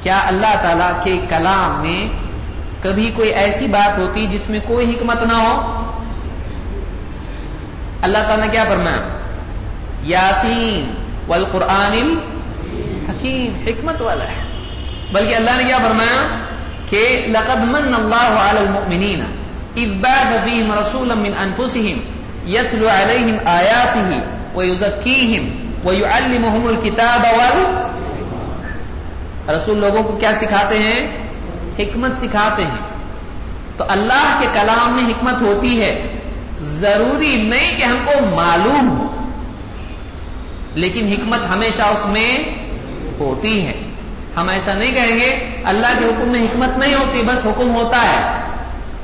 کیا 0.03 0.19
اللہ 0.27 0.53
تعالی 0.61 0.89
کے 1.03 1.25
کلام 1.29 1.81
میں 1.81 2.07
کبھی 2.81 3.11
کوئی 3.15 3.29
ایسی 3.29 3.67
بات 3.67 3.97
ہوتی 3.97 4.27
جس 4.27 4.49
میں 4.49 4.59
کوئی 4.67 4.89
حکمت 4.89 5.23
نہ 5.23 5.33
ہو؟ 5.33 5.55
اللہ 8.01 8.17
تعالیٰ 8.17 8.45
نے 8.45 8.51
کیا 8.51 8.63
فرمایا؟ 8.67 9.01
یاسین 10.03 10.93
والقرآن 11.27 11.93
حکیم 13.09 13.63
حکمت 13.67 14.01
والا 14.01 14.23
ہے۔ 14.23 14.43
بلکہ 15.11 15.35
اللہ 15.35 15.57
نے 15.57 15.63
کیا 15.63 15.77
فرمایا 15.77 16.21
کہ 16.89 17.25
لقد 17.27 17.63
من 17.63 17.93
اللہ 17.93 18.39
علی 18.39 18.59
المؤمنین 18.59 19.21
اذ 19.75 19.89
بعث 20.01 20.43
فیہم 20.43 20.71
رسولا 20.79 21.13
من 21.13 21.33
انفسہم 21.39 21.99
یتلو 22.49 22.87
علیہم 22.89 23.37
آیاتہ 23.45 24.19
ویزکیہم 24.55 25.49
ویعلمہم 25.87 26.67
الکتاب 26.67 27.25
وال 27.37 27.63
رسول 29.49 29.77
لوگوں 29.77 30.03
کو 30.03 30.15
کیا 30.15 30.31
سکھاتے 30.37 30.79
ہیں؟ 30.79 31.27
حکمت 31.79 32.19
سکھاتے 32.19 32.63
ہیں۔ 32.63 32.87
تو 33.77 33.83
اللہ 33.87 34.37
کے 34.39 34.47
کلام 34.53 34.91
میں 34.91 35.03
حکمت 35.03 35.41
ہوتی 35.41 35.81
ہے۔ 35.81 36.19
ضروری 36.61 37.41
نہیں 37.41 37.77
کہ 37.77 37.83
ہم 37.83 37.97
کو 38.05 38.35
معلوم 38.35 38.89
ہو، 38.89 39.29
لیکن 40.73 41.07
حکمت 41.07 41.39
ہمیشہ 41.53 41.81
اس 41.81 42.05
میں 42.05 42.37
ہوتی 43.19 43.67
ہے۔ 43.67 43.73
ہم 44.37 44.49
ایسا 44.49 44.73
نہیں 44.73 44.91
کہیں 44.91 45.17
گے، 45.17 45.61
اللہ 45.63 45.87
کے 45.99 46.05
حکم 46.05 46.27
میں 46.27 46.41
حکمت 46.41 46.77
نہیں 46.77 46.93
ہوتی، 46.93 47.21
بس 47.21 47.45
حکم 47.45 47.75
ہوتا 47.75 48.01
ہے۔ 48.01 48.41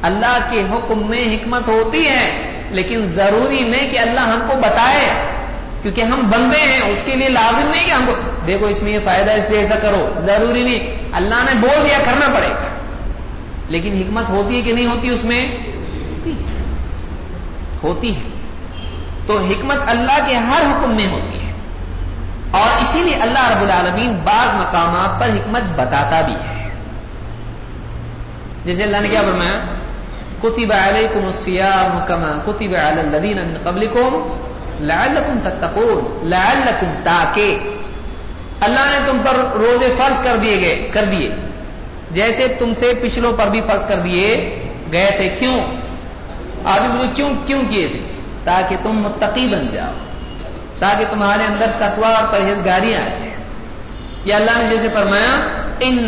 اللہ 0.02 0.38
کے 0.50 0.62
حکم 0.62 1.10
میں 1.10 1.36
حکمت 1.36 1.68
ہوتی 1.68 2.08
ہے، 2.08 2.52
لیکن 2.70 3.08
ضروری 3.08 3.64
نہیں 3.64 3.90
کہ 3.90 4.00
اللہ 4.00 4.20
ہم 4.20 4.40
کو 4.48 4.56
بتائے۔ 4.58 5.33
کیونکہ 5.84 6.02
ہم 6.02 6.32
بندے 6.34 6.58
ہیں، 6.58 6.90
اس 6.90 7.00
کے 7.06 7.16
لیے 7.16 7.30
لازم 7.30 7.70
نہیں 7.72 7.86
کہ 7.86 7.92
ہم 7.92 8.06
کو 8.08 8.14
دیکھو، 8.48 8.66
اس 8.66 8.84
میں 8.84 8.92
یہ 8.92 9.00
فائدہ 9.04 9.32
اس 9.32 9.46
لیے 9.50 9.60
ایسا 9.60 9.76
کرو، 9.76 10.10
ضروری 10.26 10.64
نہیں۔ 10.64 10.80
اللہ 11.14 11.36
نے 11.36 11.60
بول 11.60 11.86
دیا، 11.86 11.98
کرنا 12.06 12.34
پڑے 12.34 12.50
گا۔ 12.50 12.68
لیکن 13.70 13.94
حکمت 13.94 14.30
ہوتی 14.30 14.58
ہے 14.58 14.62
کہ 14.62 14.74
نہیں 14.74 14.86
ہوتی، 14.86 15.10
اس 15.10 15.24
میں 15.24 15.48
ہوتی 17.84 18.16
ہے۔ 18.16 18.22
تو 19.28 19.40
حکمت 19.40 19.78
اللہ 19.88 20.28
کے 20.28 20.36
ہر 20.36 20.62
حکم 20.62 20.92
میں 20.92 21.08
ہوتی 21.08 21.48
ہے۔ 21.48 21.54
اور 22.52 22.82
اسی 22.82 23.00
لیے 23.00 23.16
اللہ 23.16 23.52
رب 23.52 23.62
العالمین 23.62 24.16
بعض 24.24 24.56
مقامات 24.56 25.20
پر 25.20 25.28
حکمت 25.28 25.62
بتاتا 25.62 26.22
بھی 26.22 26.34
ہے۔ 26.34 26.70
جیسے 28.66 28.84
اللہ 28.84 28.98
نے 28.98 29.10
کیا 29.10 29.22
فرمایا؟ 29.22 29.60
کتب 30.40 30.74
علیکم 30.74 31.26
الصیام 31.26 32.00
کما 32.08 32.42
کتب 32.46 32.76
علی 32.88 33.00
الذین 33.00 33.38
من 33.38 33.58
قبلکم 33.64 34.40
لعلکم 34.80 35.40
تتقون، 35.44 36.30
لعلکم 36.30 36.94
تاکہ 37.04 37.58
اللہ 38.62 38.80
نے 38.80 39.12
تم 39.12 39.18
پر 39.26 39.58
روزے 39.58 39.96
فرض 39.98 40.24
کر 40.24 40.36
دیے 40.42 40.62
گئے، 40.62 40.90
کر 40.92 41.04
دیے۔ 41.04 41.30
جیسے 42.12 42.48
تم 42.60 42.74
سے 42.74 42.94
پچھلوں 43.02 43.34
پر 43.34 43.50
بھی 43.50 43.62
فرض 43.68 43.88
کر 43.88 43.96
دیے 43.96 44.60
گئے 44.92 45.12
تھے، 45.18 45.30
کیوں؟ 45.40 45.60
آدمی 46.66 46.88
مجھے 46.88 47.12
کیوں 47.16 47.30
کیوں 47.46 47.64
کیے 47.70 47.88
تھے؟ 47.88 48.00
تاکہ 48.44 48.76
تم 48.84 48.92
متقی 48.92 49.48
بن 49.48 49.66
جاؤ، 49.72 49.94
تاکہ 50.80 51.06
تمہارے 51.12 51.44
اندر 51.44 51.66
تقوا 51.78 52.10
اور 52.10 52.28
پرہیزگاریاں 52.32 53.02
آ 53.02 53.08
جائیں 53.08 53.36
یا 54.26 54.36
اللہ 54.36 54.52
نے 54.58 54.76
جیسے 54.76 54.88
فرمایا، 54.94 55.64
ان 55.80 56.08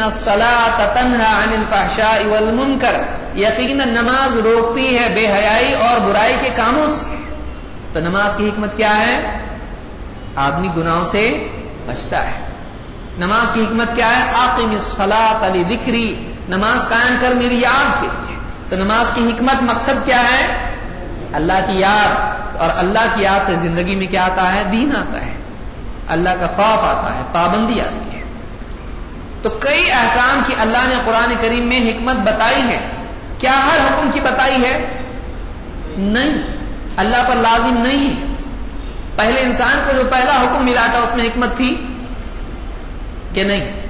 تنہا 0.94 1.44
عن 1.44 1.54
الفحشاء 1.54 2.28
والمنکر 2.30 3.02
یقینا 3.38 3.86
نماز 3.86 4.38
روکتی 4.38 4.98
ہے 4.98 5.10
بے 5.14 5.28
حیائی 5.28 5.74
اور 5.74 6.00
برائی 6.00 6.36
کے 6.42 6.50
کاموں 6.56 6.90
سے۔ 6.90 7.25
تو 7.96 8.02
نماز 8.02 8.36
کی 8.38 8.50
حکمت 8.50 8.78
کیا 8.78 8.98
ہے؟ 8.98 9.40
آدمی 10.36 10.68
گناہوں 10.78 11.06
سے 11.06 11.48
بچتا 11.86 12.28
ہے۔ 12.28 12.34
نماز 13.18 13.52
کی 13.54 13.62
حکمت 13.62 13.96
کیا 13.96 14.10
ہے؟ 14.10 14.32
آقم 14.32 14.70
الصلاۃ 14.70 15.46
علی 15.46 15.64
ذکری 15.70 16.32
نماز 16.50 16.90
قائم 16.90 17.16
کر 17.22 17.32
میری 17.32 17.60
یاد 17.60 18.02
کے 18.02 18.08
لیے۔ 18.08 18.38
تو 18.70 18.76
نماز 18.76 19.06
کی 19.14 19.30
حکمت 19.30 19.64
مقصد 19.64 20.06
کیا 20.06 20.22
ہے؟ 20.22 20.76
اللہ 21.34 21.54
کی 21.68 21.80
یاد۔ 21.80 22.16
اور 22.58 22.70
اللہ 22.76 23.16
کی 23.16 23.24
یاد 23.24 23.40
سے 23.46 23.56
زندگی 23.56 23.96
میں 23.96 24.08
کیا 24.08 24.26
آتا 24.26 24.56
ہے؟ 24.56 24.64
دین 24.64 24.96
آتا 24.96 25.26
ہے۔ 25.26 25.34
اللہ 26.08 26.30
کا 26.40 26.48
خوف 26.48 26.84
آتا 26.84 27.16
ہے، 27.16 27.22
پابندی 27.32 27.82
آتی 27.82 28.18
ہے۔ 28.18 28.24
تو 29.42 29.50
کئی 29.50 29.92
احکام 29.92 30.42
کی 30.48 30.54
اللہ 30.60 30.78
نے 30.88 30.96
قرآن 31.06 31.34
کریم 31.42 31.64
میں 31.68 31.80
حکمت 31.80 32.16
بتائی 32.16 32.62
ہے۔ 32.62 32.88
کیا 33.38 33.52
ہر 33.52 33.88
حکم 33.88 34.10
کی 34.14 34.20
بتائی 34.20 34.64
ہے؟ 34.64 35.02
نہیں۔ 35.98 36.55
اللہ 36.98 37.18
پر 37.28 37.36
لازم 37.36 37.84
نہیں 37.84 38.10
ہے۔ 38.10 38.36
پہلے 39.16 39.42
انسان 39.42 39.84
کو 39.86 39.98
جو 39.98 40.04
پہلا 40.12 40.42
حکم 40.42 40.66
ملا 40.66 40.86
تھا، 40.86 41.00
اس 41.00 41.16
میں 41.16 41.26
حکمت 41.26 41.58
تھی 41.58 41.86
کہ 43.34 43.44
نہیں؟ 43.44 43.88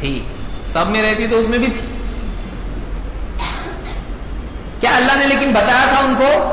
تھی۔ 0.00 0.24
سب 0.72 0.88
میں 0.88 1.02
رہتی 1.02 1.26
تو 1.26 1.38
اس 1.38 1.48
میں 1.48 1.58
بھی 1.58 1.66
تھی۔ 1.66 1.88
کیا 4.80 4.96
اللہ 4.96 5.12
نے 5.18 5.26
لیکن 5.26 5.50
بتایا 5.50 5.84
تھا 5.88 6.04
ان 6.04 6.14
کو؟ 6.18 6.52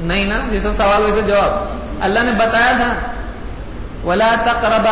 نہیں 0.00 0.24
نا 0.24 0.38
جیسا 0.50 0.72
سوال 0.72 1.02
ویسے 1.02 1.20
جواب۔ 1.20 1.78
اللہ 2.00 2.20
نے 2.20 2.32
بتایا 2.32 2.72
تھا۔ 2.76 2.94
ولا 4.04 4.34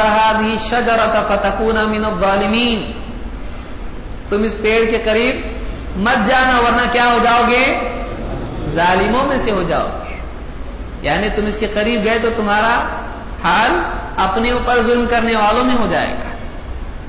هذه 0.02 0.52
الشجره 0.52 1.26
فتكون 1.28 1.90
من 1.90 2.04
الظالمين۔ 2.04 2.92
تم 4.28 4.42
اس 4.42 4.56
پیڑ 4.62 4.90
کے 4.90 4.98
قریب 5.04 5.40
مت 5.96 6.26
جانا، 6.26 6.60
ورنہ 6.60 6.92
کیا 6.92 7.04
ہو 7.04 7.18
جاؤ 7.22 7.42
گے؟ 7.50 7.78
ظالموں 8.76 9.26
میں 9.26 9.38
سے 9.38 9.50
ہو 9.50 9.62
جاؤ۔ 9.62 9.88
یعنی 11.02 11.28
تم 11.28 11.46
اس 11.46 11.56
کے 11.60 11.66
قریب 11.66 12.04
گئے 12.04 12.18
تو 12.22 12.28
تمہارا 12.36 12.86
حال 13.44 13.70
اپنے 14.16 14.50
اوپر 14.50 14.82
ظلم 14.82 15.06
کرنے 15.10 15.36
والوں 15.36 15.64
میں 15.64 15.74
ہو 15.74 15.86
جائے 15.90 16.08
گا۔ 16.08 16.28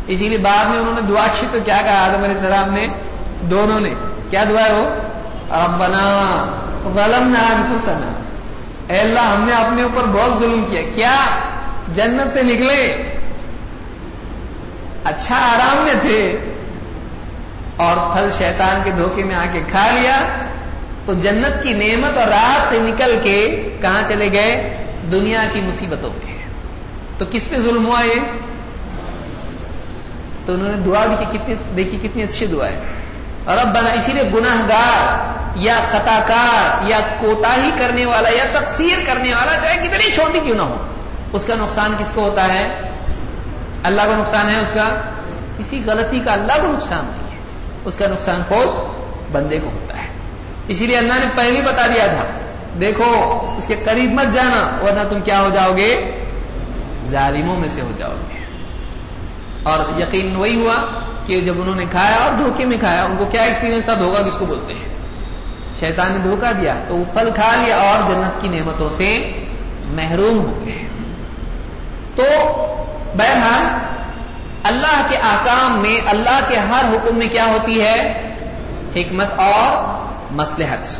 اسی 0.07 0.30
لیے 0.30 0.38
بعد 0.38 0.65
میں 0.65 0.80
انہوں 0.80 0.93
نے 0.93 1.01
دعا 1.01 1.26
کی 1.39 1.47
تو 1.51 1.57
کیا 1.65 1.78
کہا؟ 1.84 2.05
آدم 2.05 2.24
علیہ 2.24 2.36
السلام 2.36 2.74
نے، 2.74 2.88
دونوں 3.41 3.80
نے۔ 3.80 3.93
کیا 4.30 4.43
دعا 4.49 4.63
ہے 4.63 4.74
وہ؟ 4.74 4.89
ربنا 5.49 6.45
ظلمنا 6.95 7.39
انفسنا۔ 7.39 8.13
اے 8.88 8.99
اللہ، 8.99 9.20
ہم 9.20 9.43
نے 9.43 9.53
اپنے 9.53 9.82
اوپر 9.82 10.01
بہت 10.05 10.39
ظلم 10.39 10.65
کیا۔ 10.70 10.82
کیا 10.95 11.15
جنت 11.93 12.34
سے 12.34 12.43
نکلے؟ 12.43 13.03
اچھا 15.03 15.36
آرام 15.36 15.84
میں 15.84 15.93
تھے۔ 16.01 16.38
اور 17.78 18.18
پھل 18.18 18.30
شیطان 18.38 18.82
کے 18.84 18.91
دھوکے 18.91 19.24
میں 19.24 19.36
آ 19.36 19.45
کے 19.51 19.61
کھا 19.72 19.91
لیا۔ 19.91 20.20
تو 21.08 21.14
جنت 21.14 21.64
کی 21.64 21.74
نعمت 21.74 22.18
اور 22.18 22.28
راحت 22.28 22.70
سے 22.70 22.80
نکل 22.80 23.20
کے 23.24 23.70
کہاں 23.82 24.01
چلے 24.08 24.30
گئے؟ 24.34 24.78
دنیا 25.12 25.43
کی 25.53 25.62
مصیبتوں 25.62 26.10
پہ 26.10 26.32
تو 27.18 27.26
کس 27.32 27.49
پہ 27.49 27.55
ظلم 27.55 27.88
ہوا 27.88 28.01
یہ؟ 28.01 28.20
تو 30.45 30.53
انہوں 30.53 30.68
نے 30.68 30.78
دعا 30.78 31.05
بھی 31.05 31.38
کتنی 31.38 31.55
دیکھی 31.78 31.97
کتنی 32.01 32.24
اچھی 32.24 32.45
دعا 32.45 32.68
ہے۔ 32.68 32.80
اور 33.45 33.58
اب 33.58 33.68
بنا 33.68 33.89
اسی 33.89 34.14
لیے 34.14 34.24
گناہ 34.34 34.70
گار 34.70 35.38
یا 35.55 35.80
خطا 35.91 36.20
کار 36.28 36.88
یا 36.88 36.99
کوتا 37.20 37.64
ہی 37.64 37.70
کرنے 37.80 38.05
والا 38.05 38.30
یا 38.30 38.60
تقسیر 38.60 38.99
کرنے 39.05 39.34
والا، 39.34 39.60
چاہے 39.62 39.88
کتنی 39.88 40.12
چھوٹی 40.12 40.39
کیوں 40.43 40.58
نہ 40.58 40.62
ہو، 40.62 40.88
اس 41.34 41.45
کا 41.45 41.53
نقصان 41.58 41.95
کس 41.97 42.12
کو 42.14 42.22
ہوتا 42.22 42.53
ہے؟ 42.53 42.82
اللہ 43.84 44.01
کو 44.01 44.14
نقصان 44.16 44.49
ہے 44.49 44.60
اس 44.60 44.72
کا۔ 44.74 45.01
کسی 45.58 45.82
غلطی 45.86 46.20
کا 46.26 46.34
اللہ 46.34 46.53
کو 46.62 46.68
نقصان 46.68 47.05
نہیں 47.05 47.32
ہے۔ 47.32 47.38
اس 47.86 47.95
کا 47.95 48.08
نقصان 48.08 48.41
خود 48.47 48.68
بندے 49.32 49.60
کو 49.60 49.68
ہوتا 49.68 49.82
ہے۔ 49.82 49.87
اسی 50.68 50.88
لیے 50.88 50.97
اللہ 50.97 51.13
نے 51.13 51.26
پہلے 51.36 51.61
بتا 51.61 51.88
دیا 51.88 52.07
تھا، 52.07 52.24
دیکھو، 52.82 53.39
اس 53.57 53.68
کے 53.68 53.76
قریب 53.86 54.11
مت 54.11 54.34
جانا، 54.34 54.84
ورنہ 54.84 54.99
تم 55.09 55.22
کیا 55.22 55.39
ہو 55.39 55.49
جاؤ 55.53 55.72
گے؟ 55.78 56.11
ظالموں 57.05 57.55
میں 57.55 57.68
سے 57.68 57.82
ہو 57.82 57.91
جاؤ 57.97 58.13
گے۔ 58.13 58.38
اور 59.63 60.01
یقین 60.01 60.36
وہی 60.36 60.55
ہوا 60.55 60.76
کہ 61.26 61.41
جب 61.41 61.53
انہوں 61.61 61.76
نے 61.76 61.86
کھایا 61.91 62.15
اور 62.15 62.32
دھوکے 62.38 62.65
میں 62.65 62.78
کھایا، 62.80 63.03
ان 63.03 63.15
کو 63.18 63.26
کیا 63.26 63.41
ایکسپیرینس 63.41 63.86
تھا؟ 63.86 63.93
دھوکا 63.93 64.30
کس 64.30 64.36
کو 64.38 64.45
بولتے 64.45 64.74
ہیں؟ 64.74 64.95
شیطان 65.80 66.11
نے 66.11 66.18
دھوکا 66.18 66.51
دیا، 66.61 66.74
تو 66.88 66.95
وہ 66.95 67.03
پھل 67.13 67.30
کھا 67.36 67.55
لیا 67.55 67.76
اور 67.76 68.13
جنت 68.13 68.41
کی 68.41 68.47
نعمتوں 68.47 68.89
سے 68.89 69.32
محروم 69.86 70.39
ہو 70.39 70.63
گئے۔ 70.65 70.88
تو 72.15 72.24
بہرحال، 73.18 73.65
اللہ 74.63 75.05
کے 75.09 75.18
آکام 75.18 75.80
میں، 75.80 76.09
اللہ 76.09 76.39
کے 76.47 76.57
ہر 76.57 76.84
حکم 76.93 77.18
میں 77.18 77.28
کیا 77.32 77.45
ہوتی 77.45 77.82
ہے؟ 77.82 78.22
حکمت 78.95 79.28
اور 79.36 79.97
مسلحت 80.32 80.98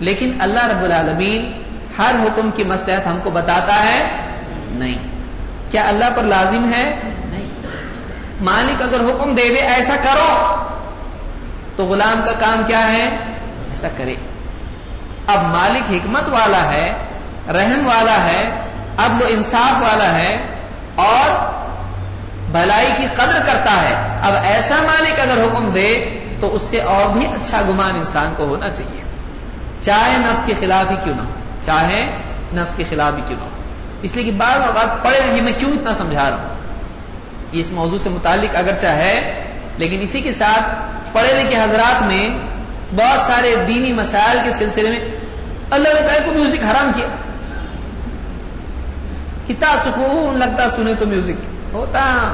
لیکن 0.00 0.40
اللہ 0.40 0.66
رب 0.66 0.84
العالمین 0.84 1.62
ہر 1.98 2.14
حکم 2.22 2.50
کی 2.56 2.64
مسلحت 2.64 3.06
ہم 3.06 3.18
کو 3.22 3.30
بتاتا 3.30 3.82
ہے 3.82 4.04
نہیں۔ 4.68 5.16
کیا 5.70 5.88
اللہ 5.88 6.04
پر 6.16 6.22
لازم 6.22 6.72
ہے؟ 6.72 7.00
نہیں۔ 7.04 7.48
مالک 8.40 8.82
اگر 8.82 9.00
حکم 9.00 9.34
دے 9.34 9.48
دے 9.48 9.60
ایسا 9.60 9.96
کرو، 10.02 10.56
تو 11.76 11.84
غلام 11.84 12.20
کا 12.24 12.32
کام 12.32 12.62
کیا 12.66 12.92
ہے؟ 12.92 13.08
ایسا 13.68 13.88
کرے۔ 13.96 14.14
اب 15.26 15.44
مالک 15.44 15.90
حکمت 15.90 16.28
والا 16.28 16.72
ہے، 16.72 16.92
رحم 17.48 17.86
والا 17.86 18.24
ہے، 18.24 18.50
عدل 18.98 19.22
و 19.22 19.26
انصاف 19.28 19.82
والا 19.82 20.18
ہے 20.18 20.46
اور 20.94 21.56
بھلائی 22.50 22.88
کی 22.96 23.06
قدر 23.16 23.40
کرتا 23.46 23.72
ہے۔ 23.72 24.18
اب 24.22 24.32
ایسا 24.44 24.74
مالک 24.74 25.20
اگر 25.20 25.44
حکم 25.44 25.70
دے 25.70 26.00
تو 26.40 26.54
اس 26.54 26.62
سے 26.62 26.80
اور 26.80 27.12
بھی 27.12 27.26
اچھا 27.26 27.62
گمان 27.68 27.94
انسان 27.94 28.34
کو 28.36 28.44
ہونا 28.44 28.70
چاہیے۔ 28.70 29.02
چاہے 29.80 30.18
نفس 30.18 30.42
کے 30.46 30.54
خلاف 30.60 30.90
ہی 30.90 30.96
کیوں 31.04 31.14
نہ 31.14 31.22
ہو، 31.22 31.30
چاہے 31.64 32.16
نفس 32.54 32.74
کے 32.74 32.84
خلاف 32.90 33.12
ہی 33.16 33.22
کیوں 33.26 33.38
نہ 33.38 33.44
ہو۔ 33.44 33.50
اس 34.02 34.16
لیے 34.16 34.24
کہ 34.24 34.30
بعض 34.30 34.56
اوقات 34.56 35.04
پڑھے 35.04 35.18
لکھے 35.18 35.42
میں 35.42 35.52
کیوں 35.58 35.70
اتنا 35.70 35.94
سمجھا 35.94 36.30
رہا 36.30 36.36
ہوں؟ 36.36 36.56
یہ 37.52 37.60
اس 37.60 37.70
موضوع 37.70 37.98
سے 38.02 38.08
متعلق 38.08 38.56
اگرچہ 38.56 38.86
ہے 38.86 39.44
لیکن 39.76 40.00
اسی 40.00 40.20
کے 40.20 40.32
ساتھ 40.32 40.74
پڑھے 41.12 41.42
لکھے 41.44 41.60
حضرات 41.60 42.02
میں 42.02 42.28
بہت 42.96 43.26
سارے 43.26 43.54
دینی 43.68 43.92
مسائل 43.92 44.38
کے 44.44 44.52
سلسلے 44.52 44.90
میں 44.90 44.98
اللہ 45.70 45.88
نے 45.88 46.00
تعالیٰ 46.00 46.24
کو 46.24 46.32
میوزک 46.32 46.64
حرام 46.64 46.90
کیا؟ 46.96 47.06
کتنا 49.48 49.76
سکون 49.84 50.38
لگتا 50.38 50.70
سنے 50.70 50.94
تو 50.98 51.06
میوزک 51.06 51.46
ہوتا۔ 51.72 52.32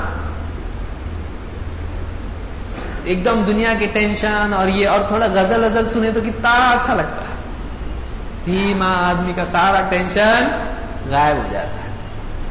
ایک 3.05 3.25
دم 3.25 3.43
دنیا 3.47 3.75
کی 3.79 3.87
ٹینشن 3.93 4.53
اور 4.57 4.69
یہ 4.69 4.89
اور 4.89 5.01
تھوڑا 5.09 5.27
غزل 5.33 5.65
غزل 5.65 5.89
سنے 5.89 6.11
تو 6.15 6.21
کتنا 6.21 6.51
اچھا 6.51 6.95
لگتا 6.95 7.23
ہے۔ 7.23 7.33
دھیما 8.45 9.09
آدمی 9.09 9.33
کا 9.37 9.45
سارا 9.45 9.87
ٹینشن 9.91 10.49
غائب 11.11 11.37
ہو 11.37 11.43
جاتا 11.53 11.69
ہے۔ 11.69 11.91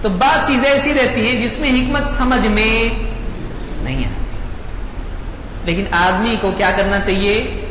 تو 0.02 0.10
بعض 0.10 0.48
چیزیں 0.48 0.70
ایسی 0.70 0.94
رہتی 0.94 1.28
ہیں 1.28 1.42
جس 1.42 1.60
میں 1.60 1.70
حکمت 1.70 2.10
سمجھ 2.18 2.48
میں 2.48 2.94
نہیں 3.84 4.06
آتی۔ 4.06 4.38
لیکن 5.64 5.86
آدمی 5.92 6.36
کو 6.42 6.52
کیا 6.58 6.72
کرنا 6.78 7.00
چاہیے؟ 7.00 7.66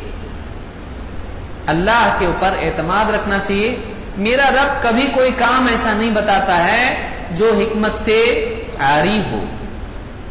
اللہ 1.67 2.15
کے 2.19 2.25
اوپر 2.25 2.49
اعتماد 2.61 3.09
رکھنا 3.09 3.39
چاہیے۔ 3.39 3.75
میرا 4.17 4.49
رب 4.49 4.83
کبھی 4.83 5.07
کوئی 5.15 5.31
کام 5.37 5.67
ایسا 5.67 5.93
نہیں 5.93 6.11
بتاتا 6.11 6.65
ہے 6.65 7.09
جو 7.31 7.51
حکمت 7.57 8.05
سے 8.05 8.49
آری 8.79 9.19
ہو۔ 9.31 9.43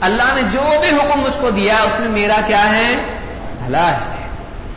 اللہ 0.00 0.34
نے 0.34 0.42
جو 0.42 0.60
بھی 0.80 0.88
حکم 0.88 1.20
مجھ 1.20 1.38
کو 1.40 1.50
دیا 1.50 1.74
اس 1.74 2.00
میں 2.00 2.08
میرا 2.08 2.40
کیا 2.46 2.76
ہے؟ 2.76 2.96
بھلا 3.64 3.90
ہے۔ 3.92 4.26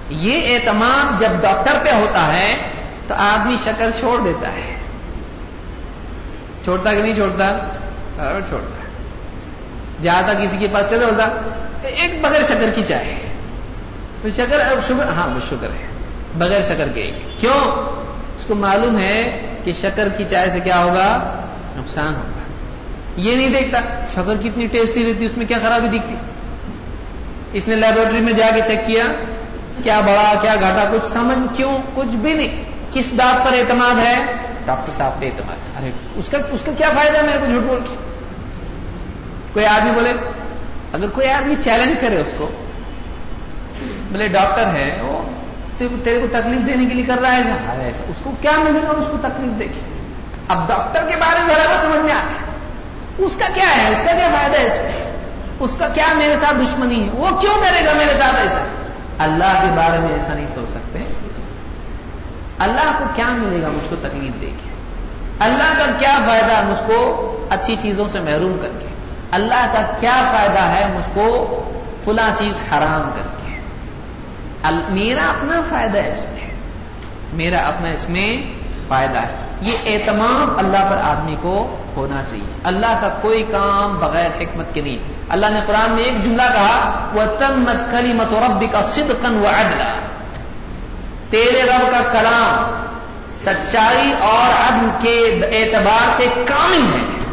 یہ 0.10 0.56
اعتماد 0.56 1.20
جب 1.20 1.30
ڈاکٹر 1.42 1.72
پہ 1.84 1.90
ہوتا 1.90 2.34
ہے، 2.34 2.56
تو 3.08 3.14
آدمی 3.18 3.56
شکر 3.64 3.90
چھوڑ 4.00 4.20
دیتا 4.24 4.52
ہے۔ 4.52 4.76
چھوڑتا 6.64 6.94
کہ 6.94 7.02
نہیں 7.02 7.16
چھوڑتا؟ 7.16 7.58
چھوڑتا۔ 8.50 8.86
جاتا 10.02 10.34
کسی 10.34 10.58
کے 10.58 10.68
پاس 10.74 10.90
کیسے 10.90 11.06
ہوتا؟ 11.06 11.26
ایک 11.82 12.22
بغیر 12.22 12.42
شکر 12.48 12.72
کی 12.76 12.82
چائے۔ 12.88 13.16
شکر 14.36 14.80
شکر 14.88 15.08
ہاں 15.08 15.28
وہ 15.28 15.40
شکر 15.50 15.68
ہے۔ 15.68 15.88
بغیر 16.38 16.62
شکر 16.62 16.88
کے۔ 16.96 17.02
ایک 17.02 17.42
کیوں؟ 17.42 17.72
اس 18.38 18.46
کو 18.48 18.56
معلوم 18.56 18.98
ہے 19.00 19.46
کہ 19.64 19.72
شکر 19.82 20.10
کی 20.10 20.24
چائے 20.30 20.50
سے 20.50 20.60
کیا 20.60 20.84
ہوگا؟ 20.84 21.36
نقصان 21.76 22.16
ہوگا۔ 22.16 22.43
یہ 23.16 23.36
نہیں 23.36 23.50
دیکھتا 23.50 23.80
شکر 24.14 24.36
کتنی 24.44 24.68
ٹیسٹی 24.68 25.04
رہتی، 25.06 25.26
اس 25.26 25.38
میں 25.38 25.46
کیا 25.46 25.58
خرابی 25.62 25.98
دکھتی؟ 25.98 26.16
اس 27.54 27.68
نے 27.68 27.76
لیبورٹری 27.76 28.20
میں 28.20 28.34
جا 28.34 28.50
کے 28.56 28.62
چیک 28.68 28.80
کیا 28.88 29.04
کیا 29.84 30.00
بڑا، 30.00 30.34
کیا 30.42 30.56
گھاٹا، 30.60 30.84
کچھ 30.92 31.06
سمجھ 31.06 31.58
کیوں؟ 31.58 31.78
کچھ 31.94 32.16
بھی 32.16 32.34
نہیں۔ 32.34 32.64
کس 32.94 33.06
بات 33.14 33.46
پر 33.46 33.54
اعتماد 33.54 34.08
ہے؟ 34.08 34.26
ڈاکٹر 34.66 34.92
صاحب 34.92 35.20
پہ 35.20 35.26
اعتماد۔ 35.26 35.56
ارے، 35.78 35.92
اس 36.16 36.30
کا 36.30 36.38
اس 36.52 36.62
کا 36.66 36.72
کیا 36.78 36.90
فائدہ 36.96 37.26
میرے 37.26 37.38
کو 37.40 37.46
جھوٹ 37.46 37.64
بول 37.64 37.80
کے؟ 37.90 37.96
کوئی 39.54 39.66
آدمی 39.66 39.92
بولے، 39.92 40.14
اگر 40.94 41.08
کوئی 41.08 41.30
آدمی 41.30 41.56
چیلنج 41.64 41.98
کرے 42.02 42.18
اس 42.18 42.34
کو، 42.38 42.50
بولے 44.12 44.28
ڈاکٹر 44.28 44.66
ہے، 44.66 45.02
وہ 45.02 45.22
تیرے 45.78 46.20
کو 46.20 46.28
تکلیف 46.32 46.68
دینے 46.68 46.86
کے 46.86 46.94
لیے 46.96 47.06
کر 47.06 47.18
رہا 47.22 47.32
ہے۔ 47.32 47.84
ایسا، 47.84 48.04
اس 48.08 48.18
کو 48.24 48.32
کیا 48.42 48.52
ملے 48.58 48.80
گا 48.84 48.90
اس 48.90 49.08
کو 49.12 49.18
تکلیف 49.22 49.60
دے 49.60 49.66
کے؟ 49.66 49.80
اب 50.48 50.68
ڈاکٹر 50.68 51.08
کے 51.10 51.16
بارے 51.16 51.40
میں 51.44 51.56
ذرا 51.56 51.82
سمجھ 51.82 52.06
میں 52.06 52.14
آتا 52.14 52.53
اس 53.18 53.36
کا 53.36 53.46
کیا 53.54 53.78
ہے؟ 53.78 53.92
اس 53.92 53.98
کا 54.06 54.12
کیا 54.12 54.28
فائدہ 54.32 54.58
ہے 54.58 54.66
اس 54.66 54.78
میں؟ 54.84 55.12
اس 55.60 55.72
کا 55.80 55.88
کیا 55.88 56.06
میرے 56.14 56.36
ساتھ 56.40 56.56
دشمنی 56.56 57.04
ہے؟ 57.04 57.10
وہ 57.14 57.30
کیوں 57.42 57.54
کرے 57.54 57.86
گا 57.86 57.94
میرے 57.94 58.14
ساتھ 58.20 58.36
ایسا؟ 58.36 58.66
اللہ 59.20 59.60
کے 59.62 59.76
بارے 59.76 60.00
میں 60.00 60.10
ایسا 60.10 60.34
نہیں 60.34 60.48
سوچ 60.48 60.72
سکتے۔ 60.72 61.00
اللہ 62.60 62.92
کو 62.98 63.04
کیا 63.16 63.26
ملے 63.28 63.62
گا؟ 63.62 63.68
مجھ 63.68 63.90
کو 63.90 63.96
تکلیف 63.96 64.42
دے 64.42 64.46
کے۔ 64.46 64.70
اللہ 65.40 65.74
کا 65.78 65.92
کیا 66.00 66.20
فائدہ؟ 66.28 66.68
مجھ 66.68 66.84
کو 66.88 67.30
اچھی 67.50 67.76
چیزوں 67.82 68.06
سے 68.12 68.20
محروم 68.20 68.58
کر 68.62 68.70
کے۔ 68.80 68.88
اللہ 69.32 69.74
کا 69.74 69.82
کیا 70.00 70.32
فائدہ 70.32 70.60
ہے؟ 70.60 70.86
مجھ 70.96 71.10
کو 71.14 71.60
کھلا 72.04 72.34
چیز 72.38 72.74
حرام 72.74 73.12
کر 73.16 73.22
کے۔ 73.22 73.56
میرا 74.90 75.30
اپنا 75.30 75.62
فائدہ 75.70 75.98
ہے 75.98 76.12
اس 76.12 76.26
میں۔ 76.34 76.50
میرا 77.34 77.58
اپنا 77.58 77.90
اس 77.90 78.10
میں 78.10 78.54
فائدہ 78.88 79.20
ہے۔ 79.20 79.36
یہ 79.62 79.78
اعتماد 79.86 80.60
اللہ 80.60 80.90
پر 80.90 80.98
آدمی 80.98 81.36
کو 81.42 81.78
ہونا 81.96 82.22
چاہیے۔ 82.30 82.60
اللہ 82.64 82.98
کا 83.02 83.18
کوئی 83.22 83.44
کام 83.52 83.98
بغیر 84.00 84.30
حکمت 84.42 84.74
کے 84.74 84.82
نہیں۔ 84.82 84.98
اللہ 85.30 85.46
نے 85.50 85.60
قرآن 85.68 85.92
میں 85.92 86.04
ایک 86.04 86.24
جملہ 86.24 86.42
کہا 86.42 87.10
وہ 87.14 87.26
تنت 87.26 87.92
کلی 87.92 88.14
مت 88.14 88.34
رب 88.34 88.64
کا 88.72 88.82
صدقن 88.82 89.34
و 89.34 89.46
عدلا 89.48 89.94
تیرے 91.30 91.64
رب 91.64 91.92
کا 91.92 92.14
کلام 92.14 92.84
سچائی 93.46 94.14
اور 94.20 94.74
عدل 94.74 94.90
کے 95.02 95.40
اعتبار 95.52 96.10
سے 96.18 96.28
کامل 96.48 96.94
ہے۔ 96.94 97.24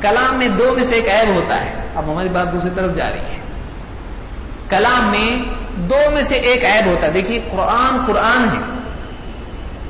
کلام 0.00 0.34
میں 0.34 0.48
دو 0.48 0.74
میں 0.76 0.84
سے 0.84 0.94
ایک 0.94 1.08
عیب 1.08 1.34
ہوتا 1.34 1.60
ہے۔ 1.60 1.74
اب 1.94 2.12
ہماری 2.12 2.28
بات 2.28 2.52
دوسری 2.52 2.70
طرف 2.74 2.96
جا 2.96 3.10
رہی 3.10 3.18
ہے۔ 3.18 3.40
کلام 4.68 5.04
میں 5.04 5.42
دو 5.76 6.10
میں 6.14 6.22
سے 6.22 6.34
ایک 6.34 6.64
عیب 6.64 6.86
ہوتا 6.86 7.06
ہے۔ 7.06 7.12
دیکھیے، 7.12 7.48
قرآن 7.52 8.04
قرآن 8.06 8.56
ہے۔ 8.56 8.81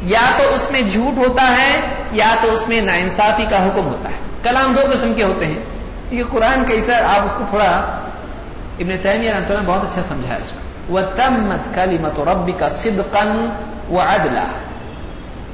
یا 0.02 0.32
تو 0.36 0.54
اس 0.54 0.70
میں 0.70 0.82
جھوٹ 0.82 1.28
ہوتا 1.28 1.42
ہے 1.42 1.80
یا 2.12 2.34
تو 2.42 2.52
اس 2.52 2.68
میں 2.68 2.80
ناانصافی 2.80 3.44
کا 3.50 3.66
حکم 3.66 3.86
ہوتا 3.86 4.08
ہے۔ 4.08 4.14
کلام 4.42 4.74
دو 4.76 4.90
قسم 4.92 5.14
کے 5.14 5.22
ہوتے 5.22 5.46
ہیں۔ 5.46 5.58
یہ 6.10 6.22
قرآن 6.30 6.64
کیسا 6.64 6.92
آپ 7.16 7.24
اس 7.24 7.34
کو 7.38 7.44
تھوڑا 7.48 7.98
ابن 8.78 8.90
تعمیر 9.02 9.34
نے 9.34 9.56
بہت 9.66 9.82
اچھا 9.82 10.02
سمجھا 10.02 10.34
اس 10.34 10.50
کو 10.50 10.58
وہ 10.88 11.00
تمت 11.16 11.74
کلی 11.74 11.98
مت 11.98 12.20
ربی 12.20 12.52
کا 12.52 12.68
صدقن 12.68 13.48
وعدلا۔ 13.90 14.44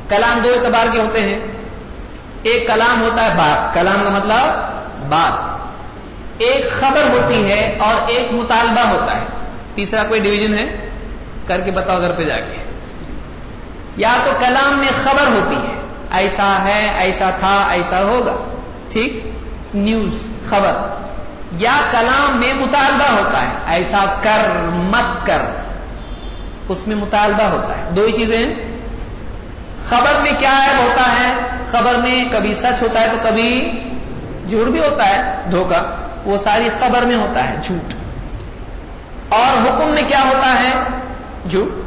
کلام 0.09 0.39
دو 0.45 0.49
اعتبار 0.49 0.87
کے 0.93 1.01
ہوتے 1.01 1.21
ہیں۔ 1.21 1.39
ایک 2.43 2.67
کلام 2.67 3.03
ہوتا 3.03 3.25
ہے 3.25 3.29
بات۔ 3.37 3.75
کلام 3.75 4.03
کا 4.05 4.11
مطلب 4.11 4.59
بات۔ 5.09 5.59
ایک 6.39 6.71
خبر 6.81 7.03
ہوتی 7.11 7.51
ہے 7.51 7.77
اور 7.81 8.09
ایک 8.09 8.33
مطالبہ 8.33 8.89
ہوتا 8.89 9.17
ہے۔ 9.17 9.27
تیسرا 9.75 10.03
کوئی 10.09 10.21
ڈویژن 10.21 10.59
ہے؟ 10.59 10.89
کر 11.47 11.61
کے 11.61 11.71
بتاؤ 11.71 12.01
گھر 12.01 12.13
پہ 12.13 12.25
جا 12.25 12.37
کے۔ 12.37 12.58
یا 13.99 14.17
تو 14.25 14.31
کلام 14.41 14.79
میں 14.79 14.89
خبر 15.05 15.27
ہوتی 15.27 15.57
ہے۔ 15.57 15.75
ایسا 16.11 16.65
ہے، 16.65 16.95
ایسا 16.97 17.31
تھا، 17.31 17.67
ایسا 17.71 18.01
ہوگا۔ 18.03 18.37
ٹھیک؟ 18.89 19.31
نیوز، 19.75 20.15
خبر۔ 20.49 20.73
یا 21.53 21.81
کلام 21.91 22.41
میں 22.41 22.55
مطالبہ 22.55 23.13
ہوتا 23.13 23.43
ہے۔ 23.43 23.49
ایسا 23.67 24.05
کر 24.23 24.49
مت 24.73 25.27
کر۔ 25.27 25.39
اس 26.69 26.87
میں 26.87 26.97
مطالبہ 26.97 27.43
ہوتا 27.43 27.79
ہے۔ 27.79 27.91
دو 27.97 28.05
ہی 28.05 28.13
چیزیں 28.13 28.47
خبر 29.89 30.21
میں 30.23 30.33
کیا 30.39 30.67
ہے؟ 30.67 30.83
ہوتا 30.83 31.03
ہے۔ 31.03 31.35
خبر 31.71 31.95
میں 31.95 32.25
کبھی 32.33 32.55
سچ 32.55 32.83
ہوتا 32.83 33.01
ہے 33.01 33.07
تو 33.13 33.17
کبھی 33.23 33.71
جھوٹ 34.49 34.67
بھی 34.67 34.81
ہوتا 34.81 35.09
ہے۔ 35.09 35.23
دھوکا 35.51 35.83
وہ 36.25 36.39
ساری 36.45 36.69
خبر 36.79 37.03
میں 37.03 37.17
ہوتا 37.17 37.51
ہے۔ 37.51 37.57
جھوٹ۔ 37.63 37.95
اور 39.29 39.69
حکم 39.69 39.91
میں 39.91 40.03
کیا 40.09 40.21
ہوتا 40.21 40.63
ہے؟ 40.63 40.73
جھوٹ۔ 41.51 41.78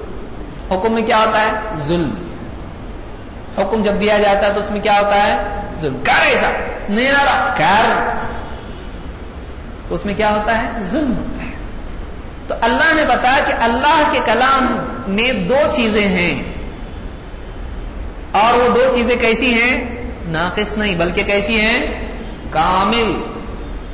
حکم 0.71 0.93
میں 0.93 1.01
کیا 1.01 1.17
ہوتا 1.17 1.41
ہے؟ 1.41 1.51
ظلم۔ 1.83 2.13
حکم 3.57 3.83
جب 3.83 3.93
دیا 3.99 4.17
جاتا 4.17 4.47
ہے 4.47 4.53
تو 4.53 4.59
اس 4.59 4.71
میں 4.71 4.79
کیا 4.79 4.99
ہوتا 4.99 5.27
ہے؟ 5.27 5.37
ظلم۔ 5.79 5.97
کر 6.03 6.21
ایسا۔ 6.21 6.49
نہیں 6.89 7.11
کر۔ 7.57 8.15
اس 9.89 10.05
میں 10.05 10.13
کیا 10.13 10.31
ہوتا 10.31 10.57
ہے؟ 10.57 10.69
ظلم۔ 10.79 11.13
ہوتا 11.17 11.45
ہے 11.45 11.51
تو 12.47 12.55
اللہ 12.61 12.93
نے 12.93 13.03
بتایا 13.05 13.43
کہ 13.47 13.53
اللہ 13.59 14.03
کے 14.11 14.19
کلام 14.25 14.65
میں 15.07 15.33
دو 15.33 15.57
چیزیں 15.75 16.07
ہیں۔ 16.07 16.43
اور 18.31 18.53
وہ 18.53 18.69
دو 18.75 18.91
چیزیں 18.93 19.15
کیسی 19.15 19.53
ہیں؟ 19.53 20.01
ناقص 20.25 20.77
نہیں، 20.77 20.95
بلکہ 20.95 21.23
کیسی 21.23 21.61
ہیں؟ 21.61 21.79
کامل۔ 22.49 23.23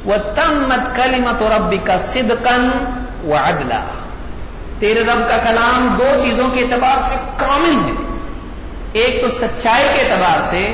وہ 0.06 0.18
تمت 0.36 0.96
کلیمت 0.96 1.42
اور 1.42 1.52
ربی 1.52 1.78
کا 1.78 1.98
صدقن 1.98 2.70
و 3.24 3.36
تیرے 4.80 5.02
رب 5.02 5.30
کا 5.30 5.38
کلام 5.38 5.96
دو 6.00 6.06
چیزوں 6.22 6.50
کے 6.54 6.62
اعتبار 6.62 7.10
سے 7.10 7.16
کامل 7.38 7.90
ہے۔ 7.90 8.20
ایک 8.92 9.22
تو 9.22 9.30
سچائی 9.30 9.88
کے 9.94 10.02
اعتبار 10.02 10.50
سے 10.50 10.68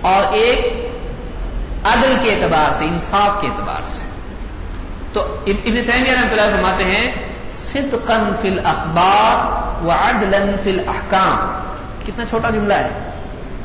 اور 0.00 0.32
ایک 0.32 0.90
عدل 1.84 2.16
کے 2.22 2.34
اعتبار 2.34 2.72
سے، 2.78 2.84
انصاف 2.84 3.40
کے 3.40 3.46
اعتبار 3.46 3.80
سے۔ 3.84 4.02
تو 5.12 5.36
ابن 5.46 5.74
تیمیہ 5.74 6.12
رحمۃ 6.12 6.30
اللہ 6.30 6.56
فرماتے 6.56 6.84
ہیں 6.84 7.28
صدقن 7.72 8.32
فی 8.42 8.48
الاخبار 8.48 9.60
وعدلا 9.84 10.38
فی 10.64 10.70
الاحکام۔ 10.70 11.62
کتنا 12.06 12.24
چھوٹا 12.24 12.50
جملہ 12.50 12.74
ہے۔ 12.74 12.88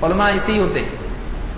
علماء 0.03 0.29
اسی 0.33 0.59
ہوتے 0.59 0.79
ہیں۔ 0.79 0.89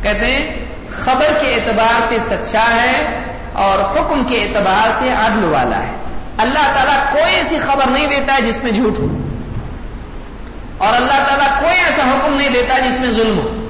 کہتے 0.03 0.25
ہیں، 0.25 0.65
خبر 0.91 1.27
کے 1.41 1.53
اعتبار 1.53 2.05
سے 2.09 2.17
سچا 2.29 2.65
ہے 2.81 3.23
اور 3.53 3.99
حکم 3.99 4.23
کے 4.29 4.43
اعتبار 4.43 4.99
سے 4.99 5.09
عدل 5.09 5.43
والا 5.43 5.79
ہے۔ 5.79 5.96
اللہ 6.37 6.71
تعالیٰ 6.73 7.11
کوئی 7.11 7.35
ایسی 7.35 7.57
خبر 7.65 7.89
نہیں 7.89 8.07
دیتا 8.07 8.33
ہے 8.33 8.41
جس 8.41 8.63
میں 8.63 8.71
جھوٹ 8.71 8.99
ہو۔ 8.99 9.17
اور 10.77 10.95
اللہ 10.95 11.23
تعالیٰ 11.27 11.59
کوئی 11.59 11.79
ایسا 11.85 12.03
حکم 12.03 12.33
نہیں 12.33 12.49
دیتا 12.49 12.79
جس 12.79 12.99
میں 12.99 13.11
ظلم 13.11 13.37
ہو۔ 13.39 13.67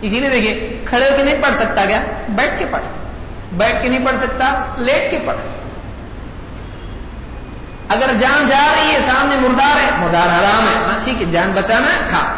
اسی 0.00 0.20
لیے 0.20 0.28
دیکھیے، 0.28 0.82
کھڑے 0.84 1.10
ہو 1.10 1.16
کے 1.16 1.22
نہیں 1.22 1.42
پڑھ 1.42 1.54
سکتا 1.58 1.84
کیا؟ 1.84 2.00
بیٹھ 2.28 2.58
کے 2.58 2.64
پڑھ۔ 2.70 2.82
بیٹھ 3.52 3.82
کے 3.82 3.88
نہیں 3.88 4.06
پڑھ 4.06 4.16
سکتا، 4.16 4.74
لیٹ 4.76 5.10
کے 5.10 5.18
پڑھ۔ 5.26 5.36
اگر 7.88 8.06
جان 8.20 8.46
جا 8.46 8.74
رہی 8.76 8.94
ہے، 8.94 9.00
سامنے 9.00 9.36
مردار 9.36 9.76
ہے، 9.76 10.04
مردار 10.04 10.26
حرام 10.26 10.62
ہے 10.62 10.84
ہاں، 10.84 11.04
ٹھیک 11.04 11.22
ہے، 11.22 11.26
جان 11.30 11.52
بچانا 11.54 11.86
ہے، 11.86 12.08
کھا۔ 12.08 12.34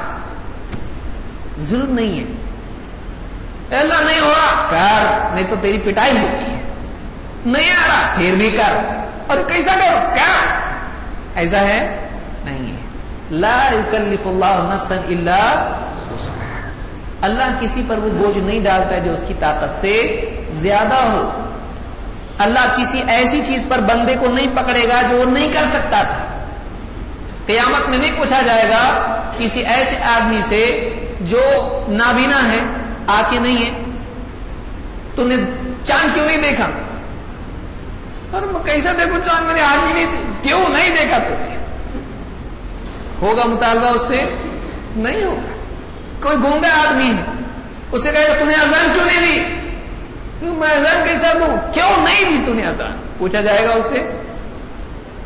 ظلم 1.60 1.94
نہیں 1.94 2.20
ہے۔ 2.20 3.80
اللہ، 3.80 3.94
نہیں 4.00 4.20
ہو 4.20 4.32
رہا 4.36 4.66
کر، 4.70 5.34
نہیں 5.34 5.46
تو 5.50 5.56
تیری 5.62 5.78
پٹائی 5.84 6.12
ہوتی 6.12 6.52
ہے 6.52 6.59
نہیں 7.46 7.70
آ 7.70 7.88
رہا۔ 7.88 8.14
پھر 8.16 8.34
بھی 8.36 8.50
کر۔ 8.50 8.72
اور 9.26 9.36
کیسا 9.48 9.72
کرو؟ 9.74 9.98
کیا؟ 10.14 10.60
ایسا 11.34 11.60
ہے؟ 11.60 12.08
نہیں 12.44 12.72
ہے۔ 12.72 12.76
لا 13.30 13.68
یکلف 13.72 14.26
اللہ 14.26 14.74
نفسا 14.74 14.94
الا 14.94 15.78
اللہ 17.22 17.60
کسی 17.60 17.82
پر 17.88 17.98
وہ 17.98 18.08
بوجھ 18.10 18.38
نہیں 18.38 18.64
ڈالتا 18.64 18.94
ہے 18.94 19.00
جو 19.00 19.12
اس 19.12 19.24
کی 19.28 19.34
طاقت 19.40 19.80
سے 19.80 20.20
زیادہ 20.52 20.94
ہو۔ 20.94 21.30
اللہ 22.38 22.74
کسی 22.76 23.02
ایسی 23.06 23.42
چیز 23.46 23.66
پر 23.68 23.78
بندے 23.78 24.14
کو 24.20 24.26
نہیں 24.28 24.56
پکڑے 24.56 24.88
گا 24.88 25.02
جو 25.10 25.16
وہ 25.16 25.30
نہیں 25.30 25.52
کر 25.52 25.64
سکتا 25.72 26.02
تھا۔ 26.02 26.46
قیامت 27.46 27.88
میں 27.88 27.98
نہیں 27.98 28.18
پوچھا 28.18 28.42
جائے 28.46 28.68
گا 28.68 29.14
کسی 29.38 29.60
ایسے 29.60 29.96
آدمی 30.02 30.40
سے 30.44 30.90
جو 31.20 31.40
نابینا 31.88 32.52
ہے 32.52 32.58
آ 33.06 33.22
کے 33.30 33.38
نہیں 33.38 33.64
ہے۔ 33.64 33.84
تو 35.14 35.26
نے 35.26 35.36
چاند 35.84 36.14
کیوں 36.14 36.26
نہیں 36.26 36.42
دیکھا؟ 36.42 36.66
اور 38.30 38.42
کیسا 38.64 38.92
دیکھو 38.92 39.18
چاند 39.26 39.46
میں 39.46 39.54
نے 39.54 39.60
آدمی 39.60 39.92
نہیں 39.92 40.06
کیوں 40.42 40.60
نہیں 40.68 40.90
دیکھا 40.90 41.18
تو؟ 41.18 41.34
ہوگا 43.22 43.46
مطالبہ 43.46 43.86
اس 43.86 44.02
سے؟ 44.08 44.24
نہیں 44.96 45.24
ہوگا۔ 45.24 45.52
کوئی 46.22 46.36
گونگا 46.42 46.68
آدمی 46.88 47.10
ہے، 47.10 47.24
اسے 47.92 48.10
کہے 48.12 48.36
تمہیں 48.38 48.56
اذان 48.56 48.92
کیوں 48.94 49.04
نہیں 49.04 49.34
دی؟ 49.34 50.50
میں 50.50 50.68
اذان 50.68 51.08
کیسا 51.08 51.32
دوں؟ 51.32 51.74
کیوں 51.74 51.96
نہیں 51.96 52.30
دی 52.30 52.52
تھی 52.52 52.66
اذان؟ 52.66 52.92
پوچھا 53.18 53.40
جائے 53.40 53.68
گا 53.68 53.72
اسے۔ 53.72 54.22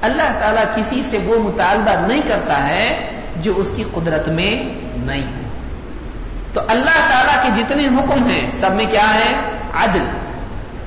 اللہ 0.03 0.39
تعالیٰ 0.41 0.65
کسی 0.77 1.03
سے 1.11 1.19
وہ 1.19 1.39
مطالبہ 1.39 2.07
نہیں 2.07 2.21
کرتا 2.29 2.69
ہے 2.69 3.11
جو 3.37 3.53
اس 3.57 3.71
کی 3.77 3.85
قدرت 3.95 4.29
میں 4.29 4.75
نہیں 4.97 5.23
ہے 5.23 5.49
تو 6.53 6.61
اللہ 6.69 7.09
تعالیٰ 7.11 7.43
کے 7.43 7.63
جتنے 7.63 7.87
حکم 7.87 8.27
ہیں، 8.27 8.51
سب 8.51 8.71
میں 8.73 8.87
کیا 8.91 9.15
ہے؟ 9.15 9.51
عدل۔ 9.75 10.05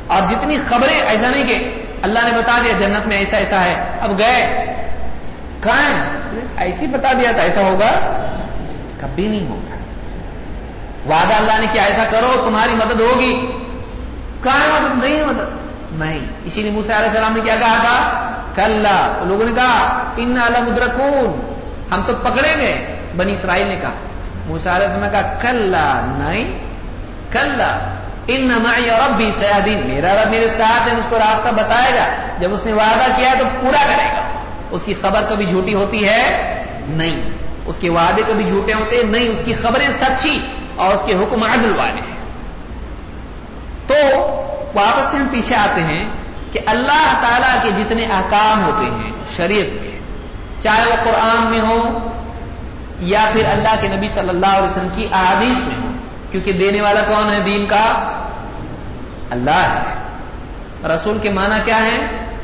اور 0.07 0.22
جتنی 0.32 0.57
خبریں 0.70 1.01
ایسا 1.01 1.30
نہیں 1.30 1.47
کہ 1.47 1.84
اللہ 2.02 2.20
نے 2.24 2.38
بتا 2.38 2.60
دیا 2.64 2.74
جنت 2.80 3.08
میں 3.08 3.18
ایسا 3.18 3.38
ایسا 3.38 3.64
ہے۔ 3.66 3.76
اب 4.02 4.20
گئے۔ 4.20 4.66
کہاں 5.62 6.06
ایسی 6.58 6.88
بتا 6.88 7.14
دیا 7.14 7.32
تھا 7.32 7.43
ایسا 7.43 7.62
ہوگا۔ 7.62 7.91
کبھی 9.02 9.28
نہیں 9.28 9.50
ہوگا۔ 9.50 9.76
وعدہ 11.10 11.34
اللہ 11.34 11.60
نے 11.60 11.68
کیا، 11.72 11.84
ایسا 11.84 12.04
کرو، 12.12 12.43
تمہاری 12.45 12.74
مدد 12.74 13.00
ہوگی۔ 13.00 13.34
کہاں 14.43 14.82
مدد؟ 14.82 15.04
نہیں 15.04 15.26
مدد۔ 15.26 15.58
نہیں۔ 15.91 16.20
اسی 16.43 16.62
لیے 16.62 16.72
موسیٰ 16.72 16.95
علیہ 16.95 17.10
السلام 17.10 17.34
نے 17.34 17.39
کیا 17.43 17.56
کہا 17.56 17.76
تھا؟ 17.82 18.32
کل 18.56 18.88
لوگوں 19.28 19.45
نے 19.45 19.52
کہا 19.56 20.04
ان 20.18 20.38
مدرکون 20.68 21.56
ہم 21.91 22.02
تو 22.06 22.14
پکڑے 22.24 22.54
گئے 22.58 22.95
بنی 23.18 23.34
اسرائیل 23.34 23.68
نے 23.68 23.76
کہا۔ 23.76 23.91
موسیٰ 24.48 24.76
علیہ 24.76 24.88
السلام 24.88 25.04
نے 25.04 25.10
کہا 25.12 25.38
کل 25.41 25.76
نہیں۔ 26.18 26.60
کل 27.32 27.62
ان 28.28 28.52
ربی 29.08 29.32
سیادین 29.40 29.88
میرا 29.88 30.14
رب 30.14 30.30
میرے 30.30 30.48
ساتھ 30.58 30.90
ہے 30.90 30.98
اس 30.98 31.06
کو 31.10 31.18
راستہ 31.18 31.56
بتائے 31.56 31.94
گا۔ 31.96 32.06
جب 32.40 32.54
اس 32.54 32.66
نے 32.66 32.74
وعدہ 32.74 33.12
کیا 33.16 33.34
تو 33.40 33.46
پورا 33.62 33.84
کرے 33.84 34.08
گا۔ 34.18 34.22
اس 34.72 34.84
کی 34.84 34.94
خبر 35.02 35.26
کبھی 35.30 35.46
جھوٹی 35.46 35.74
ہوتی 35.74 36.08
ہے؟ 36.08 36.64
نہیں۔ 36.88 37.20
اس 37.66 37.78
کے 37.78 37.90
وعدے 37.90 38.22
کبھی 38.28 38.44
جھوٹے 38.44 38.74
ہوتے 38.74 38.96
ہیں؟ 38.96 39.04
نہیں۔ 39.04 39.30
اس 39.30 39.40
کی 39.46 39.54
خبریں 39.54 39.88
سچی 39.94 40.40
اور 40.76 40.94
اس 40.94 41.02
کے 41.06 41.14
حکم 41.14 41.44
عدل 41.44 41.74
والے 41.76 42.02
ہیں۔ 42.10 42.18
تو 43.88 44.20
واپس 44.76 45.08
سے 45.08 45.18
ہم 45.18 45.28
پیچھے 45.32 45.56
آتے 45.56 45.82
ہیں 45.82 46.10
کہ 46.52 46.60
اللہ 46.66 47.22
تعالی 47.22 47.60
کے 47.64 47.84
جتنے 47.84 48.06
احکام 48.06 48.64
ہوتے 48.64 48.86
ہیں 48.86 49.12
شریعت 49.38 49.84
کے، 49.84 50.00
چاہے 50.60 50.86
وہ 50.86 50.96
قرآن 51.04 51.48
میں 51.48 51.60
ہو 51.60 51.98
یا 53.00 53.30
پھر 53.34 53.46
اللہ 53.46 53.76
کے 53.82 53.88
نبی 53.88 54.10
صلی 54.14 54.30
اللہ 54.30 54.46
علیہ 54.46 54.68
وسلم 54.68 54.88
کی 54.96 55.08
احادیث 55.12 55.64
میں 55.64 55.76
ہو 55.82 55.87
کیونکہ 56.32 56.52
دینے 56.52 56.82
والا 56.82 57.00
کون 57.08 57.34
ہے؟ 57.34 57.40
دین 57.40 57.66
کا 57.66 58.12
اللہ 59.30 59.52
ہے۔ 59.52 59.80
رسول 60.88 61.18
کے 61.22 61.30
معنی 61.30 61.56
کیا 61.66 61.86
ہے 61.86 61.98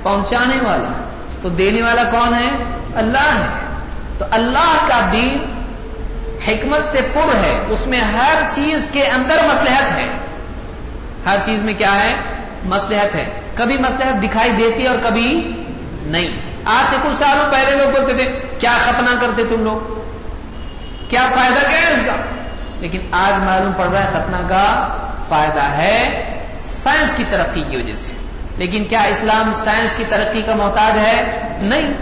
پہنچانے 0.04 0.58
والا۔ 0.64 1.10
تو 1.42 1.50
دینے 1.50 1.82
والا 1.82 2.04
کون 2.04 2.34
ہے؟ 2.34 2.50
اللہ 2.96 3.18
ہے۔ 3.18 3.76
تو 4.18 4.26
اللہ 4.32 4.86
کا 4.88 5.10
دین 5.12 5.46
حکمت 6.48 6.92
سے 6.92 7.00
پر 7.14 7.36
ہے۔ 7.36 7.64
اس 7.70 7.88
میں 7.88 8.02
ہر 8.02 8.42
چیز 8.52 8.88
کے 8.92 9.04
اندر 9.08 9.38
مسلحت 9.54 9.92
ہے۔ 9.92 10.06
ہر 11.26 11.38
چیز 11.46 11.64
میں 11.64 11.74
کیا 11.78 12.04
ہے؟ 12.04 12.16
مسلحت 12.66 13.16
ہے۔ 13.16 13.42
کبھی 13.56 13.78
مسلحت 13.78 14.24
دکھائی 14.24 14.52
دیتی 14.52 14.84
ہے 14.84 14.88
اور 14.88 14.98
کبھی 15.04 15.54
نہیں۔ 16.02 16.42
آج 16.66 16.90
سے 16.90 16.96
کچھ 17.04 17.20
سالوں 17.20 17.52
پہلے 17.52 17.76
لوگ 17.76 17.90
بولتے 17.90 18.18
تھے، 18.18 18.40
کیا 18.60 18.78
ختنہ 18.86 19.20
کرتے 19.22 19.44
تم 19.50 19.64
لوگ؟ 19.64 19.94
کیا 21.10 21.22
فائدہ 21.36 21.70
کیا 21.70 21.82
ہے 21.82 21.94
اس 21.94 22.00
کا؟ 22.06 22.43
لیکن 22.84 23.00
آج 23.12 23.44
معلوم 23.44 23.72
پڑ 23.78 23.86
رہا 23.94 24.04
ہے 24.04 24.10
ختنہ 24.10 24.38
کا 24.38 24.98
فائدہ 25.30 25.62
ہے 25.62 26.24
سائنس 26.84 27.10
کی 27.16 27.24
ترقی 27.30 27.64
کی 27.70 27.78
وجہ 27.78 27.96
سے۔ 27.96 28.14
لیکن 28.58 28.86
کیا 28.86 29.02
اسلام 29.02 29.52
سائنس 29.64 29.92
کی 29.98 30.04
ترقی 30.10 30.42
کا 30.42 30.56
محتاج 30.56 30.98
ہے؟ 30.98 31.40
نہیں۔ 31.62 31.94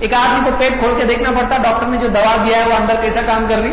ایک 0.00 0.14
آدمی 0.14 0.40
کو 0.44 0.50
پیٹ 0.58 0.78
کھول 0.78 0.94
کے 0.96 1.04
دیکھنا 1.04 1.30
پڑتا، 1.30 1.62
ڈاکٹر 1.62 1.86
نے 1.86 1.96
جو 1.96 2.08
دوا 2.08 2.36
دیا 2.46 2.58
ہے 2.58 2.62
وہ 2.68 2.74
اندر 2.74 2.94
کیسا 3.00 3.20
کام 3.26 3.46
کر 3.48 3.54
رہی؟ 3.58 3.72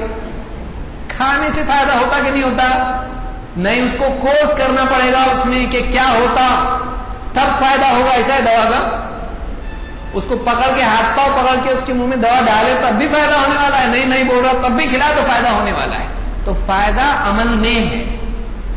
کھانے 1.07 1.49
سے 1.55 1.61
فائدہ 1.67 1.91
ہوتا 1.91 2.19
کہ 2.25 2.31
نہیں 2.31 2.43
ہوتا؟ 2.43 3.01
نہیں، 3.57 3.81
اس 3.81 3.91
کو 3.97 4.05
کورس 4.21 4.57
کرنا 4.57 4.85
پڑے 4.85 5.11
گا 5.11 5.23
اس 5.23 5.45
میں 5.45 5.65
کہ 5.65 5.81
کیا 5.91 6.07
ہوتا؟ 6.07 6.77
تب 7.33 7.59
فائدہ 7.59 7.85
ہوگا 7.85 8.11
ایسا 8.11 8.33
ہے 8.33 8.41
دوا 8.41 8.69
کا؟ 8.69 9.03
اس 10.13 10.23
کو 10.27 10.37
پکڑ 10.37 10.75
کے 10.75 10.83
ہاتھ 10.83 11.17
پاؤ 11.17 11.27
پکڑ 11.35 11.55
کے 11.63 11.69
اس 11.69 11.79
کے 11.85 11.93
منہ 11.93 12.07
میں 12.07 12.17
دوا 12.17 12.39
ڈالے 12.45 12.73
تب 12.81 12.93
بھی 12.93 13.07
فائدہ 13.07 13.33
ہونے 13.33 13.55
والا 13.61 13.81
ہے۔ 13.81 13.87
نہیں 13.87 14.05
نہیں 14.05 14.23
بول 14.23 14.45
رہا 14.45 14.67
تب 14.67 14.71
بھی 14.71 14.87
کھلا 14.87 15.11
تو 15.15 15.21
فائدہ 15.31 15.47
ہونے 15.47 15.71
والا 15.71 15.97
ہے۔ 15.99 16.14
تو 16.45 16.53
فائدہ 16.53 17.01
عمل 17.01 17.55
میں 17.55 17.89
ہے۔ 17.89 18.03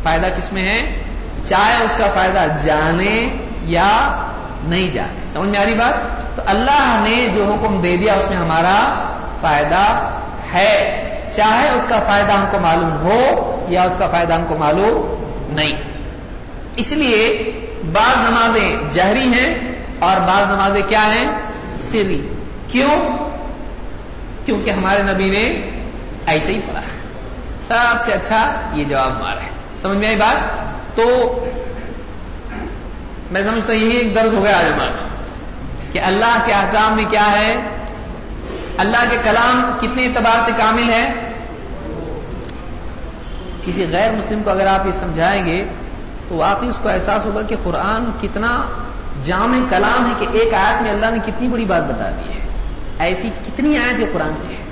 فائدہ 0.03 0.27
کس 0.37 0.53
میں 0.53 0.61
ہے؟ 0.61 1.03
چاہے 1.45 1.83
اس 1.83 1.91
کا 1.97 2.05
فائدہ 2.13 2.45
جانے 2.65 3.35
یا 3.63 4.21
نہیں 4.63 4.93
جانے۔ 4.93 5.19
سمجھ 5.29 5.49
میں 5.49 5.59
آ 5.59 5.65
رہی 5.65 5.73
بات؟ 5.73 5.93
تو 6.35 6.41
اللہ 6.45 7.05
نے 7.07 7.27
جو 7.35 7.43
حکم 7.43 7.81
دے 7.81 7.97
دیا، 7.97 8.13
اس 8.13 8.29
میں 8.29 8.37
ہمارا 8.37 9.09
فائدہ 9.41 10.11
ہے۔ 10.53 11.05
چاہے 11.35 11.69
اس 11.69 11.85
کا 11.89 11.99
فائدہ 12.07 12.31
ہم 12.31 12.45
کو 12.51 12.59
معلوم 12.59 12.91
ہو 12.91 13.55
یا 13.69 13.83
اس 13.83 13.95
کا 13.99 14.07
فائدہ 14.07 14.33
ہم 14.33 14.43
کو 14.47 14.57
معلوم 14.57 15.15
نہیں۔ 15.53 15.73
اس 16.75 16.91
لیے 16.91 17.51
بعض 17.93 18.29
نمازیں 18.29 18.75
جہری 18.93 19.33
ہیں 19.33 19.75
اور 19.99 20.17
بعض 20.17 20.55
نمازیں 20.55 20.89
کیا 20.89 21.15
ہیں؟ 21.15 21.25
سری۔ 21.91 22.33
کیوں؟ 22.67 23.17
کیونکہ 24.45 24.69
ہمارے 24.69 25.03
نبی 25.03 25.29
نے 25.29 25.71
ایسے 26.25 26.53
ہی 26.53 26.59
پڑھا۔ 26.59 26.81
ہے 26.81 26.98
سب 27.69 28.05
سے 28.05 28.11
اچھا 28.11 28.69
یہ 28.73 28.83
جواب 28.83 29.17
ہمارا 29.17 29.41
ہے۔ 29.41 29.49
سمجھ 29.81 29.97
میں 29.97 30.07
آئی 30.07 30.15
بات؟ 30.15 30.35
تو 30.97 31.35
میں 33.31 33.43
سمجھتا 33.43 33.73
ہوں 33.73 33.79
یہی 33.79 33.97
ایک 33.97 34.15
درد 34.15 34.33
ہو 34.33 34.43
گیا 34.43 34.57
آج 34.57 34.65
ہمارا 34.73 34.91
کہ 35.91 36.01
اللہ 36.01 36.43
کے 36.45 36.53
احکام 36.53 36.95
میں 36.95 37.05
کیا 37.09 37.31
ہے؟ 37.31 37.55
اللہ 38.77 39.05
کے 39.09 39.17
کلام 39.23 39.77
کتنے 39.81 40.05
اعتبار 40.05 40.39
سے 40.45 40.51
کامل 40.57 40.93
ہے 40.93 41.13
کسی 43.65 43.85
غیر 43.91 44.11
مسلم 44.11 44.43
کو 44.43 44.49
اگر 44.49 44.67
آپ 44.67 44.85
یہ 44.85 44.91
سمجھائیں 44.91 45.45
گے 45.45 45.65
تو 46.29 46.35
واقعی 46.35 46.69
اس 46.69 46.79
کو 46.81 46.89
احساس 46.89 47.25
ہوگا 47.25 47.41
کہ 47.41 47.55
قرآن 47.63 48.11
کتنا 48.21 48.61
جامع 49.23 49.57
کلام 49.69 50.05
ہے 50.05 50.11
کہ 50.19 50.37
ایک 50.37 50.53
آیت 50.53 50.81
میں 50.81 50.91
اللہ 50.91 51.05
نے 51.05 51.17
کتنی 51.25 51.47
بڑی 51.47 51.65
بات 51.65 51.83
بتا 51.83 52.09
دی 52.09 52.33
ہے۔ 52.33 52.47
ایسی 52.99 53.29
کتنی 53.47 53.77
آیتیں 53.77 54.05
قرآن 54.13 54.47
کی 54.47 54.55
ہے 54.55 54.63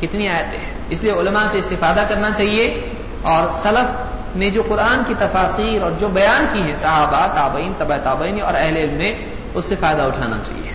کتنی 0.00 0.28
آیتیں 0.28 0.58
ہیں؟ 0.58 0.75
اس 0.90 1.02
لیے 1.02 1.12
علماء 1.12 1.44
سے 1.50 1.58
استفادہ 1.58 2.04
کرنا 2.08 2.30
چاہیے 2.36 2.88
اور 3.22 3.48
سلف 3.62 4.16
نے 4.36 4.50
جو 4.50 4.62
قرآن 4.68 5.02
کی 5.06 5.14
تفاصیر 5.18 5.82
اور 5.82 5.90
جو 6.00 6.08
بیان 6.08 6.46
کی 6.52 6.62
ہے 6.62 6.72
صحابہ، 6.80 7.26
تابعین، 7.34 7.72
طبع 7.78 7.96
تابعین 7.96 8.42
اور 8.42 8.54
اہل 8.56 8.76
علم 8.76 8.94
نے، 8.94 9.18
اس 9.54 9.64
سے 9.64 9.74
فائدہ 9.80 10.02
اٹھانا 10.02 10.36
چاہیے۔ 10.38 10.70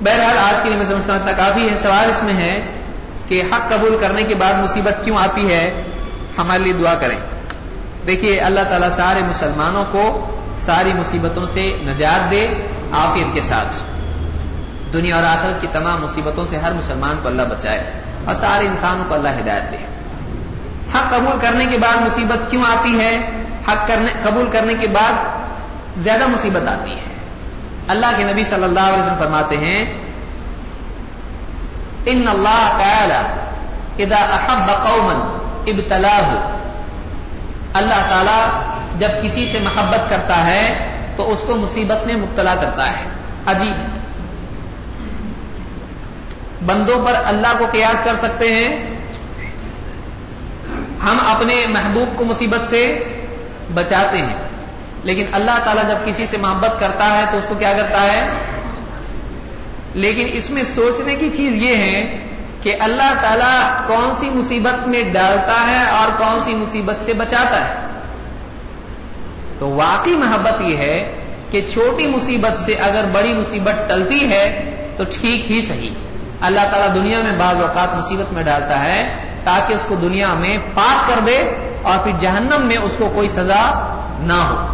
بہرحال 0.00 0.38
آج 0.38 0.60
کے 0.62 0.68
لیے 0.68 0.78
میں 0.78 0.86
سمجھتا 0.86 1.12
ہوں 1.12 1.20
اتنا 1.20 1.32
کافی 1.32 1.70
ہے، 1.70 1.76
سوال 1.76 2.10
اس 2.10 2.22
میں 2.22 2.34
ہے 2.34 2.60
کہ 3.28 3.42
حق 3.52 3.68
قبول 3.68 3.98
کرنے 4.00 4.22
کے 4.22 4.34
بعد 4.34 4.54
مصیبت 4.54 5.04
کیوں 5.04 5.16
آتی 5.16 5.54
ہے؟ 5.54 5.82
ہمارے 6.38 6.62
لیے 6.62 6.72
دعا 6.72 6.94
کریں۔ 6.94 7.18
دیکھیے، 8.06 8.40
اللہ 8.40 8.60
تعالیٰ 8.68 8.90
سارے 8.90 9.20
مسلمانوں 9.28 9.84
کو 9.90 10.26
ساری 10.56 10.92
مصیبتوں 10.94 11.46
سے 11.52 11.76
نجات 11.82 12.30
دے 12.30 12.48
آفیت 12.92 13.34
کے 13.34 13.42
ساتھ۔ 13.42 13.82
دنیا 14.92 15.14
اور 15.16 15.24
آخرت 15.24 15.60
کی 15.60 15.66
تمام 15.72 16.02
مصیبتوں 16.02 16.46
سے 16.50 16.58
ہر 16.58 16.72
مسلمان 16.72 17.16
کو 17.22 17.28
اللہ 17.28 17.42
بچائے۔ 17.42 17.92
اور 18.24 18.34
سارے 18.34 18.66
انسانوں 18.66 19.04
کو 19.08 19.14
اللہ 19.14 19.28
ہدایت 19.28 19.72
دے۔ 19.72 19.76
حق 20.94 21.10
قبول 21.10 21.38
کرنے 21.40 21.66
کے 21.66 21.78
بعد 21.78 21.96
مصیبت 22.00 22.50
کیوں 22.50 22.62
آتی 22.62 23.00
ہے؟ 23.00 23.20
حق 23.68 23.88
کرنے 23.88 24.12
قبول 24.22 24.48
کرنے 24.52 24.74
کے 24.80 24.86
بعد 24.86 25.12
زیادہ 25.98 26.26
مصیبت 26.26 26.68
آتی 26.68 26.92
ہے۔ 26.92 27.02
اللہ 27.88 28.06
کے 28.16 28.24
نبی 28.24 28.44
صلی 28.44 28.64
اللہ 28.64 28.80
علیہ 28.80 29.02
وسلم 29.02 29.14
فرماتے 29.18 29.56
ہیں، 29.56 29.94
ان 32.06 32.24
اللہ 32.28 32.78
تعالی 32.78 33.40
اذا 34.02 34.16
احب 34.16 34.66
قوما 34.66 35.36
ابتلاہ 35.66 36.56
اللہ 37.74 38.08
تعالی 38.08 38.50
جب 38.98 39.08
کسی 39.22 39.46
سے 39.46 39.58
محبت 39.62 40.10
کرتا 40.10 40.46
ہے 40.46 40.88
تو 41.16 41.32
اس 41.32 41.44
کو 41.46 41.56
مصیبت 41.56 42.06
میں 42.06 42.16
مبتلا 42.16 42.54
کرتا 42.54 42.90
ہے۔ 42.90 43.04
عجیب۔ 43.46 44.09
بندوں 46.66 47.06
پر 47.06 47.12
اللہ 47.26 47.46
کو 47.58 47.66
قیاس 47.72 48.04
کر 48.04 48.14
سکتے 48.22 48.52
ہیں؟ 48.52 48.76
ہم 51.02 51.18
اپنے 51.26 51.66
محبوب 51.68 52.18
کو 52.18 52.24
مصیبت 52.24 52.70
سے 52.70 52.98
بچاتے 53.74 54.18
ہیں۔ 54.18 54.36
لیکن 55.02 55.24
اللہ 55.32 55.58
تعالیٰ 55.64 55.88
جب 55.90 56.06
کسی 56.06 56.26
سے 56.26 56.36
محبت 56.36 56.80
کرتا 56.80 57.18
ہے 57.18 57.24
تو 57.32 57.38
اس 57.38 57.44
کو 57.48 57.54
کیا 57.54 57.72
کرتا 57.76 58.02
ہے؟ 58.02 58.28
لیکن 59.94 60.28
اس 60.32 60.50
میں 60.50 60.62
سوچنے 60.62 61.14
کی 61.14 61.30
چیز 61.36 61.56
یہ 61.56 61.76
ہے 61.76 62.26
کہ 62.62 62.76
اللہ 62.80 63.12
تعالیٰ 63.22 63.86
کون 63.86 64.14
سی 64.14 64.30
مصیبت 64.30 64.88
میں 64.88 65.02
ڈالتا 65.02 65.70
ہے 65.70 65.90
اور 65.90 66.18
کون 66.18 66.40
سی 66.40 66.54
مصیبت 66.54 67.04
سے 67.04 67.12
بچاتا 67.12 67.68
ہے۔ 67.68 67.74
تو 69.58 69.68
واقعی 69.68 70.12
محبت 70.12 70.60
یہ 70.60 70.76
ہے 70.76 71.12
کہ 71.50 71.66
چھوٹی 71.72 72.06
مصیبت 72.06 72.60
سے 72.64 72.74
اگر 72.74 73.04
بڑی 73.12 73.32
مصیبت 73.32 73.88
ٹلتی 73.88 74.30
ہے 74.30 74.70
تو 74.96 75.04
ٹھیک 75.10 75.50
ہی 75.50 75.62
صحیح۔ 75.62 76.09
اللہ 76.40 76.60
تعالیٰ 76.60 76.94
دنیا 76.94 77.18
میں 77.20 77.32
بعض 77.38 77.54
اوقات 77.54 77.98
مصیبت 77.98 78.32
میں 78.32 78.42
ڈالتا 78.42 78.84
ہے 78.84 79.16
تاکہ 79.44 79.74
اس 79.74 79.80
کو 79.88 79.94
دنیا 79.94 80.34
میں 80.34 80.58
پاک 80.74 81.08
کر 81.08 81.20
دے 81.26 81.54
اور 81.82 81.98
پھر 81.98 82.12
جہنم 82.20 82.62
میں 82.62 82.76
اس 82.76 82.92
کو 82.98 83.10
کوئی 83.14 83.28
سزا 83.28 83.94
نہ 84.20 84.32
ہو۔ 84.32 84.66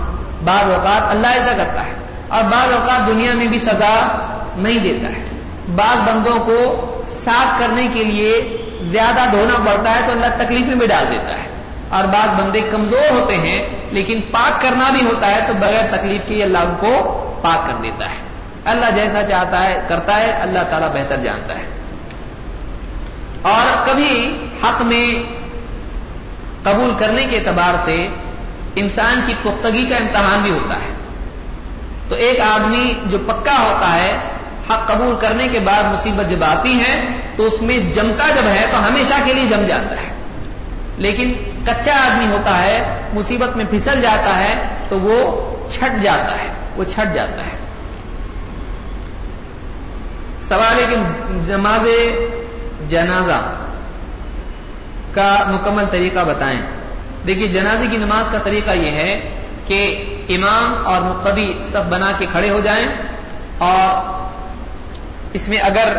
بعض 0.44 0.70
اوقات 0.70 1.10
اللہ 1.10 1.26
ایسا 1.26 1.52
کرتا 1.56 1.86
ہے 1.86 1.92
اور 2.28 2.42
بعض 2.42 2.72
اوقات 2.72 3.06
دنیا 3.06 3.34
میں 3.34 3.46
بھی 3.46 3.58
سزا 3.58 4.18
نہیں 4.56 4.78
دیتا 4.78 5.08
ہے۔ 5.08 5.24
بعض 5.74 5.96
بندوں 6.08 6.38
کو 6.46 6.86
صاف 7.24 7.60
کرنے 7.60 7.88
کے 7.94 8.04
لیے 8.04 8.56
زیادہ 8.80 9.30
دھونا 9.30 9.70
پڑتا 9.70 9.90
ہے 9.90 10.00
تو 10.06 10.12
اللہ 10.12 10.44
تکلیف 10.44 10.66
میں 10.66 10.74
بھی 10.74 10.86
ڈال 10.86 11.04
دیتا 11.10 11.34
ہے۔ 11.34 11.46
اور 11.88 12.04
بعض 12.04 12.42
بندے 12.42 12.60
کمزور 12.60 13.20
ہوتے 13.20 13.36
ہیں 13.36 13.58
لیکن 13.90 14.20
پاک 14.32 14.62
کرنا 14.62 14.90
بھی 14.90 15.06
ہوتا 15.06 15.30
ہے 15.30 15.40
تو 15.46 15.52
بغیر 15.54 15.96
تکلیف 15.96 16.28
کے 16.28 16.44
اللہ 16.44 16.58
ان 16.58 16.74
کو 16.80 17.22
پاک 17.42 17.66
کر 17.66 17.82
دیتا 17.82 18.04
ہے۔ 18.04 18.25
اللہ 18.66 18.86
جیسا 18.94 19.22
چاہتا 19.28 19.64
ہے، 19.64 19.80
کرتا 19.88 20.16
ہے، 20.16 20.30
اللہ 20.30 20.58
تعالیٰ 20.70 20.88
بہتر 20.88 21.16
جانتا 21.16 21.54
ہے۔ 21.54 21.64
اور 23.42 23.86
کبھی 23.86 24.46
حق 24.62 24.82
میں 24.82 25.22
قبول 26.62 26.94
کرنے 26.98 27.26
کے 27.30 27.36
اعتبار 27.36 27.74
سے 27.84 28.06
انسان 28.76 29.20
کی 29.26 29.34
پختگی 29.42 29.86
کا 29.90 29.96
امتحان 29.96 30.40
بھی 30.42 30.50
ہوتا 30.50 30.74
ہے۔ 30.74 30.96
تو 32.08 32.14
ایک 32.14 32.40
آدمی 32.40 32.94
جو 33.06 33.18
پکا 33.18 33.58
ہوتا 33.58 33.94
ہے، 33.94 34.18
حق 34.70 34.88
قبول 34.88 35.16
کرنے 35.20 35.48
کے 35.48 35.58
بعد 35.58 35.82
مصیبت 35.84 36.30
جب 36.30 36.44
آتی 36.44 36.80
ہے، 36.80 37.04
تو 37.36 37.46
اس 37.46 37.62
میں 37.62 37.78
جمتا 37.78 38.28
جب 38.28 38.48
ہے، 38.48 38.66
تو 38.72 38.88
ہمیشہ 38.88 39.14
کے 39.24 39.34
لیے 39.34 39.44
جم 39.46 39.66
جاتا 39.66 39.96
ہے۔ 39.96 40.14
لیکن 40.96 41.32
کچا 41.66 41.92
آدمی 41.92 42.26
ہوتا 42.26 42.62
ہے، 42.62 43.02
مصیبت 43.12 43.56
میں 43.56 43.64
پھسل 43.70 44.00
جاتا 44.00 44.38
ہے، 44.38 44.54
تو 44.88 45.00
وہ 45.00 45.46
چھٹ 45.70 46.02
جاتا 46.02 46.38
ہے، 46.38 46.52
وہ 46.76 46.84
چھٹ 46.84 47.14
جاتا 47.14 47.46
ہے۔ 47.46 47.65
سوال 50.48 50.78
ہے 50.78 50.84
کہ 50.90 50.96
نماز 51.56 51.86
جنازہ 52.88 53.40
کا 55.12 55.36
مکمل 55.46 55.84
طریقہ 55.90 56.24
بتائیں۔ 56.24 56.60
دیکھیے، 57.26 57.48
جنازے 57.48 57.86
کی 57.90 57.96
نماز 57.96 58.28
کا 58.32 58.38
طریقہ 58.38 58.70
یہ 58.70 58.98
ہے 58.98 59.30
کہ 59.66 59.80
امام 60.28 60.86
اور 60.86 61.00
مقتدی 61.00 61.52
سب 61.72 61.84
بنا 61.84 62.12
کے 62.18 62.26
کھڑے 62.32 62.50
ہو 62.50 62.60
جائیں 62.64 62.86
اور 63.58 64.14
اس 65.32 65.48
میں 65.48 65.58
اگر 65.58 65.96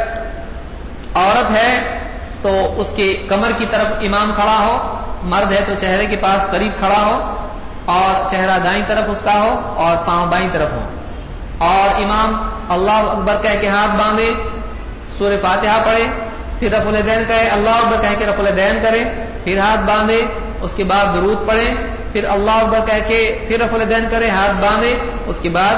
عورت 1.15 1.51
ہے 1.51 1.99
تو 2.41 2.73
اس 2.77 2.91
کے 2.95 3.13
کمر 3.29 3.51
کی 3.57 3.65
طرف 3.71 3.91
امام 4.01 4.33
کھڑا 4.35 4.57
ہو، 4.59 4.75
مرد 5.23 5.51
ہے 5.51 5.63
تو 5.67 5.73
چہرے 5.79 6.05
کے 6.05 6.17
پاس 6.17 6.51
قریب 6.51 6.79
کھڑا 6.79 7.01
ہو 7.05 7.15
اور 7.85 8.31
چہرہ 8.31 8.59
دائیں 8.63 8.83
طرف 8.87 9.03
اس 9.07 9.21
کا 9.21 9.33
ہو 9.33 9.73
اور 9.77 9.95
پاؤں 10.05 10.27
بائیں 10.27 10.49
طرف 10.51 10.71
ہو 10.71 10.81
اور 11.57 12.01
امام 12.01 12.49
اللہ 12.69 12.91
اکبر 12.91 13.41
کہہ 13.41 13.61
کے 13.61 13.67
ہاتھ 13.67 13.95
باندھے 13.95 14.33
سور 15.17 15.31
فاتحہ 15.41 15.83
پڑھے، 15.85 16.05
پھر 16.59 16.71
رف 16.71 16.87
الدین 16.87 17.23
کہے، 17.27 17.47
اللہ 17.47 17.69
اکبر 17.69 18.01
کہہ 18.01 18.19
کے 18.19 18.25
رف 18.25 18.39
الدین 18.39 18.79
کرے، 18.83 19.03
پھر 19.43 19.59
ہاتھ 19.59 19.79
باندھے، 19.79 20.25
اس 20.61 20.73
کے 20.75 20.83
بعد 20.83 21.05
درود 21.05 21.47
پڑھے، 21.47 21.73
پھر 22.11 22.25
اللہ 22.29 22.51
اکبر 22.51 22.79
کہہ 22.85 23.07
کے 23.07 23.45
پھر 23.47 23.59
رف 23.59 23.73
الدین 23.73 24.07
کرے، 24.11 24.29
ہاتھ 24.29 24.61
باندھے، 24.61 24.97
اس 25.27 25.39
کے 25.41 25.49
بعد 25.49 25.75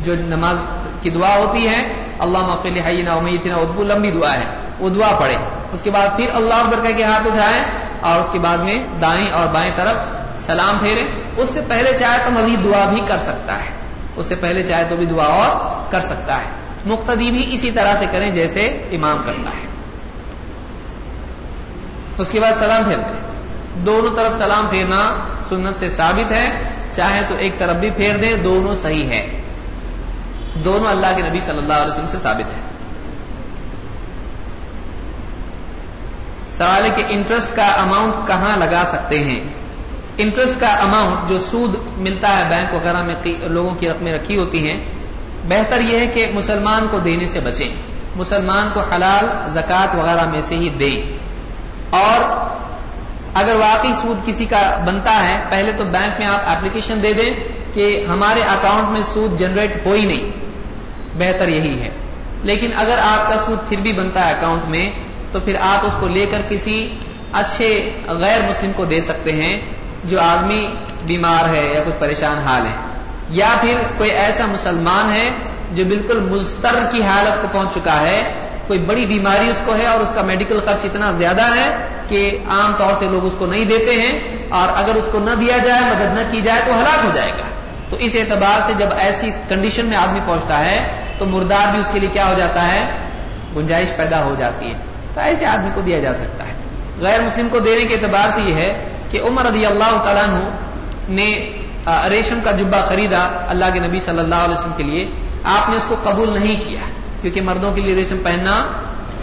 جو 0.00 0.14
نماز 0.18 0.58
کی 1.02 1.10
دعا 1.10 1.36
ہوتی 1.36 1.68
ہے 1.68 1.80
اللہ 2.18 2.38
مفل 2.38 2.80
حینا 2.86 3.14
امیتنا 3.14 3.56
ادبو 3.56 3.84
لمبی 3.84 4.10
دعا 4.10 4.32
ہے، 4.32 4.44
وہ 4.78 4.88
دعا 4.88 5.16
پڑھے۔ 5.20 5.36
اس 5.72 5.82
کے 5.82 5.90
بعد 5.90 6.16
پھر 6.16 6.30
اللہ 6.34 6.54
اکبر 6.54 6.86
کہہ 6.86 6.96
کے 6.96 7.04
ہاتھ 7.04 7.26
اٹھائے 7.26 7.60
اور 8.00 8.20
اس 8.20 8.28
کے 8.32 8.38
بعد 8.38 8.58
میں 8.58 8.78
دائیں 9.00 9.30
اور 9.30 9.46
بائیں 9.46 9.72
طرف 9.76 9.96
سلام 10.46 10.78
پھیرے۔ 10.78 11.04
اس 11.36 11.50
سے 11.50 11.60
پہلے 11.68 11.96
چاہے 12.00 12.18
تو 12.24 12.30
مزید 12.30 12.64
دعا 12.64 12.84
بھی 12.90 13.00
کر 13.08 13.18
سکتا 13.18 13.58
ہے۔ 13.58 13.75
اس 14.16 14.26
سے 14.26 14.34
پہلے 14.34 14.62
چاہے 14.62 14.84
تو 14.88 14.96
بھی 14.96 15.06
دعا 15.06 15.24
اور 15.24 15.82
کر 15.92 16.00
سکتا 16.00 16.36
ہے۔ 16.36 16.50
مقتدی 16.86 17.30
بھی 17.30 17.54
اسی 17.54 17.70
طرح 17.70 17.94
سے 17.98 18.06
کریں 18.12 18.30
جیسے 18.30 18.66
امام 18.92 19.16
کرتا 19.26 19.50
ہے۔ 19.50 19.66
اس 22.18 22.30
کے 22.30 22.40
بعد 22.40 22.52
سلام 22.58 22.84
پھیر 22.84 22.98
دیں 22.98 23.20
دونوں 23.86 24.16
طرف 24.16 24.38
سلام 24.38 24.66
پھیرنا 24.70 25.16
سنت 25.48 25.74
سے 25.78 25.90
ثابت 25.90 26.32
ہے۔ 26.32 26.76
چاہے 26.96 27.20
تو 27.28 27.34
ایک 27.34 27.58
طرف 27.58 27.76
بھی 27.76 27.90
پھیر 27.96 28.16
دیں 28.16 28.36
دونوں 28.36 28.76
صحیح 28.82 29.10
ہے 29.10 29.40
دونوں 30.64 30.90
اللہ 30.90 31.06
کے 31.16 31.22
نبی 31.22 31.40
صلی 31.40 31.58
اللہ 31.58 31.72
علیہ 31.72 31.92
وسلم 31.92 32.06
سے 32.08 32.18
ثابت 32.22 32.56
ہے 32.56 32.60
سوال 36.50 36.84
ہے 36.84 36.90
کہ 36.96 37.02
انٹرسٹ 37.08 37.56
کا 37.56 37.66
اماؤنٹ 37.66 38.14
کہاں 38.26 38.56
لگا 38.56 38.82
سکتے 38.86 39.18
ہیں؟ 39.18 39.40
انٹرسٹ 40.18 40.60
کا 40.60 40.66
اماؤنٹ 40.66 41.28
جو 41.28 41.38
سود 41.38 41.74
ملتا 41.98 42.38
ہے 42.38 42.42
بینک 42.48 42.74
وغیرہ 42.74 43.02
میں 43.02 43.14
لوگوں 43.40 43.74
کی 43.74 43.88
رقمیں 43.88 44.14
رکھی 44.14 44.36
ہوتی 44.36 44.70
ہیں، 44.70 44.84
بہتر 45.48 45.80
یہ 45.80 45.98
ہے 45.98 46.06
کہ 46.06 46.26
مسلمان 46.34 46.86
کو 46.90 46.98
دینے 46.98 47.28
سے 47.28 47.40
بچیں، 47.40 47.68
مسلمان 48.16 48.70
کو 48.74 48.80
حلال 48.80 49.50
زکوٰۃ 49.50 49.94
وغیرہ 49.94 50.30
میں 50.30 50.40
سے 50.40 50.56
ہی 50.56 50.68
دیں۔ 50.68 51.18
اور 51.90 52.46
اگر 53.34 53.54
واقعی 53.54 53.92
سود 54.02 54.26
کسی 54.26 54.44
کا 54.44 54.82
بنتا 54.86 55.28
ہے، 55.28 55.38
پہلے 55.50 55.72
تو 55.72 55.84
بینک 55.84 56.18
میں 56.18 56.26
آپ 56.26 56.40
اپلیکیشن 56.46 57.02
دے 57.02 57.12
دیں 57.12 57.30
کہ 57.74 58.06
ہمارے 58.08 58.40
اکاؤنٹ 58.42 58.88
میں 58.88 59.00
سود 59.12 59.38
جنریٹ 59.38 59.86
ہو 59.86 59.92
ہی 59.92 60.04
نہیں۔ 60.04 60.30
بہتر 61.18 61.48
یہی 61.48 61.80
ہے۔ 61.80 61.88
لیکن 62.42 62.70
اگر 62.76 62.98
آپ 62.98 63.28
کا 63.28 63.36
سود 63.46 63.68
پھر 63.68 63.76
بھی 63.80 63.92
بنتا 63.92 64.28
ہے 64.28 64.32
اکاؤنٹ 64.32 64.68
میں، 64.68 64.86
تو 65.32 65.40
پھر 65.44 65.56
آپ 65.60 65.86
اس 65.86 65.92
کو 66.00 66.08
لے 66.08 66.26
کر 66.30 66.42
کسی 66.48 66.94
اچھے 67.32 67.90
غیر 68.08 68.40
مسلم 68.48 68.72
کو 68.76 68.84
دے 68.84 69.02
سکتے 69.02 69.32
ہیں۔ 69.32 69.75
جو 70.06 70.20
آدمی 70.20 70.66
بیمار 71.06 71.48
ہے 71.48 71.72
یا 71.74 71.82
کوئی 71.82 71.96
پریشان 71.98 72.38
حال 72.38 72.66
ہے، 72.66 72.72
یا 73.30 73.48
پھر 73.60 73.74
کوئی 73.98 74.10
ایسا 74.10 74.46
مسلمان 74.46 75.12
ہے 75.12 75.30
جو 75.72 75.84
بالکل 75.84 76.20
مستر 76.20 76.86
کی 76.92 77.02
حالت 77.02 77.42
کو 77.42 77.48
پہنچ 77.52 77.74
چکا 77.74 78.00
ہے، 78.00 78.32
کوئی 78.66 78.78
بڑی 78.78 79.06
بیماری 79.06 79.50
اس 79.50 79.60
کو 79.64 79.74
ہے 79.74 79.86
اور 79.86 80.00
اس 80.00 80.10
کا 80.14 80.22
میڈیکل 80.22 80.60
خرچ 80.64 80.84
اتنا 80.84 81.12
زیادہ 81.12 81.42
ہے 81.42 81.76
کہ 82.08 82.38
عام 82.50 82.72
طور 82.78 82.94
سے 82.98 83.06
لوگ 83.10 83.24
اس 83.24 83.34
کو 83.38 83.46
نہیں 83.46 83.64
دیتے 83.64 83.94
ہیں 83.94 84.36
اور 84.48 84.68
اگر 84.68 84.94
اس 84.94 85.08
کو 85.12 85.18
نہ 85.18 85.30
دیا 85.40 85.56
جائے، 85.58 85.80
مدد 85.80 86.18
نہ 86.18 86.32
کی 86.32 86.40
جائے 86.40 86.60
تو 86.66 86.72
ہلاک 86.72 87.04
ہو 87.04 87.10
جائے 87.14 87.30
گا۔ 87.30 87.42
تو 87.90 87.96
اس 87.96 88.14
اعتبار 88.14 88.60
سے 88.66 88.72
جب 88.78 88.86
ایسی 88.98 89.30
کنڈیشن 89.48 89.86
میں 89.86 89.96
آدمی 89.96 90.20
پہنچتا 90.26 90.64
ہے 90.64 91.02
تو 91.18 91.26
مردار 91.26 91.70
بھی 91.70 91.80
اس 91.80 91.88
کے 91.92 92.00
لیے 92.00 92.08
کیا 92.12 92.26
ہو 92.26 92.34
جاتا 92.36 92.72
ہے؟ 92.72 92.96
گنجائش 93.56 93.96
پیدا 93.96 94.24
ہو 94.24 94.34
جاتی 94.38 94.66
ہے۔ 94.66 94.78
تو 95.14 95.20
ایسے 95.20 95.46
آدمی 95.46 95.70
کو 95.74 95.80
دیا 95.80 95.98
جا 95.98 96.14
سکتا 96.14 96.46
ہے۔ 96.46 96.52
غیر 97.00 97.20
مسلم 97.20 97.48
کو 97.48 97.58
دینے 97.58 97.84
کے 97.84 97.94
اعتبار 97.94 98.30
سے 98.30 98.40
یہ 98.40 98.54
ہے 98.54 98.88
کہ 99.10 99.20
عمر 99.28 99.46
رضی 99.46 99.66
اللہ 99.66 100.02
تعالیٰ 100.04 100.50
نے 101.08 101.52
ریشم 102.10 102.38
کا 102.44 102.50
جبا 102.50 102.80
خریدا 102.80 103.46
اللہ 103.48 103.64
کے 103.72 103.80
نبی 103.80 104.00
صلی 104.00 104.18
اللہ 104.18 104.34
علیہ 104.34 104.54
وسلم 104.54 104.72
کے 104.76 104.82
لیے۔ 104.82 105.08
آپ 105.44 105.70
نے 105.70 105.76
اس 105.76 105.84
کو 105.88 105.96
قبول 106.02 106.38
نہیں 106.38 106.68
کیا، 106.68 106.80
کیونکہ 107.22 107.40
مردوں 107.40 107.74
کے 107.74 107.80
لیے 107.80 107.94
ریشم 107.94 108.16
پہننا 108.24 108.72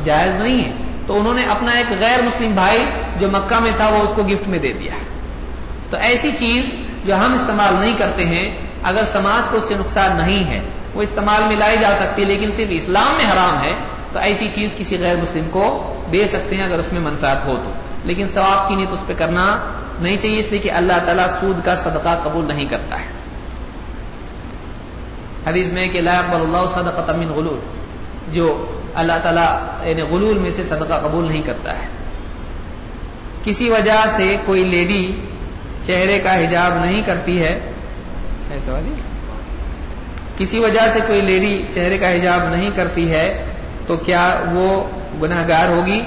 جائز 0.04 0.36
نہیں 0.36 0.66
ہے۔ 0.66 0.74
تو 1.08 1.20
انہوں 1.20 1.34
نے 1.34 1.44
اپنا 1.46 1.72
ایک 1.72 1.88
غیر 2.00 2.22
مسلم 2.22 2.54
بھائی 2.56 2.86
جو 3.20 3.30
مکہ 3.30 3.60
میں 3.60 3.72
تھا، 3.78 3.90
وہ 3.90 3.98
اس 3.98 4.10
کو 4.16 4.24
گفٹ 4.24 4.48
میں 4.48 4.60
دے 4.60 4.74
دیا۔ 4.74 4.92
تو 5.90 5.98
ایسی 5.98 6.32
چیز 6.40 6.72
جو 7.06 7.16
ہم 7.16 7.34
استعمال 7.34 7.74
نہیں 7.80 7.94
کرتے 7.98 8.26
ہیں، 8.26 8.56
اگر 8.84 9.04
سماج 9.12 9.50
کو 9.50 9.58
اس 9.58 9.64
سے 9.64 9.74
نقصان 9.80 10.18
نہیں 10.18 10.50
ہے، 10.50 10.62
وہ 10.94 11.02
استعمال 11.02 11.44
میں 11.48 11.56
لائی 11.56 11.78
جا 11.82 11.92
سکتی 12.00 12.22
ہے، 12.22 12.28
لیکن 12.28 12.52
صرف 12.56 12.68
اسلام 12.70 13.16
میں 13.18 13.34
حرام 13.34 13.64
ہے، 13.64 13.74
تو 14.14 14.20
ایسی 14.20 14.48
چیز 14.56 14.76
کسی 14.78 14.98
غیر 15.00 15.16
مسلم 15.16 15.50
کو 15.52 15.96
دے 16.14 16.28
سکتے 16.28 16.56
ہیں، 16.56 16.64
اگر 16.64 16.80
اس 16.80 16.94
میں 16.94 17.02
منفاط 17.02 17.46
ہو 17.46 17.56
تو۔ 17.64 17.72
لیکن 18.04 18.28
ثواب 18.28 18.68
کی 18.70 18.76
نیت 18.76 18.92
اس 18.92 19.04
پہ 19.08 19.14
کرنا 19.18 19.46
نہیں 20.00 20.18
چاہیے، 20.22 20.40
اس 20.40 20.48
لیے 20.50 20.60
کہ 20.60 20.72
اللہ 20.72 20.98
تعالیٰ 21.06 21.28
سود 21.40 21.66
کا 21.66 21.76
صدقہ 21.76 22.20
قبول 22.24 22.46
نہیں 22.48 22.66
کرتا 22.66 23.00
ہے۔ 23.00 23.12
حدیث 25.48 25.68
میں 25.68 25.88
کہ 25.88 26.02
لا 26.02 26.20
اللہ 26.32 26.66
صدقہ 26.74 27.16
من 27.18 27.30
غلول، 27.30 27.60
جو 28.32 28.48
اللہ 28.96 29.18
تعالیٰ 29.24 29.52
یعنی 29.84 30.02
غلول 30.02 30.38
میں 30.38 30.52
سے 30.52 30.64
صدقہ 30.64 31.00
قبول 31.04 31.28
نہیں 31.28 31.42
کرتا 31.42 31.72
ہے۔ 31.80 31.88
کسی 33.44 33.70
وجہ 33.70 34.00
سے 34.10 34.36
کوئی 34.46 34.64
لیڈی 34.64 35.04
چہرے 35.84 36.20
کا 36.20 36.36
حجاب 36.36 36.78
نہیں 36.86 37.02
کرتی 37.06 37.42
ہے 37.44 37.60
کسی 40.38 40.60
وجہ 40.60 40.88
سے 40.94 41.00
کوئی 41.08 41.22
لیڈی 41.22 41.54
چہرے 41.74 41.98
کا 41.98 42.14
حجاب 42.14 42.50
نہیں 42.50 42.70
کرتی 42.76 43.12
ہے، 43.12 43.26
تو 43.88 43.98
کیا 43.98 44.24
وہ 44.52 44.68
گناہ 45.22 45.48
گار 45.50 45.70
ہوگی؟ 45.70 46.02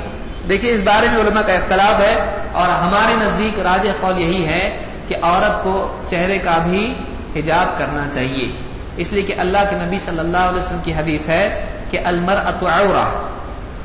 دیکھیے، 0.48 0.74
اس 0.74 0.80
بارے 0.84 1.06
میں 1.12 1.20
علماء 1.20 1.42
کا 1.42 1.52
اختلاف 1.52 2.00
ہے 2.00 2.24
اور 2.52 2.68
ہمارے 2.68 3.14
نزدیک 3.16 3.58
راج 3.58 3.88
قول 4.00 4.20
یہی 4.20 4.46
ہے 4.46 4.76
کہ 5.08 5.16
عورت 5.22 5.64
کو 5.64 5.98
چہرے 6.10 6.38
کا 6.38 6.58
بھی 6.58 6.94
حجاب 7.36 7.78
کرنا 7.78 8.08
چاہیے۔ 8.10 8.52
اس 8.96 9.12
لیے 9.12 9.22
کہ 9.22 9.34
اللہ 9.38 9.58
کے 9.70 9.76
نبی 9.76 9.98
صلی 9.98 10.18
اللہ 10.18 10.36
علیہ 10.36 10.60
وسلم 10.60 10.80
کی 10.84 10.92
حدیث 10.92 11.28
ہے 11.28 11.64
کہ 11.90 11.98
المر 12.04 12.36
اتعورہ 12.36 13.24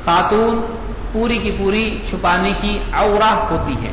خاتون 0.04 0.60
پوری 1.12 1.38
کی 1.38 1.56
پوری 1.58 1.98
چھپانے 2.10 2.52
کی 2.60 2.78
عورہ 2.92 3.34
ہوتی 3.50 3.86
ہے۔ 3.86 3.92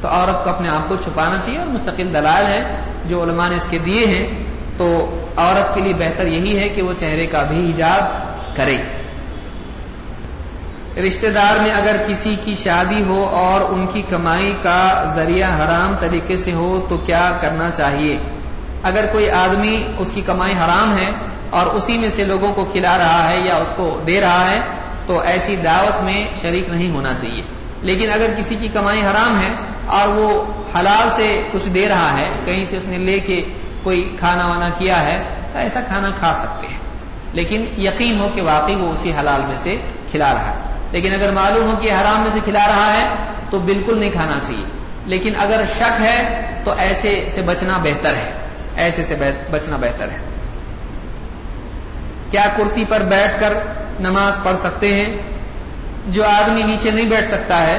تو 0.00 0.08
عورت 0.08 0.44
کو 0.44 0.50
اپنے 0.50 0.68
آپ 0.68 0.88
کو 0.88 0.96
چھپانا 0.96 1.38
چاہیے 1.44 1.58
اور 1.58 1.66
مستقل 1.66 2.14
دلائل 2.14 2.46
ہے 2.46 2.76
جو 3.04 3.22
علماء 3.22 3.48
نے 3.48 3.56
اس 3.56 3.66
کے 3.70 3.78
دیے 3.78 4.06
ہیں۔ 4.06 4.26
تو 4.76 5.18
عورت 5.36 5.74
کے 5.74 5.80
لیے 5.80 5.94
بہتر 5.94 6.26
یہی 6.26 6.58
ہے 6.58 6.68
کہ 6.68 6.82
وہ 6.82 6.92
چہرے 6.98 7.26
کا 7.26 7.42
بھی 7.42 7.70
حجاب 7.70 8.02
کرے۔ 8.56 8.76
رشتہ 11.06 11.26
دار 11.26 11.60
میں 11.60 11.70
اگر 11.70 11.96
کسی 12.08 12.36
کی 12.44 12.54
شادی 12.54 13.02
ہو 13.02 13.24
اور 13.24 13.60
ان 13.60 13.86
کی 13.86 14.02
کمائی 14.10 14.54
کا 14.62 15.12
ذریعہ 15.14 15.48
حرام 15.58 15.94
طریقے 16.00 16.36
سے 16.36 16.52
ہو 16.52 16.86
تو 16.88 16.96
کیا 16.96 17.38
کرنا 17.40 17.70
چاہیے؟ 17.70 18.18
اگر 18.82 19.06
کوئی 19.12 19.30
آدمی 19.30 19.86
اس 19.98 20.10
کی 20.14 20.20
کمائی 20.20 20.52
حرام 20.52 20.98
ہے 20.98 21.06
اور 21.50 21.66
اسی 21.66 21.98
میں 21.98 22.10
سے 22.10 22.24
لوگوں 22.24 22.52
کو 22.52 22.64
کھلا 22.64 22.98
رہا 22.98 23.30
ہے 23.30 23.38
یا 23.38 23.56
اس 23.56 23.72
کو 23.76 24.00
دے 24.06 24.20
رہا 24.20 24.50
ہے 24.50 24.60
تو 25.06 25.20
ایسی 25.20 25.56
دعوت 25.56 26.02
میں 26.02 26.24
شریک 26.42 26.68
نہیں 26.68 26.90
ہونا 26.90 27.14
چاہیے۔ 27.14 27.42
لیکن 27.82 28.12
اگر 28.12 28.30
کسی 28.38 28.56
کی 28.56 28.68
کمائی 28.68 29.00
حرام 29.00 29.40
ہے 29.40 29.54
اور 29.86 30.08
وہ 30.08 30.44
حلال 30.78 31.08
سے 31.16 31.42
کچھ 31.52 31.68
دے 31.68 31.88
رہا 31.88 32.18
ہے، 32.18 32.28
کہیں 32.44 32.64
سے 32.64 32.76
اس 32.76 32.84
نے 32.84 32.98
لے 32.98 33.18
کے 33.18 33.44
کوئی 33.82 34.16
کھانا 34.18 34.46
وانا 34.46 34.68
کیا 34.68 35.12
ہے، 35.12 35.24
تو 35.52 35.58
ایسا 35.58 35.80
کھانا 35.80 36.10
کھا 36.10 36.34
سکتے 36.34 36.66
ہیں۔ 36.66 36.78
لیکن 37.32 37.66
یقین 37.78 38.20
ہو 38.20 38.28
کہ 38.34 38.42
واقعی 38.42 38.74
وہ 38.74 38.92
اسی 38.92 39.12
حلال 39.20 39.40
میں 39.48 39.56
سے 39.62 39.76
کھلا 40.10 40.34
رہا 40.34 40.50
ہے۔ 40.50 40.67
لیکن 40.92 41.14
اگر 41.14 41.32
معلوم 41.32 41.70
ہو 41.70 41.76
کہ 41.80 41.92
حرام 41.92 42.22
میں 42.22 42.30
سے 42.32 42.38
کھلا 42.44 42.66
رہا 42.66 42.92
ہے، 42.92 43.08
تو 43.50 43.58
بالکل 43.58 43.98
نہیں 43.98 44.10
کھانا 44.10 44.38
چاہیے۔ 44.46 44.64
لیکن 45.04 45.32
اگر 45.40 45.60
شک 45.78 46.00
ہے، 46.00 46.46
تو 46.64 46.74
ایسے 46.78 47.28
سے 47.34 47.42
بچنا 47.42 47.78
بہتر 47.82 48.14
ہے۔ 48.14 48.32
ایسے 48.76 49.04
سے 49.04 49.16
بچنا 49.50 49.76
بہتر 49.76 50.08
ہے۔ 50.08 50.16
کیا 52.30 52.46
کرسی 52.56 52.84
پر 52.88 53.00
بیٹھ 53.00 53.40
کر 53.40 53.52
نماز 54.00 54.42
پڑھ 54.42 54.56
سکتے 54.58 54.94
ہیں؟ 54.94 55.16
جو 56.06 56.24
آدمی 56.24 56.62
نیچے 56.62 56.90
نہیں 56.90 57.08
بیٹھ 57.08 57.28
سکتا 57.28 57.66
ہے، 57.66 57.78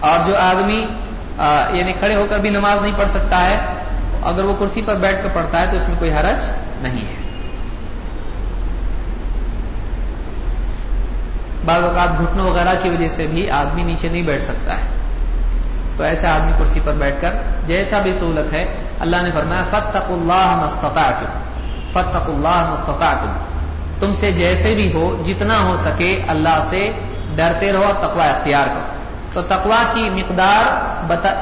اور 0.00 0.26
جو 0.26 0.36
آدمی 0.36 0.86
یعنی 1.78 1.92
کھڑے 1.92 2.14
ہو 2.14 2.26
کر 2.30 2.38
بھی 2.38 2.50
نماز 2.50 2.82
نہیں 2.82 2.98
پڑھ 2.98 3.08
سکتا 3.08 3.46
ہے، 3.46 3.58
اگر 4.22 4.44
وہ 4.44 4.56
کرسی 4.58 4.82
پر 4.86 4.94
بیٹھ 4.94 5.22
کر 5.22 5.28
پڑھتا 5.32 5.60
ہے، 5.60 5.66
تو 5.70 5.76
اس 5.76 5.88
میں 5.88 5.96
کوئی 5.98 6.10
حرج 6.12 6.44
نہیں 6.82 7.16
ہے۔ 7.16 7.21
بعض 11.66 11.84
اوقات 11.84 12.18
گھٹنوں 12.18 12.50
وغیرہ 12.50 12.74
کی 12.82 12.90
وجہ 12.90 13.08
سے 13.08 13.26
بھی 13.26 13.50
آدمی 13.50 13.82
نیچے 13.82 14.08
نہیں 14.08 14.22
بیٹھ 14.22 14.44
سکتا 14.44 14.74
ہے۔ 14.74 14.86
تو 15.96 16.04
ایسا 16.04 16.34
آدمی 16.34 16.52
کرسی 16.58 16.80
پر 16.84 16.92
بیٹھ 16.92 17.16
کر 17.20 17.30
جیسا 17.66 17.98
بھی 18.02 18.12
سہولت 18.12 18.52
ہے، 18.52 18.74
اللہ 19.00 19.16
نے 19.22 19.30
فرمایا 19.34 19.62
فتق 19.70 20.10
اللہ 20.10 20.62
مستطاعتم 20.64 21.26
فتق 21.92 22.28
اللہ 22.28 22.70
مستطاعتم 22.70 23.32
تم 24.00 24.12
سے 24.20 24.32
جیسے 24.32 24.74
بھی 24.74 24.92
ہو، 24.94 25.22
جتنا 25.26 25.54
ہو 25.62 25.76
سکے 25.76 26.22
اللہ 26.28 26.66
سے 26.70 26.92
ڈرتے 27.36 27.72
رہو 27.72 27.84
اور 27.84 27.94
تقوا 27.94 28.24
اختیار 28.24 28.66
کرو۔ 28.66 28.92
تو 29.32 29.42
تقوا 29.42 29.82
کی 29.94 30.10
مقدار 30.10 30.64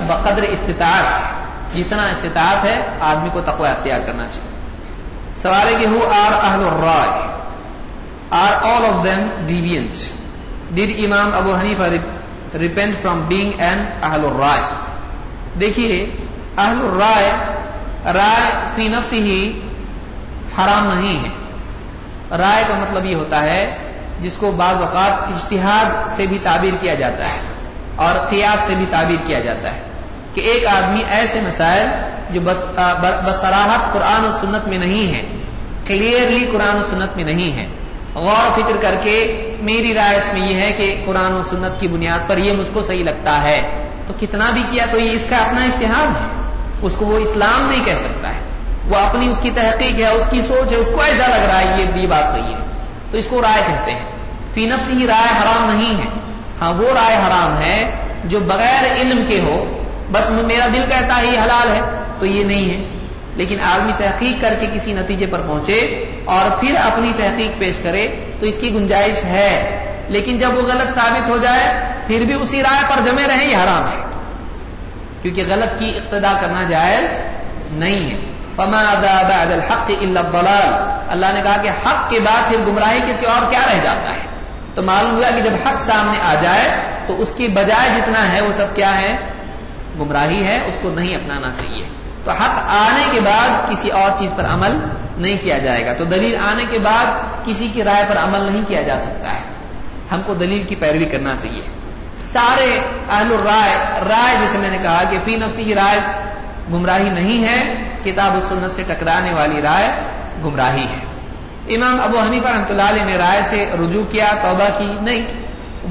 بقدر 0.07 0.43
استطاعت 0.43 1.31
جتنا 1.77 2.07
استطاعت 2.07 2.65
ہے، 2.65 2.81
آدمی 3.01 3.29
کو 3.33 3.41
تقوا 3.41 3.69
اختیار 3.69 4.01
کرنا 4.07 4.27
چاہیے۔ 4.27 4.51
سوال 5.37 5.75
ہے 5.75 5.79
کہ 5.79 5.87
ہو 5.87 6.11
آر 6.13 6.33
اہل 6.33 6.61
الرائے؟ 6.61 7.40
Are 8.33 8.53
all 8.65 8.85
of 8.85 9.05
them 9.05 9.29
deviant 9.47 9.97
did 10.75 10.91
Imam 11.05 11.35
Abu 11.35 11.55
Hanifa 11.55 11.89
repent 12.55 12.95
from 13.03 13.21
being 13.29 13.61
an 13.61 13.85
اہل 14.03 14.25
الرائے 14.25 14.63
دیکھیے 15.61 15.99
اہل 16.57 16.81
الرائے 16.83 17.31
رائے 18.15 18.51
فی 18.75 18.89
نفس 18.89 19.13
ہی 19.13 19.41
حرام 20.59 20.87
نہیں 20.89 21.25
ہے 21.25 22.37
رائے 22.37 22.65
کا 22.69 22.79
مطلب 22.79 23.07
یہ 23.07 23.15
ہوتا 23.15 23.43
ہے 23.43 23.63
جس 24.21 24.37
کو 24.37 24.51
بعض 24.57 24.77
اوقات 24.77 25.33
اجتہاد 25.33 26.17
سے 26.17 26.27
بھی 26.27 26.39
تعبیر 26.43 26.75
کیا 26.81 26.95
جاتا 26.95 27.29
ہے 27.29 27.41
اور 27.99 28.19
قیاس 28.31 28.67
سے 28.67 28.75
بھی 28.75 28.85
تعبیر 28.91 29.27
کیا 29.27 29.39
جاتا 29.41 29.75
ہے 29.75 29.83
کہ 30.35 30.41
ایک 30.43 30.67
آدمی 30.69 31.03
ایسے 31.11 31.41
مسائل 31.41 31.89
جو 32.31 32.41
بس 32.41 32.65
بسراہت 33.25 33.93
قرآن 33.93 34.25
و 34.25 34.31
سنت 34.41 34.69
میں 34.69 34.79
نہیں 34.79 35.15
ہے 35.15 35.23
کلیئرلی 35.87 36.45
قرآن 36.53 36.77
و 36.77 36.83
سنت 36.91 37.17
میں 37.17 37.25
نہیں 37.25 37.57
ہے 37.57 37.67
غور 38.15 38.51
و 38.51 38.61
فکر 38.61 38.77
کر 38.81 38.95
کے 39.03 39.51
میری 39.61 39.95
رائے 39.95 40.17
اس 40.17 40.33
میں 40.33 40.49
یہ 40.49 40.55
ہے 40.55 40.73
کہ 40.73 41.03
قرآن 41.07 41.33
و 41.33 41.43
سنت 41.51 41.81
کی 41.81 41.89
بنیاد 41.89 42.29
پر 42.29 42.39
یہ 42.39 42.53
مجھ 42.53 42.71
کو 42.73 42.83
صحیح 42.83 43.05
لگتا 43.05 43.43
ہے۔ 43.43 43.87
تو 44.07 44.13
کتنا 44.21 44.51
بھی 44.51 44.63
کیا 44.71 44.85
تو 44.91 44.99
یہ 44.99 45.11
اس 45.11 45.27
کا 45.31 45.37
اپنا 45.37 45.65
اشتہار 45.65 46.07
ہے۔ 46.07 46.27
اس 46.83 46.95
کو 46.99 47.07
وہ 47.07 47.19
اسلام 47.19 47.71
نہیں 47.71 47.85
کہہ 47.85 48.03
سکتا 48.03 48.29
ہے۔ 48.29 48.41
وہ 48.89 48.97
اپنی 48.97 49.29
اس 49.29 49.39
کی 49.43 49.51
تحقیق 49.55 50.01
ہے، 50.01 50.07
اس 50.07 50.27
کی 50.31 50.43
سوچ 50.43 50.73
ہے، 50.73 50.77
اس 50.77 50.89
کو 50.95 51.01
ایسا 51.01 51.27
لگ 51.27 51.45
رہا 51.45 51.61
ہے، 51.61 51.77
یہ 51.79 51.85
بھی 51.93 52.07
بات 52.07 52.33
صحیح 52.33 52.53
ہے۔ 52.53 52.65
تو 53.11 53.19
اس 53.19 53.27
کو 53.31 53.43
رائے 53.43 53.63
کہتے 53.67 53.93
ہیں۔ 53.93 54.05
فی 54.55 54.67
نفس 54.67 54.91
ہی 54.91 55.07
رائے 55.07 55.43
حرام 55.43 55.77
نہیں 55.77 55.99
ہے۔ 55.99 56.09
ہاں 56.61 56.73
وہ 56.73 56.89
رائے 57.03 57.17
حرام 57.17 57.63
ہے 57.63 57.91
جو 58.25 58.41
بغیر 58.41 58.93
علم 59.01 59.25
کے 59.29 59.41
ہو، 59.41 59.83
بس 60.13 60.31
میرا 60.31 60.67
دل 60.67 60.85
کہتا 60.89 61.17
ہے 61.17 61.27
یہ 61.27 61.39
حلال 61.39 61.69
ہے، 61.73 61.81
تو 62.19 62.27
یہ 62.27 62.45
نہیں 62.45 62.71
ہے۔ 62.71 63.00
لیکن 63.35 63.57
آدمی 63.61 63.93
تحقیق 63.99 64.43
کر 64.43 64.55
کے 64.61 64.67
کسی 64.73 64.93
نتیجے 64.93 65.27
پر 65.31 65.41
پہنچے 65.41 66.05
اور 66.25 66.61
پھر 66.61 66.75
اپنی 66.77 67.13
تحقیق 67.17 67.59
پیش 67.59 67.75
کرے 67.83 68.09
تو 68.41 68.47
اس 68.47 68.59
کی 68.61 68.75
گنجائش 68.75 69.25
ہے۔ 69.25 69.77
لیکن 70.09 70.39
جب 70.39 70.57
وہ 70.57 70.63
غلط 70.63 70.95
ثابت 70.95 71.29
ہو 71.29 71.39
جائے، 71.39 71.93
پھر 72.07 72.21
بھی 72.21 72.35
اسی 72.35 72.63
رائے 72.63 72.83
پر 72.89 73.01
جمے 73.05 73.23
رہے 73.29 73.45
یہ 73.45 73.57
حرام 73.57 73.93
ہے۔ 73.93 74.05
کیونکہ 75.23 75.45
غلط 75.49 75.79
کی 75.79 75.91
ابتدا 75.97 76.33
کرنا 76.41 76.63
جائز 76.63 77.19
نہیں 77.73 78.11
ہے۔ 78.11 78.19
فما 78.57 78.83
بعد 78.95 79.53
الحق 79.53 79.91
الا 80.01 80.21
الضلال۔ 80.21 81.01
اللہ 81.09 81.27
نے 81.35 81.41
کہا 81.43 81.57
کہ 81.63 81.69
حق 81.69 82.11
کے 82.11 82.21
بعد 82.21 82.51
پھر 82.51 82.59
گمراہی 82.67 82.99
کسی 83.09 83.27
اور 83.27 83.51
کیا 83.51 83.61
رہ 83.73 83.79
جاتا 83.83 84.11
ہے؟ 84.11 84.27
تو 84.75 84.83
معلوم 84.83 85.17
ہوا 85.17 85.31
کہ 85.37 85.43
جب 85.43 85.55
حق 85.67 85.81
سامنے 85.81 86.19
آ 86.25 86.35
جائے، 86.43 86.69
تو 87.07 87.23
اس 87.23 87.33
کی 87.37 87.49
بجائے 87.49 87.91
جتنا 87.97 88.33
ہے 88.33 88.41
وہ 88.41 88.53
سب 88.53 88.77
کیا 88.77 89.01
ہے؟ 89.01 89.17
گمراہی 90.01 90.45
ہے، 90.45 90.59
اس 90.67 90.79
کو 90.83 90.91
نہیں 90.91 91.15
اپنانا 91.15 91.49
چاہیے۔ 91.49 92.00
تو 92.25 92.31
حق 92.31 92.59
آنے 92.69 93.05
کے 93.11 93.21
بعد 93.21 93.71
کسی 93.71 93.89
اور 93.89 94.11
چیز 94.19 94.33
پر 94.37 94.45
عمل 94.45 94.79
نہیں 95.17 95.39
کیا 95.43 95.59
جائے 95.59 95.87
گا 95.87 95.93
تو 95.93 96.05
دلیل 96.05 96.37
آنے 96.51 96.65
کے 96.71 96.79
بعد 96.79 97.07
کسی 97.45 97.69
کی 97.73 97.85
رائے 97.85 98.05
پر 98.09 98.19
عمل 98.19 98.53
نہیں 98.53 98.63
کیا 98.69 98.83
جا 98.83 98.99
سکتا 98.99 99.35
ہے۔ 99.35 99.41
ہم 100.13 100.23
کو 100.27 100.35
دلیل 100.35 100.63
کی 100.63 100.75
پیروی 100.75 101.05
کرنا 101.05 101.35
چاہیے۔ 101.39 101.63
سارے 102.33 102.81
اہل 103.11 103.33
الرائے، 103.33 104.01
رائے 104.09 104.37
جیسے 104.41 104.59
میں 104.59 104.71
نے 104.71 104.79
کہا 104.83 105.03
کہ 105.11 105.19
فی 105.25 105.37
نفسی 105.37 105.65
کی 105.65 105.75
رائے 105.75 106.01
گمراہی 106.73 107.11
نہیں 107.11 107.45
ہے، 107.45 107.89
کتاب 108.05 108.37
و 108.37 108.41
سنت 108.49 108.77
سے 108.77 108.83
ٹکرانے 108.87 109.35
والی 109.35 109.63
رائے 109.63 109.89
گمراہی 110.45 110.83
ہے۔ 110.83 111.11
امام 111.75 112.01
ابو 112.01 112.19
حنیفہ 112.19 112.49
رحمۃ 112.49 112.71
اللہ 112.71 112.83
علیہ 112.83 113.05
نے 113.05 113.17
رائے 113.17 113.43
سے 113.51 113.71
رجوع 113.81 114.13
کیا، 114.13 114.27
توبہ 114.43 114.79
کی، 114.79 114.93
نہیں، 115.01 115.27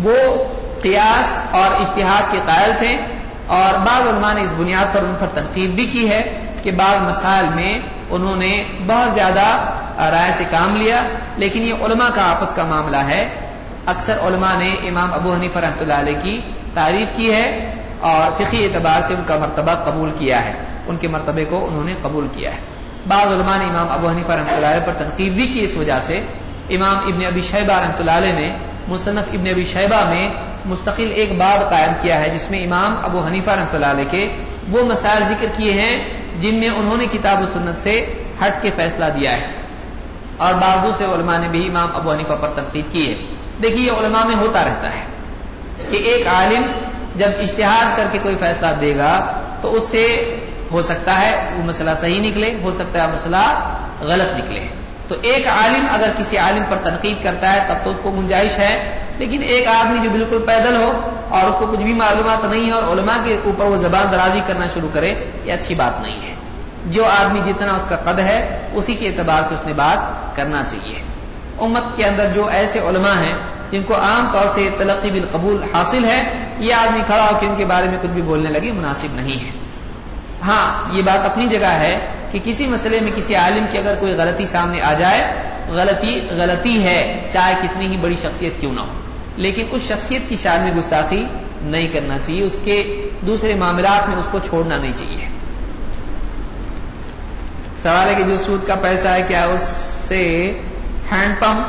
وہ 0.04 0.44
قیاس 0.82 1.38
اور 1.52 1.82
اشتہاد 1.82 2.32
کے 2.32 2.40
قائل 2.46 2.72
تھے۔ 2.78 3.19
اور 3.58 3.74
بعض 3.86 4.08
علماء 4.08 4.34
نے 4.34 4.42
اس 4.42 4.54
بنیاد 4.58 4.94
پر 4.94 5.04
ان 5.04 5.16
پر 5.20 5.28
تنقید 5.34 5.70
بھی 5.70 5.86
کی 5.86 6.10
ہے 6.10 6.22
کہ 6.64 6.72
بعض 6.72 7.02
مسائل 7.02 7.46
میں 7.56 7.80
انہوں 8.10 8.36
نے 8.36 8.52
بہت 8.88 9.16
زیادہ 9.16 9.48
رائے 10.12 10.32
سے 10.34 10.44
کام 10.52 10.76
لیا، 10.76 11.00
لیکن 11.38 11.64
یہ 11.64 11.74
علماء 11.86 12.10
کا 12.16 12.24
آپس 12.32 12.54
کا 12.54 12.64
معاملہ 12.66 13.02
ہے۔ 13.10 13.24
اکثر 13.86 14.18
علماء 14.28 14.56
نے 14.58 14.70
امام 14.90 15.14
ابو 15.14 15.34
حنیفہ 15.34 15.60
رحمۃ 15.60 15.82
اللہ 15.82 15.94
علیہ 15.94 16.20
کی 16.22 16.40
تعریف 16.74 17.18
کی 17.18 17.34
ہے 17.34 17.46
اور 18.00 18.32
فقی 18.38 18.60
اعتبار 18.66 19.02
سے 19.08 19.14
ان 19.14 19.24
کا 19.26 19.38
مرتبہ 19.38 19.74
قبول 19.84 20.12
کیا 20.18 20.46
ہے۔ 20.46 20.54
ان 20.88 20.98
کے 20.98 21.08
مرتبے 21.08 21.46
کو 21.50 21.66
انہوں 21.68 21.84
نے 21.84 21.94
قبول 22.02 22.28
کیا 22.34 22.52
ہے۔ 22.52 22.62
بعض 23.08 23.28
علماء 23.28 23.58
نے 23.58 23.66
امام 23.66 23.90
ابو 23.92 24.10
حنیفہ 24.10 24.32
رحمۃ 24.32 24.54
اللہ 24.56 24.72
علیہ 24.74 24.86
پر 24.86 24.94
تنقید 24.98 25.34
بھی 25.34 25.48
کی 25.48 25.60
اس 25.62 25.76
وجہ 25.78 26.00
سے۔ 26.08 26.20
امام 26.70 26.98
ابن 27.00 27.26
ابی 27.26 27.42
شیبہ 27.42 27.74
رحمۃ 27.74 28.00
اللہ 28.00 28.18
علیہ 28.22 28.34
نے 28.34 28.50
مصنف 28.90 29.24
ابن 29.34 29.48
ابی 29.48 29.66
شیبہ 29.66 30.10
میں 30.10 30.30
مستقل 30.66 31.12
ایک 31.16 31.38
باب 31.38 31.70
قائم 31.70 31.92
کیا 32.02 32.22
ہے، 32.22 32.30
جس 32.30 32.52
میں 32.52 32.64
امام 32.64 32.96
ابو 33.04 33.22
حنیفہ 33.28 33.50
رحمۃ 33.50 33.74
اللہ 33.74 33.86
علیہ 33.86 34.12
کے 34.12 34.36
وہ 34.70 34.84
مسائل 34.84 35.24
ذکر 35.28 35.46
کیے 35.58 35.74
ہیں، 35.74 36.10
جن 36.42 36.56
میں 36.56 36.70
انہوں 36.70 36.98
نے 36.98 37.06
کتاب 37.12 37.42
و 37.42 37.46
سنت 37.54 37.84
سے 37.84 38.14
ہٹ 38.42 38.62
کے 38.62 38.70
فیصلہ 38.76 39.06
دیا 39.06 39.32
ہے۔ 39.32 39.48
اور 40.38 40.54
بعض 40.54 40.84
دوسرے 40.84 41.06
علماء 41.06 41.38
نے 41.38 41.48
بھی 41.52 41.68
امام 41.68 41.90
ابو 41.94 42.12
حنیفہ 42.12 42.34
پر 42.42 42.50
تنقید 42.56 42.86
کی 42.92 43.10
ہے۔ 43.10 43.18
دیکھیے، 43.64 43.86
یہ 43.86 43.92
علماء 43.92 44.24
میں 44.24 44.36
ہوتا 44.36 44.64
رہتا 44.64 44.90
ہے 44.90 45.02
کہ 45.92 45.98
ایک 45.98 46.28
عالم 46.28 46.64
جب 47.16 47.30
اشتہار 47.40 47.98
کر 47.98 48.06
کے 48.12 48.20
کوئی 48.24 48.36
فیصلہ 48.40 48.68
دے 48.82 48.98
گا 48.98 49.42
تو 49.62 49.74
اس 49.74 49.84
سے 49.84 50.36
ہو 50.72 50.82
سکتا 50.82 51.22
ہے 51.22 51.50
وہ 51.58 51.64
مسئلہ 51.64 51.92
صحیح 51.98 52.22
نکلے، 52.22 52.54
ہو 52.64 52.72
سکتا 52.72 53.08
ہے 53.08 53.14
مسئلہ 53.14 53.72
غلط 54.02 54.30
نکلے۔ 54.30 54.68
تو 55.10 55.16
ایک 55.22 55.48
عالم 55.48 55.86
اگر 55.92 56.10
کسی 56.18 56.38
عالم 56.38 56.64
پر 56.70 56.78
تنقید 56.84 57.24
کرتا 57.24 57.54
ہے، 57.54 57.66
تب 57.68 57.76
تو 57.84 57.90
اس 57.90 57.98
کو 58.04 58.12
گنجائش 58.12 58.58
ہے۔ 58.58 59.06
لیکن 59.18 59.42
ایک 59.42 59.68
آدمی 59.68 60.00
جو 60.04 60.10
بالکل 60.10 60.44
پیدل 60.48 60.76
ہو 60.76 61.10
اور 61.30 61.44
اس 61.44 61.56
کو 61.60 61.68
کچھ 61.68 61.80
بھی 61.80 61.94
معلومات 61.94 62.46
نہیں 62.46 62.68
ہے 62.68 62.72
اور 62.72 62.84
علماء 62.84 63.24
کے 63.24 63.38
اوپر 63.44 63.66
وہ 63.66 63.78
زبان 63.78 64.12
درازی 64.12 64.40
کرنا 64.48 64.68
شروع 64.74 64.90
کرے، 64.94 65.16
یہ 65.46 65.54
اچھی 65.54 65.76
بات 65.76 66.02
نہیں 66.02 66.30
ہے۔ 66.30 66.34
جو 66.86 67.06
آدمی 67.06 67.40
جتنا 67.46 67.74
اس 67.74 67.86
کا 67.90 67.96
قد 67.96 68.20
ہے، 68.20 68.60
اسی 68.74 68.96
کے 68.96 69.08
اعتبار 69.08 69.42
سے 69.50 69.56
اس 69.56 69.66
نے 69.66 69.74
بات 69.74 70.36
کرنا 70.36 70.64
چاہیے۔ 70.64 70.96
امت 71.60 71.98
کے 71.98 72.06
اندر 72.06 72.32
جو 72.34 72.48
ایسے 72.48 72.80
علماء 72.80 73.22
ہیں، 73.22 73.38
جن 73.72 73.84
کو 73.84 73.96
عام 73.96 74.30
طور 74.34 74.48
سے 74.48 74.70
تلقی 74.78 75.12
بالقبول 75.12 75.64
حاصل 75.74 76.06
ہے، 76.06 76.50
یہ 76.60 76.74
آدمی 76.74 77.00
کھڑا 77.06 77.24
ہو 77.24 77.38
کے 77.40 77.48
ان 77.48 77.56
کے 77.58 77.66
بارے 77.66 77.88
میں 77.88 77.98
کچھ 78.02 78.12
بھی 78.12 78.22
بولنے 78.22 78.50
لگے، 78.50 78.72
مناسب 78.72 79.08
نہیں 79.12 79.46
ہے۔ 79.46 79.52
ہاں 80.46 80.90
یہ 80.92 81.02
بات 81.02 81.26
اپنی 81.26 81.46
جگہ 81.46 81.66
ہے 81.66 82.08
کہ 82.32 82.40
کسی 82.44 82.68
مسئلے 82.68 83.00
میں 83.00 83.12
کسی 83.16 83.36
عالم 83.36 83.66
کی 83.72 83.78
اگر 83.78 83.96
کوئی 84.00 84.14
غلطی 84.14 84.46
سامنے 84.46 84.82
آ 84.82 84.94
جائے، 84.94 85.34
غلطی 85.70 86.28
غلطی 86.30 86.84
ہے، 86.84 87.30
چاہے 87.34 87.54
کتنی 87.62 87.88
ہی 87.88 87.98
بڑی 87.98 88.16
شخصیت 88.22 88.54
کیوں 88.60 88.74
نہ 88.74 88.80
ہو۔ 88.80 88.94
لیکن 89.36 89.66
اس 89.72 89.82
شخصیت 89.82 90.22
کی 90.30 90.36
شان 90.36 90.62
میں 90.62 90.72
گستاخی 90.72 91.26
نہیں 91.62 91.88
کرنا 91.88 92.18
چاہیے، 92.18 92.44
اس 92.44 92.62
کے 92.64 93.10
دوسرے 93.22 93.56
معاملات 93.56 94.10
میں 94.10 94.18
اس 94.18 94.28
کو 94.32 94.40
چھوڑنا 94.40 94.78
نہیں 94.78 94.94
چاہیے۔ 94.98 95.28
سوال 97.78 98.08
ہے 98.08 98.14
کہ 98.18 98.24
جو 98.24 98.38
سود 98.38 98.68
کا 98.68 98.76
پیسہ 98.76 99.08
ہے، 99.08 99.22
کیا 99.28 99.46
اس 99.46 99.64
سے 100.08 100.52
ہینڈ 101.12 101.40
پمپ 101.40 101.68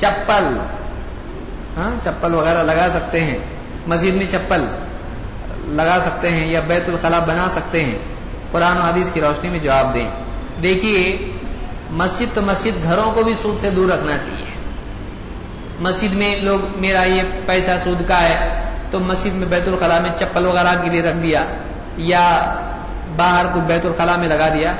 چپل 0.00 0.58
ہاں 1.76 2.04
چپل 2.04 2.34
وغیرہ 2.34 2.62
لگا 2.62 2.88
سکتے 2.90 3.20
ہیں؟ 3.20 3.38
مسجد 3.86 4.14
میں 4.14 4.26
چپل 4.30 4.64
لگا 5.64 5.98
سکتے 6.02 6.30
ہیں 6.30 6.46
یا 6.52 6.60
بیت 6.60 6.88
الخلا 6.88 7.18
بنا 7.18 7.48
سکتے 7.50 7.84
ہیں؟ 7.84 7.98
قرآن 8.52 8.78
و 8.78 8.80
حدیث 8.80 9.12
کی 9.12 9.20
روشنی 9.20 9.50
میں 9.50 9.58
جواب 9.58 9.94
دیں۔ 9.94 10.10
دیکھیے، 10.62 11.32
مسجد 11.90 12.34
تو 12.34 12.42
مسجد 12.42 12.82
گھروں 12.82 13.12
کو 13.12 13.22
بھی 13.22 13.34
سود 13.42 13.60
سے 13.60 13.70
دور 13.70 13.88
رکھنا 13.88 14.18
چاہیے۔ 14.18 14.44
مسجد 15.80 16.12
میں 16.12 16.36
لوگ، 16.36 16.80
میرا 16.80 17.02
یہ 17.02 17.22
پیسہ 17.46 17.70
سود 17.84 18.08
کا 18.08 18.22
ہے، 18.22 18.62
تو 18.90 19.00
مسجد 19.00 19.34
میں 19.34 19.46
بیت 19.46 19.68
الخلاء 19.68 20.00
میں 20.00 20.10
چپل 20.18 20.46
وغیرہ 20.46 20.82
کے 20.84 20.90
لیے 20.90 21.02
رکھ 21.02 21.16
دیا، 21.16 21.44
یا 21.96 22.54
باہر 23.16 23.46
کو 23.54 23.60
بیت 23.66 23.86
الخلاء 23.86 24.16
میں 24.16 24.28
لگا 24.28 24.48
دیا، 24.48 24.72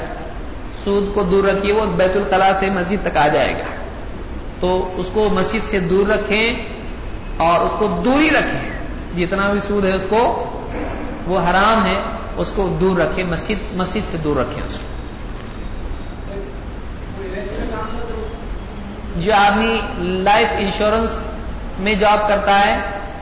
سود 0.85 1.14
کو 1.14 1.23
دور 1.23 1.45
رکھیے، 1.45 1.73
وہ 1.73 1.87
بیت 1.87 2.16
الخلاء 2.16 2.53
سے 2.61 2.71
مسجد 2.71 3.07
تک 3.07 3.16
آ 3.16 3.29
جائے 3.29 3.53
گا۔ 3.53 3.75
تو 4.61 4.93
اس 4.97 5.11
کو 5.12 5.29
مسجد 5.33 5.64
سے 5.64 5.81
دور 5.81 6.11
رکھیں 6.11 6.66
اور 7.37 7.61
اس 7.61 7.73
کو 7.79 8.01
دور 8.05 8.21
ہی 8.21 8.31
رکھیں۔ 8.31 8.71
جتنا 9.16 9.53
بھی 9.53 9.61
سود 9.69 9.85
ہے 9.85 9.93
اس 9.93 10.07
کو، 10.09 10.51
وہ 11.27 11.39
حرام 11.39 11.87
ہے۔ 11.87 12.18
اس 12.39 12.53
کو 12.57 12.76
دور 12.80 12.99
رکھیں، 12.99 13.24
مسجد 13.24 13.74
مسجد 13.74 14.11
سے 14.11 14.16
دور 14.24 14.36
رکھیں 14.36 14.64
اس 14.64 14.78
کو۔ 14.78 14.84
جو 19.16 19.32
آدمی 19.34 19.80
لائف 19.99 20.49
انشورنس 20.59 21.24
میں 21.78 21.95
جاب 21.95 22.28
کرتا 22.28 22.66
ہے، 22.66 22.76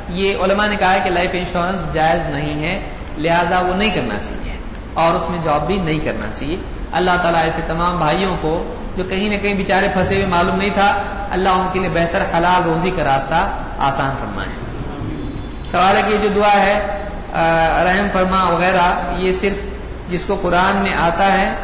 یہ 0.09 0.37
علماء 0.45 0.67
نے 0.67 0.77
کہا 0.77 0.95
ہے 0.95 1.01
کہ 1.05 1.11
لائف 1.11 1.31
انشورنس 1.33 1.81
جائز 1.93 2.27
نہیں 2.27 2.65
ہے، 2.65 2.91
لہذا 3.19 3.61
وہ 3.61 3.75
نہیں 3.75 3.91
کرنا 3.91 4.19
چاہیے 4.19 4.57
اور 4.95 5.15
اس 5.15 5.31
میں 5.31 5.39
جاب 5.45 5.67
بھی 5.67 5.77
نہیں 5.77 6.01
کرنا 6.01 6.27
چاہیے۔ 6.35 6.57
اللہ 6.93 7.11
تعالیٰ 7.23 7.43
ایسے 7.45 7.63
تمام 7.67 7.99
بھائیوں 7.99 8.37
کو 8.41 8.75
جو 8.97 9.05
کہیں 9.05 9.29
نہ 9.29 9.43
کہیں 9.43 9.55
بیچارے 9.55 9.89
پھنسے 9.93 10.15
ہوئے 10.15 10.27
معلوم 10.27 10.57
نہیں 10.57 10.71
تھا، 10.75 11.03
اللہ 11.31 11.49
ان 11.49 11.67
کے 11.73 11.79
لیے 11.79 11.89
بہتر 11.89 12.25
حلال 12.39 12.63
روزی 12.65 12.91
کا 12.91 13.05
راستہ 13.05 13.51
آسان 13.79 14.11
فرمائے۔ 14.21 14.49
سوال 15.67 15.97
ہے 15.97 16.03
کہ 16.07 16.13
یہ 16.13 16.29
جو 16.29 16.29
دعا 16.37 16.53
ہے 16.53 17.06
رحم 17.85 18.07
فرما 18.13 18.45
وغیرہ، 18.45 19.15
یہ 19.19 19.33
صرف 19.33 19.57
جس 20.11 20.25
کو 20.25 20.39
قرآن 20.43 20.77
میں 20.77 20.95
آتا 20.95 21.33
ہے 21.33 21.55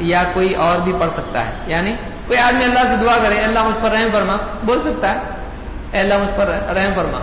یا 0.00 0.22
کوئی 0.34 0.54
اور 0.54 0.80
بھی 0.80 0.92
پڑھ 1.00 1.12
سکتا 1.12 1.46
ہے۔ 1.46 1.52
یعنی 1.66 1.92
کوئی 2.26 2.38
آدمی 2.38 2.64
اللہ 2.64 2.80
سے 2.88 2.94
دعا 3.02 3.18
کرے، 3.22 3.38
اللہ 3.38 3.62
مجھ 3.64 3.82
پر 3.82 3.90
رحم 3.90 4.08
فرما، 4.12 4.36
بول 4.62 4.80
سکتا 4.82 5.14
ہے، 5.14 5.18
اے 5.92 6.00
اللہ 6.00 6.14
مجھ 6.18 6.36
پر 6.36 6.46
رحم 6.46 6.92
فرما۔ 6.96 7.18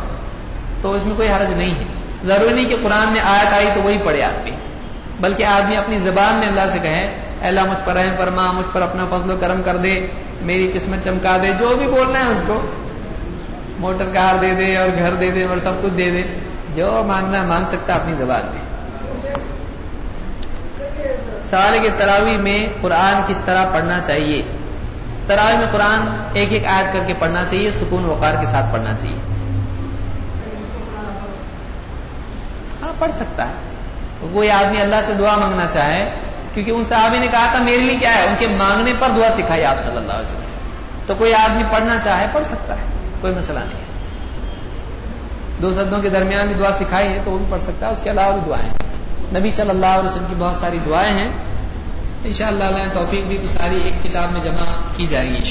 تو 0.81 0.91
اس 0.91 1.05
میں 1.05 1.15
کوئی 1.15 1.29
حرج 1.29 1.53
نہیں 1.53 1.79
ہے۔ 1.79 1.83
ضروری 2.23 2.53
نہیں 2.53 2.65
کہ 2.65 2.75
قرآن 2.83 3.11
میں 3.11 3.21
آیت 3.21 3.53
آئی 3.53 3.67
تو 3.75 3.81
وہی 3.81 3.97
پڑھے 4.05 4.23
آدمی۔ 4.23 4.51
بلکہ 5.19 5.45
آدمی 5.45 5.77
اپنی 5.77 5.99
زبان 5.99 6.35
میں 6.35 6.47
اللہ 6.47 6.73
سے 6.73 6.79
کہے، 6.79 6.99
اے 7.41 7.47
اللہ 7.47 7.61
مجھ 7.61 7.85
پر 7.85 7.93
رحم 7.93 8.15
فرما، 8.17 8.51
مجھ 8.51 8.65
پر 8.73 8.81
اپنا 8.81 9.05
فضل 9.11 9.31
و 9.31 9.37
کرم 9.41 9.61
کر 9.65 9.77
دے، 9.77 10.07
میری 10.41 10.71
قسمت 10.73 11.03
چمکا 11.03 11.37
دے، 11.43 11.51
جو 11.59 11.75
بھی 11.77 11.87
بولنا 11.87 12.19
ہے 12.19 12.31
اس 12.31 12.43
کو۔ 12.47 12.61
موٹر 13.79 14.05
کار 14.13 14.35
دے 14.41 14.53
دے 14.57 14.77
اور 14.77 14.89
گھر 14.99 15.13
دے 15.13 15.31
دے 15.31 15.43
اور 15.43 15.57
سب 15.63 15.71
کچھ 15.83 15.93
دے 15.97 16.09
دے۔ 16.09 16.23
جو 16.75 17.03
مانگنا 17.07 17.41
ہے، 17.41 17.45
مانگ 17.45 17.65
سکتا 17.65 17.93
اپنی 17.93 18.13
زبان 18.13 18.41
میں۔ 18.45 18.65
سوال 21.49 21.79
کے 21.81 21.89
تراوی 21.97 22.37
میں 22.37 22.73
قرآن 22.81 23.21
کس 23.27 23.41
طرح 23.45 23.65
پڑھنا 23.73 23.99
چاہیے؟ 23.99 24.41
تراوی 25.27 25.57
میں 25.57 25.65
قرآن 25.71 26.25
ایک 26.33 26.51
ایک 26.51 26.65
آیت 26.65 26.93
کر 26.93 26.99
کے 27.07 27.13
پڑھنا 27.19 27.45
چاہیے، 27.45 27.71
سکون 27.71 28.05
وقار 28.05 28.33
کے 28.41 28.47
ساتھ 28.47 28.65
پڑھنا 28.71 28.93
چاہیے۔ 28.97 29.17
ہاں 32.81 32.93
پڑھ 32.99 33.11
سکتا 33.15 33.47
ہے۔ 33.47 33.53
کوئی 34.33 34.51
آدمی 34.51 34.81
اللہ 34.81 34.95
سے 35.05 35.13
دعا 35.13 35.37
مانگنا 35.37 35.65
چاہے، 35.73 36.15
کیونکہ 36.53 36.71
ان 36.71 36.83
صحابی 36.83 37.19
نے 37.19 37.27
کہا 37.27 37.47
تھا، 37.55 37.63
میرے 37.63 37.77
لیے 37.77 37.95
کیا 37.95 38.15
ہے؟ 38.15 38.23
ان 38.23 38.35
کے 38.39 38.47
مانگنے 38.47 38.93
پر 38.99 39.07
دعا 39.17 39.29
سکھائی 39.33 39.65
آپ 39.65 39.81
صلی 39.81 39.97
اللہ 39.97 40.11
علیہ 40.11 40.29
وسلم۔ 40.29 40.41
تو 41.07 41.15
کوئی 41.15 41.33
آدمی 41.33 41.63
پڑھنا 41.71 41.97
چاہے، 42.03 42.27
پڑھ 42.31 42.45
سکتا 42.45 42.75
ہے، 42.75 42.83
کوئی 43.21 43.33
مسئلہ 43.35 43.59
نہیں۔ 43.59 43.79
ہے 43.79 43.84
دو 45.61 45.73
سدوں 45.73 46.01
کے 46.01 46.09
درمیان 46.09 46.47
بھی 46.47 46.55
دعا 46.55 46.71
سکھائی 46.71 47.07
ہے 47.07 47.19
تو 47.23 47.31
وہ 47.31 47.37
بھی 47.37 47.45
پڑھ 47.49 47.61
سکتا 47.61 47.87
ہے، 47.87 47.91
اس 47.91 48.01
کے 48.01 48.11
علاوہ 48.11 48.33
بھی 48.33 48.41
دعائیں 48.45 48.69
نبی 49.39 49.51
صلی 49.51 49.69
اللہ 49.69 49.99
علیہ 49.99 50.09
وسلم 50.09 50.25
کی 50.29 50.35
بہت 50.39 50.57
ساری 50.57 50.77
دعائیں 50.85 51.13
ہیں۔ 51.13 51.27
ان 52.25 52.33
شاء 52.33 52.47
اللہ 52.47 52.93
توفیق 52.93 53.27
بھی 53.27 53.37
تو 53.41 53.47
ساری 53.47 53.79
ایک 53.83 54.03
کتاب 54.03 54.31
میں 54.31 54.41
جمع 54.41 54.65
کی 54.97 55.05
جائے 55.07 55.29
گی 55.29 55.35
ان 55.35 55.45